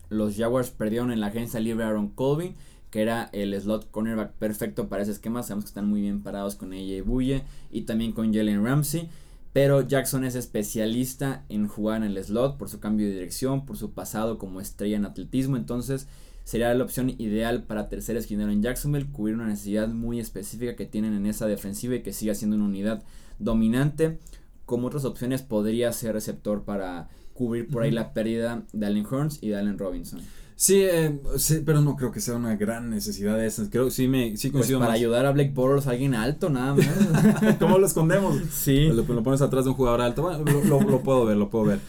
Los 0.10 0.38
Jaguars 0.38 0.70
perdieron 0.70 1.12
en 1.12 1.22
la 1.22 1.28
agencia 1.28 1.60
libre 1.60 1.86
a 1.86 1.88
Aaron 1.88 2.10
Colvin 2.10 2.56
que 2.92 3.02
era 3.02 3.30
el 3.34 3.60
slot 3.60 3.90
cornerback 3.90 4.34
perfecto 4.34 4.90
para 4.90 5.02
ese 5.02 5.12
esquema. 5.12 5.42
Sabemos 5.42 5.66
que 5.66 5.70
están 5.70 5.88
muy 5.88 6.02
bien 6.02 6.22
parados 6.22 6.56
con 6.56 6.72
AJ 6.72 7.04
Buye 7.04 7.44
y 7.72 7.82
también 7.82 8.12
con 8.14 8.32
Jalen 8.32 8.64
Ramsey. 8.64 9.10
Pero 9.54 9.82
Jackson 9.82 10.24
es 10.24 10.36
especialista 10.36 11.46
en 11.50 11.68
jugar 11.68 12.04
en 12.04 12.16
el 12.16 12.24
slot 12.24 12.58
por 12.58 12.70
su 12.70 12.80
cambio 12.80 13.08
de 13.08 13.14
dirección, 13.14 13.66
por 13.66 13.78
su 13.78 13.92
pasado 13.94 14.38
como 14.38 14.62
estrella 14.62 14.98
en 14.98 15.06
atletismo. 15.06 15.58
Entonces 15.58 16.08
sería 16.50 16.74
la 16.74 16.84
opción 16.84 17.14
ideal 17.20 17.62
para 17.62 17.90
tercer 17.90 18.18
esquinero 18.18 18.50
en 18.50 18.64
Jacksonville, 18.64 19.06
cubrir 19.12 19.36
una 19.36 19.46
necesidad 19.46 19.88
muy 19.88 20.20
específica 20.20 20.76
que 20.76 20.88
tienen 20.88 21.14
en 21.14 21.28
esa 21.28 21.46
defensiva 21.46 21.94
y 21.94 22.02
que 22.02 22.12
siga 22.12 22.34
siendo 22.34 22.56
una 22.56 22.66
unidad 22.66 23.04
dominante. 23.38 24.18
Como 24.66 24.88
otras 24.88 25.06
opciones 25.06 25.44
podría 25.44 25.94
ser 25.94 26.14
receptor 26.14 26.64
para 26.64 27.08
cubrir 27.36 27.70
por 27.70 27.84
ahí 27.84 27.92
la 27.92 28.14
pérdida 28.14 28.64
de 28.74 28.84
Allen 28.84 29.06
Hearns 29.06 29.38
y 29.44 29.50
de 29.50 29.58
Allen 29.58 29.78
Robinson. 29.78 30.22
Eh, 30.70 31.20
sí, 31.38 31.62
pero 31.64 31.82
no 31.82 31.96
creo 31.96 32.12
que 32.12 32.20
sea 32.20 32.34
una 32.34 32.56
gran 32.56 32.90
necesidad 32.90 33.38
de 33.38 33.46
esas. 33.46 33.70
Creo 33.70 33.86
que 33.86 33.92
sí 33.92 34.08
me 34.08 34.36
sí 34.36 34.50
pues 34.50 34.72
para 34.72 34.94
ayudar 34.94 35.28
a 35.28 35.32
Blake 35.32 35.52
Bortles 35.54 35.86
alguien 35.86 36.16
alto, 36.16 36.50
nada 36.50 36.74
más. 36.74 37.56
¿Cómo 37.60 37.78
lo 37.78 37.86
escondemos? 37.86 38.40
Sí. 38.52 38.88
Lo, 38.88 39.06
pones 39.06 39.44
atrás 39.44 39.66
de 39.66 39.70
un 39.70 39.76
jugador 39.76 40.02
alto. 40.02 40.24
Bueno, 40.24 40.44
lo, 40.66 41.04
puedo 41.04 41.26
ver, 41.26 41.38
lo 41.38 41.52
puedo 41.52 41.66
ver. 41.66 41.80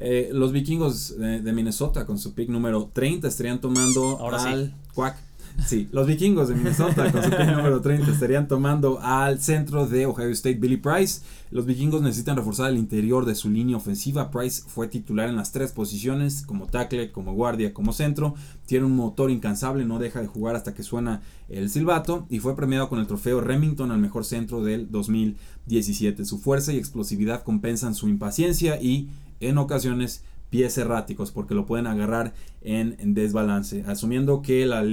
Eh, 0.00 0.30
los 0.32 0.50
vikingos 0.52 1.18
de, 1.18 1.52
Minnesota 1.52 2.06
con 2.06 2.18
su 2.18 2.32
pick 2.32 2.48
número 2.48 2.90
30 2.92 3.28
estarían 3.28 3.60
tomando 3.60 4.18
Ahora 4.18 4.42
al 4.44 4.74
Quack 4.94 5.30
Sí, 5.66 5.88
los 5.92 6.06
vikingos 6.06 6.48
de 6.48 6.54
Minnesota 6.54 7.10
con 7.12 7.22
su 7.22 7.30
pick 7.30 7.46
número 7.56 7.80
30 7.80 8.10
estarían 8.10 8.48
tomando 8.48 8.98
al 9.00 9.40
centro 9.40 9.86
de 9.86 10.06
Ohio 10.06 10.30
State 10.30 10.58
Billy 10.58 10.76
Price. 10.76 11.20
Los 11.50 11.66
vikingos 11.66 12.02
necesitan 12.02 12.36
reforzar 12.36 12.70
el 12.70 12.78
interior 12.78 13.26
de 13.26 13.34
su 13.34 13.50
línea 13.50 13.76
ofensiva. 13.76 14.30
Price 14.30 14.62
fue 14.66 14.88
titular 14.88 15.28
en 15.28 15.36
las 15.36 15.52
tres 15.52 15.72
posiciones, 15.72 16.42
como 16.46 16.66
tackle, 16.66 17.12
como 17.12 17.34
guardia, 17.34 17.74
como 17.74 17.92
centro. 17.92 18.34
Tiene 18.66 18.86
un 18.86 18.96
motor 18.96 19.30
incansable, 19.30 19.84
no 19.84 19.98
deja 19.98 20.20
de 20.20 20.28
jugar 20.28 20.56
hasta 20.56 20.74
que 20.74 20.82
suena 20.82 21.20
el 21.48 21.68
silbato 21.68 22.26
y 22.30 22.38
fue 22.38 22.56
premiado 22.56 22.88
con 22.88 22.98
el 22.98 23.06
trofeo 23.06 23.40
Remington 23.40 23.90
al 23.90 23.98
mejor 23.98 24.24
centro 24.24 24.62
del 24.62 24.90
2017. 24.90 26.24
Su 26.24 26.38
fuerza 26.38 26.72
y 26.72 26.78
explosividad 26.78 27.42
compensan 27.42 27.94
su 27.94 28.08
impaciencia 28.08 28.80
y 28.80 29.08
en 29.40 29.58
ocasiones 29.58 30.24
pies 30.50 30.76
erráticos 30.78 31.30
porque 31.30 31.54
lo 31.54 31.64
pueden 31.64 31.86
agarrar 31.86 32.34
en, 32.60 33.14
desbalance. 33.14 33.84
Asumiendo 33.86 34.42
que 34.42 34.66
la, 34.66 34.84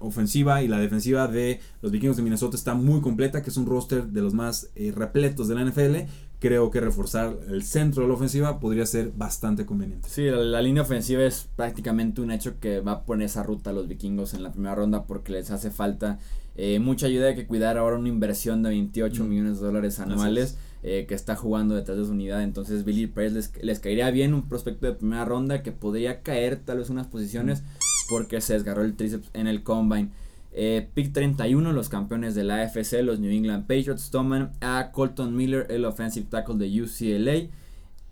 ofensiva 0.00 0.62
y 0.62 0.68
la 0.68 0.78
defensiva 0.78 1.26
de 1.26 1.60
los 1.82 1.90
vikingos 1.90 2.16
de 2.16 2.22
Minnesota 2.22 2.56
está 2.56 2.74
muy 2.74 3.00
completa, 3.00 3.42
que 3.42 3.50
es 3.50 3.56
un 3.56 3.66
roster 3.66 4.06
de 4.06 4.22
los 4.22 4.32
más 4.32 4.70
eh, 4.76 4.92
repletos 4.94 5.48
de 5.48 5.54
la 5.56 5.64
NFL. 5.64 6.08
Creo 6.38 6.70
que 6.70 6.80
reforzar 6.80 7.36
el 7.48 7.64
centro 7.64 8.02
de 8.02 8.08
la 8.08 8.14
ofensiva 8.14 8.60
podría 8.60 8.86
ser 8.86 9.10
bastante 9.10 9.66
conveniente. 9.66 10.08
Sí, 10.08 10.22
la, 10.30 10.62
línea 10.62 10.82
ofensiva 10.82 11.24
es 11.24 11.48
prácticamente 11.56 12.20
un 12.20 12.30
hecho 12.30 12.60
que 12.60 12.78
va 12.78 12.92
a 12.92 13.02
poner 13.02 13.26
esa 13.26 13.42
ruta 13.42 13.70
a 13.70 13.72
los 13.72 13.88
vikingos 13.88 14.34
en 14.34 14.44
la 14.44 14.52
primera 14.52 14.76
ronda 14.76 15.04
porque 15.04 15.32
les 15.32 15.50
hace 15.50 15.72
falta 15.72 16.20
eh, 16.54 16.78
mucha 16.78 17.06
ayuda. 17.06 17.28
Hay 17.28 17.34
que 17.34 17.48
cuidar 17.48 17.76
ahora 17.76 17.96
una 17.96 18.08
inversión 18.08 18.62
de 18.62 18.70
28 18.70 19.24
mm. 19.24 19.28
millones 19.28 19.58
de 19.58 19.66
dólares 19.66 19.98
anuales. 19.98 20.56
Eh, 20.84 21.06
que 21.08 21.16
está 21.16 21.34
jugando 21.34 21.74
detrás 21.74 21.98
de 21.98 22.04
su 22.04 22.12
unidad. 22.12 22.42
Entonces 22.44 22.84
Billy 22.84 23.08
Price 23.08 23.50
les, 23.60 23.80
caería 23.80 24.12
bien 24.12 24.32
un 24.32 24.48
prospecto 24.48 24.86
de 24.86 24.92
primera 24.92 25.24
ronda 25.24 25.64
que 25.64 25.72
podría 25.72 26.22
caer 26.22 26.60
tal 26.64 26.78
vez 26.78 26.88
unas 26.88 27.08
posiciones 27.08 27.64
porque 28.08 28.40
se 28.40 28.52
desgarró 28.52 28.82
el 28.82 28.94
tríceps 28.94 29.28
en 29.34 29.48
el 29.48 29.64
combine. 29.64 30.10
Eh, 30.52 30.88
pick 30.94 31.12
31, 31.12 31.72
los 31.72 31.88
campeones 31.88 32.36
de 32.36 32.44
la 32.44 32.62
AFC, 32.62 33.02
los 33.02 33.18
New 33.18 33.30
England 33.30 33.66
Patriots, 33.66 34.10
toman 34.10 34.52
a 34.60 34.92
Colton 34.92 35.34
Miller, 35.34 35.66
el 35.68 35.84
offensive 35.84 36.26
tackle 36.30 36.56
de 36.58 36.82
UCLA. 36.82 37.50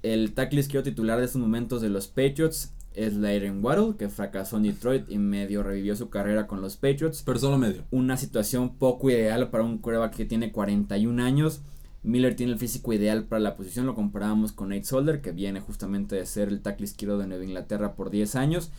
El 0.02 0.33
tackle 0.33 0.59
izquierdo 0.59 0.90
titular 0.90 1.20
de 1.20 1.26
estos 1.26 1.40
momentos 1.40 1.83
de 1.83 1.88
los 1.88 2.09
Patriots 2.09 2.72
es 2.94 3.14
Lyren 3.14 3.64
Waddle, 3.64 3.94
que 3.96 4.09
fracasó 4.09 4.57
en 4.57 4.64
Detroit 4.64 5.09
y 5.09 5.18
medio 5.18 5.62
revivió 5.62 5.94
su 5.94 6.11
carrera 6.11 6.48
con 6.48 6.61
los 6.61 6.76
Patriots. 6.76 7.22
Pero 7.24 7.38
solo 7.38 7.59
medio. 7.59 7.85
Una 7.92 8.16
situación 8.16 8.76
poco 8.76 9.09
ideal 9.09 9.50
para 9.50 9.62
un 9.62 9.79
quarterback 9.79 10.16
que 10.16 10.24
tiene 10.24 10.50
41 10.50 11.22
años. 11.22 11.61
Miller 12.07 12.37
tiene 12.37 12.53
el 12.53 12.59
físico 12.59 12.92
ideal 12.92 13.25
para 13.25 13.40
la 13.40 13.57
posición, 13.57 13.85
lo 13.85 13.95
comparábamos 13.95 14.53
con 14.53 14.69
Nate 14.69 14.85
Solder, 14.85 15.21
que 15.21 15.33
viene 15.33 15.61
justamente 15.61 16.14
de 16.14 16.25
ser 16.25 16.49
el 16.49 16.61
tackle 16.61 16.85
izquierdo 16.85 17.19
de 17.19 17.27
Nueva 17.27 17.45
Inglaterra 17.45 17.95
por 17.95 18.11
10 18.11 18.37
años. 18.37 18.71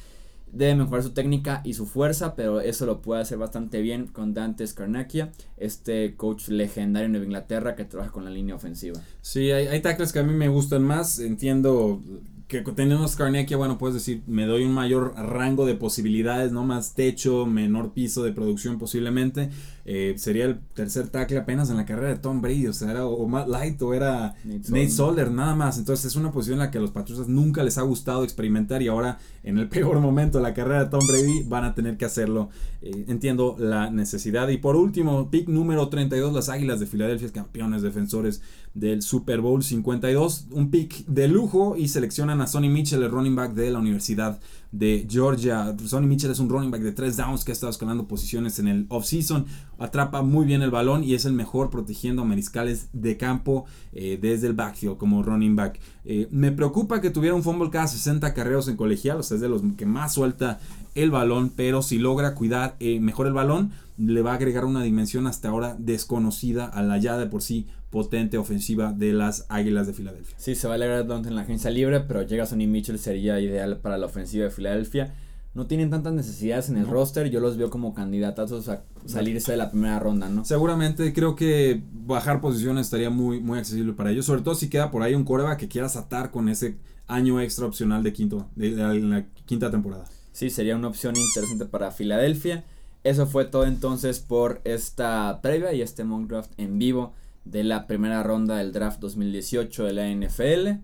Debe 0.54 0.76
mejorar 0.76 1.04
su 1.04 1.10
técnica 1.10 1.62
y 1.66 1.74
su 1.74 1.86
fuerza, 1.86 2.36
pero 2.36 2.62
eso 2.62 2.86
lo 2.86 3.02
puede 3.02 3.22
hacer 3.22 3.38
bastante 3.38 3.82
bien 3.82 4.08
con 4.08 4.34
Dante 4.34 4.66
Scarnacchia, 4.66 5.34
este 5.58 6.16
coach 6.16 6.48
legendario 6.48 7.08
en 7.08 7.12
Nueva 7.12 7.26
Inglaterra 7.26 7.76
que 7.76 7.84
trabaja 7.84 8.12
con 8.12 8.24
la 8.24 8.32
línea 8.32 8.56
ofensiva. 8.56 9.02
Sí, 9.22 9.52
hay, 9.52 9.68
hay 9.68 9.82
tackles 9.82 10.14
que 10.14 10.20
a 10.20 10.24
mí 10.24 10.34
me 10.34 10.48
gustan 10.48 10.84
más. 10.84 11.20
Entiendo 11.20 12.02
que 12.48 12.62
teniendo 12.62 13.06
Skarnekia, 13.06 13.58
bueno, 13.58 13.78
puedes 13.78 13.96
decir, 13.96 14.24
me 14.26 14.46
doy 14.46 14.64
un 14.64 14.72
mayor 14.72 15.14
rango 15.16 15.66
de 15.66 15.76
posibilidades, 15.76 16.54
¿no? 16.54 16.64
Más 16.64 16.94
techo, 16.94 17.46
menor 17.46 17.92
piso 17.92 18.24
de 18.24 18.32
producción 18.32 18.78
posiblemente. 18.80 19.50
Eh, 19.84 20.16
sería 20.18 20.46
el 20.46 20.60
tercer 20.74 21.10
tackle 21.10 21.40
apenas 21.40 21.70
en 21.70 21.76
la 21.76 21.86
carrera 21.86 22.10
de 22.10 22.20
Tom 22.20 22.42
Brady, 22.42 22.68
o 22.68 22.74
sea, 22.74 22.92
era 22.92 23.06
o 23.06 23.28
Matt 23.28 23.50
Light 23.50 23.82
o 23.82 23.94
era 23.94 24.36
Nate 24.46 24.90
Solder. 24.90 25.30
nada 25.30 25.56
más. 25.56 25.78
Entonces 25.78 26.06
es 26.06 26.16
una 26.16 26.32
posición 26.32 26.56
en 26.56 26.66
la 26.66 26.72
que 26.72 26.78
a 26.78 26.82
los 26.82 26.92
Patriotas 26.92 27.28
nunca 27.28 27.64
les 27.64 27.78
ha 27.78 27.82
gustado 27.82 28.24
experimentar 28.24 28.82
y 28.82 28.88
ahora 28.88 29.18
en 29.44 29.58
el 29.58 29.68
peor 29.70 30.00
momento 30.00 30.38
de 30.38 30.46
la 30.46 30.54
carrera 30.54 30.86
de 30.86 30.90
Tom 30.90 31.06
Brady 31.06 31.44
van 31.50 31.66
a 31.66 31.76
tener 31.76 31.98
que 31.98 32.06
hacerlo. 32.06 32.50
Eh, 32.82 33.06
entiendo 33.10 33.58
la 33.60 33.90
necesidad. 33.90 34.48
Y 34.48 34.58
por 34.58 34.78
último, 34.78 35.30
pick 35.30 35.50
número 35.50 35.90
32, 35.90 36.34
las 36.34 36.48
Águilas 36.48 36.80
de 36.80 36.86
Filadelfia, 36.86 37.30
campeones 37.34 37.82
defensores 37.82 38.42
del 38.80 39.02
Super 39.02 39.42
Bowl 39.42 39.64
52. 39.64 40.48
Un 40.52 40.70
pick 40.70 41.06
de 41.06 41.28
lujo 41.28 41.76
y 41.76 41.88
seleccionan 41.88 42.42
a 42.42 42.48
Sonny 42.48 42.70
Mitchell, 42.70 43.02
el 43.04 43.12
running 43.12 43.36
back 43.36 43.54
de 43.54 43.72
la 43.72 43.80
Universidad 43.80 44.40
de 44.72 45.08
Georgia. 45.10 45.76
Sonny 45.86 46.08
Mitchell 46.08 46.32
es 46.32 46.40
un 46.40 46.50
running 46.50 46.70
back 46.70 46.82
de 46.82 46.92
tres 46.92 47.18
downs 47.18 47.44
que 47.44 47.52
ha 47.52 47.54
estado 47.54 47.72
escalando 47.72 48.08
posiciones 48.08 48.60
en 48.60 48.68
el 48.68 48.86
offseason. 48.90 49.46
Atrapa 49.80 50.22
muy 50.22 50.46
bien 50.46 50.62
el 50.62 50.72
balón 50.72 51.04
y 51.04 51.16
es 51.16 51.26
el 51.26 51.34
mejor 51.34 51.70
protegiendo 51.70 52.22
a 52.22 52.26
mariscales 52.26 52.90
de 52.94 53.18
campo 53.18 53.66
eh, 53.94 54.20
desde 54.22 54.48
el 54.48 54.54
backfield 54.54 54.98
como 54.98 55.24
running 55.24 55.56
back. 55.56 55.80
Eh, 56.06 56.28
me 56.32 56.52
preocupa 56.52 57.02
que 57.02 57.10
tuviera 57.10 57.36
un 57.36 57.44
fumble 57.44 57.70
cada 57.70 57.88
60 57.88 58.34
carreros 58.34 58.68
en 58.68 58.78
colegial, 58.78 59.18
o 59.18 59.24
sea, 59.24 59.36
es 59.36 59.42
de 59.42 59.50
los 59.50 59.62
que 59.78 59.86
más 59.86 60.14
suelta 60.14 60.60
el 60.96 61.12
balón, 61.12 61.52
pero 61.56 61.82
si 61.82 61.98
logra 61.98 62.34
cuidar 62.36 62.76
eh, 62.80 63.00
mejor 63.00 63.28
el 63.28 63.34
balón, 63.34 63.72
le 63.98 64.22
va 64.22 64.32
a 64.32 64.36
agregar 64.36 64.66
una 64.66 64.84
dimensión 64.84 65.28
hasta 65.28 65.50
ahora 65.50 65.76
desconocida 65.80 66.66
a 66.66 66.84
la 66.84 66.98
ya 66.98 67.18
de 67.18 67.26
por 67.26 67.42
sí 67.42 67.68
potente 67.90 68.38
ofensiva 68.38 68.92
de 68.92 69.14
las 69.14 69.46
Águilas 69.50 69.88
de 69.88 69.94
Filadelfia. 69.94 70.36
Sí, 70.38 70.56
se 70.56 70.68
va 70.68 70.74
a 70.74 70.76
alegrar 70.76 71.06
en 71.10 71.36
la 71.36 71.42
agencia 71.42 71.72
libre, 71.72 72.02
pero 72.02 72.24
llega 72.24 72.46
Sonny 72.46 72.68
Mitchell, 72.68 73.00
sería 73.00 73.40
ideal 73.40 73.78
para 73.78 73.98
la 73.98 74.08
ofensiva 74.08 74.46
de 74.46 74.50
Filadelfia. 74.50 75.14
No 75.54 75.66
tienen 75.66 75.90
tantas 75.90 76.14
necesidades 76.14 76.70
en 76.70 76.78
el 76.78 76.86
roster, 76.86 77.32
yo 77.32 77.40
los 77.40 77.58
veo 77.58 77.72
como 77.72 77.96
candidatos 77.96 78.70
a 78.70 78.84
salirse 79.06 79.54
de 79.54 79.58
la 79.58 79.72
primera 79.72 79.98
ronda, 79.98 80.30
¿no? 80.30 80.46
Seguramente 80.46 81.14
creo 81.14 81.36
que 81.36 81.82
bajar 81.92 82.42
posiciones 82.42 82.86
estaría 82.86 83.10
muy, 83.10 83.40
muy 83.40 83.58
accesible 83.58 83.94
para 83.94 84.12
ellos, 84.12 84.26
sobre 84.26 84.42
todo 84.42 84.54
si 84.54 84.70
queda 84.70 84.92
por 84.92 85.02
ahí 85.02 85.16
un 85.16 85.24
coreba 85.24 85.58
que 85.58 85.68
quieras 85.68 85.96
atar 85.96 86.30
con 86.30 86.48
ese 86.50 86.78
año 87.08 87.42
extra 87.42 87.66
opcional 87.66 88.04
de 88.04 88.14
quinto, 88.14 88.48
de 88.56 88.72
la 88.72 89.26
quinta 89.46 89.72
temporada. 89.72 90.06
Sí, 90.32 90.52
sería 90.52 90.76
una 90.76 90.90
opción 90.90 91.16
interesante 91.16 91.66
para 91.66 91.90
Filadelfia. 91.90 92.64
Eso 93.04 93.26
fue 93.26 93.46
todo 93.46 93.66
entonces 93.66 94.20
por 94.20 94.62
esta 94.64 95.40
previa 95.42 95.74
y 95.74 95.82
este 95.82 96.04
mock 96.04 96.28
draft 96.28 96.52
en 96.58 96.78
vivo 96.78 97.14
de 97.52 97.64
la 97.64 97.88
primera 97.88 98.24
ronda 98.24 98.58
del 98.58 98.72
draft 98.72 99.00
2018 99.00 99.86
de 99.86 99.94
la 99.94 100.10
NFL. 100.10 100.82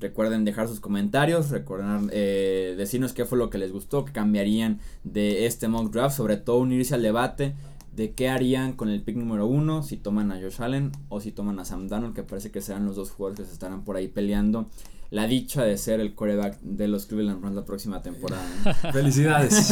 Recuerden 0.00 0.44
dejar 0.44 0.68
sus 0.68 0.80
comentarios, 0.80 1.50
recuerden 1.50 2.10
eh, 2.12 2.74
decirnos 2.76 3.12
qué 3.12 3.24
fue 3.24 3.38
lo 3.38 3.50
que 3.50 3.58
les 3.58 3.72
gustó, 3.72 4.04
qué 4.04 4.12
cambiarían 4.12 4.80
de 5.04 5.46
este 5.46 5.68
mock 5.68 5.92
draft, 5.92 6.16
sobre 6.16 6.36
todo 6.36 6.58
unirse 6.58 6.94
al 6.94 7.02
debate 7.02 7.54
de 7.94 8.12
qué 8.12 8.28
harían 8.28 8.72
con 8.72 8.88
el 8.88 9.02
pick 9.02 9.16
número 9.16 9.46
uno, 9.46 9.82
si 9.82 9.96
toman 9.96 10.32
a 10.32 10.40
Josh 10.40 10.60
Allen 10.60 10.90
o 11.08 11.20
si 11.20 11.32
toman 11.32 11.60
a 11.60 11.64
Sam 11.64 11.88
Darnold, 11.88 12.14
que 12.14 12.22
parece 12.22 12.50
que 12.50 12.60
serán 12.60 12.86
los 12.86 12.96
dos 12.96 13.10
jugadores 13.10 13.40
que 13.40 13.46
se 13.46 13.52
estarán 13.52 13.84
por 13.84 13.96
ahí 13.96 14.08
peleando 14.08 14.68
la 15.14 15.28
dicha 15.28 15.62
de 15.62 15.78
ser 15.78 16.00
el 16.00 16.12
quarterback 16.12 16.60
de 16.60 16.88
los 16.88 17.06
Cleveland 17.06 17.38
Browns 17.38 17.54
la 17.54 17.64
próxima 17.64 18.02
temporada. 18.02 18.44
Felicidades. 18.92 19.70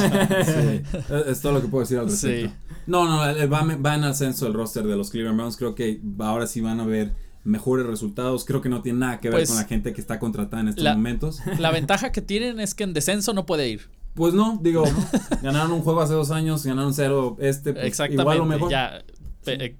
Es 1.26 1.40
todo 1.40 1.54
lo 1.54 1.60
que 1.60 1.66
puedo 1.66 1.82
decir 1.82 1.98
al 1.98 2.08
respecto. 2.08 2.54
No, 2.86 3.06
no, 3.08 3.48
va, 3.48 3.64
va, 3.74 3.94
en 3.96 4.04
ascenso 4.04 4.46
el 4.46 4.54
roster 4.54 4.84
de 4.84 4.96
los 4.96 5.10
Cleveland 5.10 5.36
Browns. 5.36 5.56
Creo 5.56 5.74
que 5.74 6.00
ahora 6.20 6.46
sí 6.46 6.60
van 6.60 6.78
a 6.78 6.84
ver 6.84 7.14
mejores 7.42 7.84
resultados. 7.86 8.44
Creo 8.44 8.60
que 8.60 8.68
no 8.68 8.82
tiene 8.82 9.00
nada 9.00 9.18
que 9.18 9.30
ver 9.30 9.40
pues 9.40 9.48
con 9.48 9.58
la 9.58 9.64
gente 9.64 9.92
que 9.92 10.00
está 10.00 10.20
contratada 10.20 10.62
en 10.62 10.68
estos 10.68 10.84
momentos. 10.84 11.40
La 11.58 11.70
ventaja 11.72 12.12
que 12.12 12.22
tienen 12.22 12.60
es 12.60 12.76
que 12.76 12.84
en 12.84 12.92
descenso 12.92 13.32
no 13.32 13.44
puede 13.44 13.68
ir. 13.68 13.90
Pues 14.14 14.34
no, 14.34 14.60
digo, 14.62 14.84
ganaron 15.42 15.72
un 15.72 15.80
juego 15.80 16.02
hace 16.02 16.12
dos 16.12 16.30
años, 16.30 16.64
ganaron 16.64 16.94
cero 16.94 17.36
este, 17.40 17.72
pues 17.72 17.86
Exactamente, 17.86 18.22
igual 18.22 18.40
o 18.42 18.44
mejor. 18.44 18.70
Ya, 18.70 19.02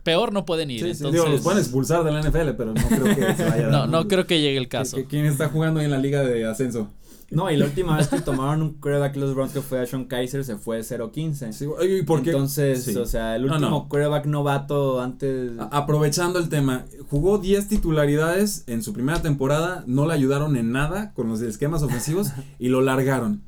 peor 0.03 0.33
no 0.33 0.45
pueden 0.45 0.71
ir. 0.71 0.81
Sí, 0.81 0.91
entonces... 0.91 1.13
digo, 1.13 1.27
los 1.27 1.41
pueden 1.41 1.59
expulsar 1.59 2.05
de 2.05 2.13
la 2.13 2.21
NFL, 2.21 2.51
pero 2.57 2.75
no 2.75 2.83
creo 2.89 3.05
que 3.17 3.35
se 3.35 3.45
vaya. 3.45 3.69
no, 3.69 3.87
no 3.87 4.09
creo 4.09 4.27
que 4.27 4.41
llegue 4.41 4.59
el 4.59 4.69
caso. 4.69 4.99
¿Quién 5.09 5.27
está 5.27 5.49
jugando 5.49 5.81
en 5.81 5.91
la 5.91 5.99
liga 5.99 6.23
de 6.23 6.45
ascenso? 6.45 6.91
No, 7.33 7.51
y 7.51 7.57
la 7.57 7.65
última 7.65 7.97
vez 7.97 8.09
que 8.09 8.21
tomaron 8.21 8.61
un 8.61 8.75
quarterback 8.75 9.17
los 9.17 9.35
Browns 9.35 9.53
que 9.53 9.63
fue 9.63 9.81
a 9.81 9.87
Sean 9.87 10.05
Kaiser 10.05 10.45
se 10.45 10.57
fue 10.57 10.81
0-15. 10.81 11.53
Sí, 11.53 11.67
¿y 11.89 12.03
por 12.03 12.23
qué? 12.23 12.31
Entonces, 12.31 12.95
o 12.95 13.07
sea, 13.07 13.37
el 13.37 13.47
último 13.47 13.71
no, 13.71 13.89
quarterback 13.89 14.27
novato 14.27 15.01
antes. 15.01 15.53
aprovechando 15.71 16.39
el 16.39 16.51
tema, 16.51 16.85
jugó 17.09 17.39
10 17.39 17.69
titularidades 17.69 18.65
en 18.67 18.83
su 18.83 18.93
primera 18.93 19.23
temporada, 19.23 19.83
no 19.87 20.07
le 20.07 20.13
ayudaron 20.13 20.57
en 20.57 20.73
nada 20.73 21.15
con 21.15 21.29
los 21.29 21.41
esquemas 21.41 21.83
ofensivos 21.83 22.33
y 22.59 22.69
lo 22.69 22.83
largaron. 22.83 23.43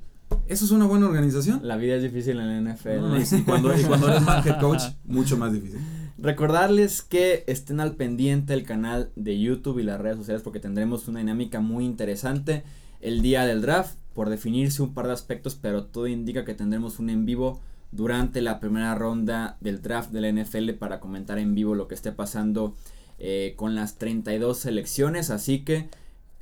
¿Eso 0.46 0.64
es 0.64 0.70
una 0.70 0.86
buena 0.86 1.06
organización? 1.06 1.60
La 1.62 1.76
vida 1.76 1.96
es 1.96 2.02
difícil 2.02 2.40
en 2.40 2.64
la 2.64 2.72
NFL. 2.72 3.36
y, 3.36 3.42
cuando, 3.42 3.78
y 3.78 3.82
cuando 3.84 4.08
eres 4.08 4.22
mal 4.22 4.46
head 4.46 4.60
coach, 4.60 4.82
mucho 5.04 5.36
más 5.36 5.52
difícil. 5.52 5.78
Recordarles 6.24 7.02
que 7.02 7.44
estén 7.48 7.80
al 7.80 7.96
pendiente 7.96 8.54
del 8.54 8.64
canal 8.64 9.12
de 9.14 9.38
YouTube 9.38 9.78
y 9.78 9.82
las 9.82 10.00
redes 10.00 10.16
sociales 10.16 10.40
porque 10.40 10.58
tendremos 10.58 11.06
una 11.06 11.18
dinámica 11.18 11.60
muy 11.60 11.84
interesante 11.84 12.64
el 13.02 13.20
día 13.20 13.44
del 13.44 13.60
draft 13.60 13.98
por 14.14 14.30
definirse 14.30 14.82
un 14.82 14.94
par 14.94 15.06
de 15.06 15.12
aspectos, 15.12 15.54
pero 15.54 15.84
todo 15.84 16.06
indica 16.06 16.46
que 16.46 16.54
tendremos 16.54 16.98
un 16.98 17.10
en 17.10 17.26
vivo 17.26 17.60
durante 17.92 18.40
la 18.40 18.58
primera 18.58 18.94
ronda 18.94 19.58
del 19.60 19.82
draft 19.82 20.12
de 20.12 20.22
la 20.22 20.32
NFL 20.32 20.70
para 20.78 20.98
comentar 20.98 21.38
en 21.38 21.54
vivo 21.54 21.74
lo 21.74 21.88
que 21.88 21.94
esté 21.94 22.10
pasando 22.10 22.74
eh, 23.18 23.52
con 23.58 23.74
las 23.74 23.98
32 23.98 24.56
selecciones. 24.56 25.28
Así 25.28 25.62
que 25.62 25.90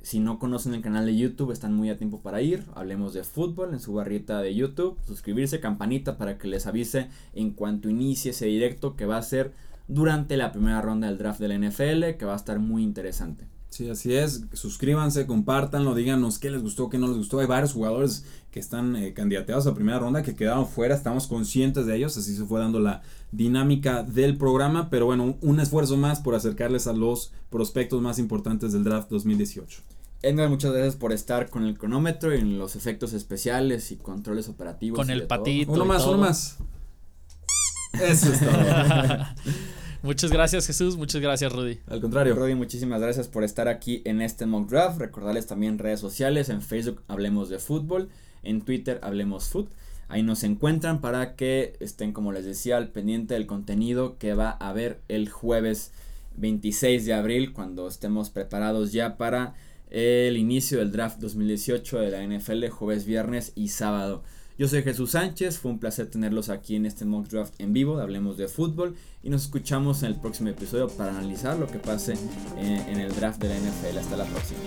si 0.01 0.21
no 0.21 0.39
conocen 0.39 0.75
el 0.75 0.81
canal 0.81 1.05
de 1.05 1.17
YouTube, 1.17 1.51
están 1.51 1.73
muy 1.73 1.89
a 1.89 1.97
tiempo 1.97 2.21
para 2.21 2.41
ir. 2.41 2.63
Hablemos 2.73 3.13
de 3.13 3.25
fútbol 3.25 3.73
en 3.73 3.81
su 3.81 3.93
barrita 3.95 4.41
de 4.41 4.55
YouTube. 4.55 4.97
Suscribirse, 5.05 5.59
campanita 5.59 6.17
para 6.17 6.37
que 6.37 6.47
les 6.47 6.67
avise 6.67 7.09
en 7.33 7.51
cuanto 7.51 7.89
inicie 7.89 8.31
ese 8.31 8.45
directo 8.45 8.95
que 8.95 9.05
va 9.05 9.17
a 9.17 9.21
ser 9.21 9.51
durante 9.87 10.37
la 10.37 10.51
primera 10.51 10.81
ronda 10.81 11.07
del 11.07 11.17
draft 11.17 11.39
del 11.39 11.69
NFL, 11.69 12.17
que 12.17 12.25
va 12.25 12.33
a 12.33 12.37
estar 12.37 12.59
muy 12.59 12.83
interesante. 12.83 13.47
Sí, 13.73 13.89
así 13.89 14.13
es. 14.13 14.43
Suscríbanse, 14.53 15.25
compártanlo, 15.25 15.95
díganos 15.95 16.37
qué 16.37 16.51
les 16.51 16.61
gustó, 16.61 16.89
qué 16.89 16.99
no 16.99 17.07
les 17.07 17.17
gustó. 17.17 17.39
Hay 17.39 17.47
varios 17.47 17.73
jugadores 17.73 18.23
que 18.51 18.59
están 18.59 18.95
eh, 18.95 19.15
candidateados 19.15 19.65
a 19.65 19.73
primera 19.73 19.97
ronda 19.97 20.21
que 20.21 20.35
quedaron 20.35 20.67
fuera. 20.67 20.93
Estamos 20.93 21.25
conscientes 21.25 21.87
de 21.87 21.95
ellos. 21.95 22.15
Así 22.15 22.35
se 22.35 22.45
fue 22.45 22.59
dando 22.59 22.79
la 22.79 23.01
dinámica 23.31 24.03
del 24.03 24.37
programa. 24.37 24.91
Pero 24.91 25.07
bueno, 25.07 25.37
un 25.41 25.59
esfuerzo 25.59 25.97
más 25.97 26.19
por 26.19 26.35
acercarles 26.35 26.85
a 26.85 26.93
los 26.93 27.33
prospectos 27.49 27.99
más 27.99 28.19
importantes 28.19 28.73
del 28.73 28.83
draft 28.83 29.09
2018. 29.09 29.81
Edgar, 30.21 30.49
muchas 30.49 30.71
gracias 30.71 30.95
por 30.95 31.11
estar 31.11 31.49
con 31.49 31.65
el 31.65 31.75
cronómetro 31.75 32.33
y 32.33 32.39
en 32.39 32.59
los 32.59 32.75
efectos 32.75 33.13
especiales 33.13 33.91
y 33.91 33.95
controles 33.95 34.49
operativos. 34.49 34.99
Con 34.99 35.09
el 35.09 35.25
patito. 35.25 35.71
Uno 35.71 35.85
más, 35.85 36.05
uno 36.05 36.19
más. 36.19 36.59
Eso 38.01 38.33
es 38.33 38.39
todo. 38.39 38.51
muchas 40.01 40.31
gracias 40.31 40.67
Jesús, 40.67 40.97
muchas 40.97 41.21
gracias 41.21 41.51
Rudy. 41.51 41.79
Al 41.87 42.01
contrario. 42.01 42.35
Rudy, 42.35 42.55
muchísimas 42.55 43.01
gracias 43.01 43.27
por 43.27 43.43
estar 43.43 43.67
aquí 43.67 44.01
en 44.05 44.21
este 44.21 44.45
mock 44.45 44.69
draft. 44.69 44.99
Recordarles 44.99 45.47
también 45.47 45.77
redes 45.77 45.99
sociales, 45.99 46.49
en 46.49 46.61
Facebook 46.61 47.03
Hablemos 47.07 47.49
de 47.49 47.59
Fútbol, 47.59 48.09
en 48.41 48.61
Twitter 48.61 48.99
Hablemos 49.03 49.49
Foot. 49.49 49.69
Ahí 50.09 50.23
nos 50.23 50.43
encuentran 50.43 51.01
para 51.01 51.35
que 51.35 51.73
estén, 51.79 52.13
como 52.13 52.31
les 52.31 52.45
decía, 52.45 52.77
al 52.77 52.89
pendiente 52.89 53.35
del 53.35 53.47
contenido 53.47 54.17
que 54.17 54.33
va 54.33 54.57
a 54.59 54.69
haber 54.69 54.99
el 55.07 55.29
jueves 55.29 55.91
26 56.35 57.05
de 57.05 57.13
abril, 57.13 57.53
cuando 57.53 57.87
estemos 57.87 58.29
preparados 58.29 58.91
ya 58.91 59.17
para 59.17 59.53
el 59.89 60.37
inicio 60.37 60.79
del 60.79 60.91
draft 60.91 61.19
2018 61.19 61.99
de 61.99 62.11
la 62.11 62.23
NFL 62.23 62.67
jueves, 62.69 63.05
viernes 63.05 63.53
y 63.55 63.69
sábado. 63.69 64.23
Yo 64.55 64.67
soy 64.67 64.83
Jesús 64.83 65.11
Sánchez, 65.11 65.57
fue 65.57 65.71
un 65.71 65.79
placer 65.79 66.07
tenerlos 66.11 66.49
aquí 66.49 66.75
en 66.75 66.85
este 66.85 67.05
mock 67.05 67.27
draft 67.27 67.55
en 67.57 67.73
vivo, 67.73 67.97
hablemos 67.99 68.37
de 68.37 68.47
fútbol 68.47 68.95
y 69.23 69.29
nos 69.31 69.43
escuchamos 69.43 70.03
en 70.03 70.09
el 70.09 70.15
próximo 70.19 70.49
episodio 70.49 70.89
para 70.89 71.09
analizar 71.09 71.57
lo 71.57 71.65
que 71.65 71.79
pase 71.79 72.13
en, 72.57 72.67
en 72.67 72.99
el 72.99 73.15
draft 73.15 73.41
de 73.41 73.49
la 73.49 73.55
NFL. 73.55 73.97
Hasta 73.97 74.17
la 74.17 74.25
próxima. 74.25 74.59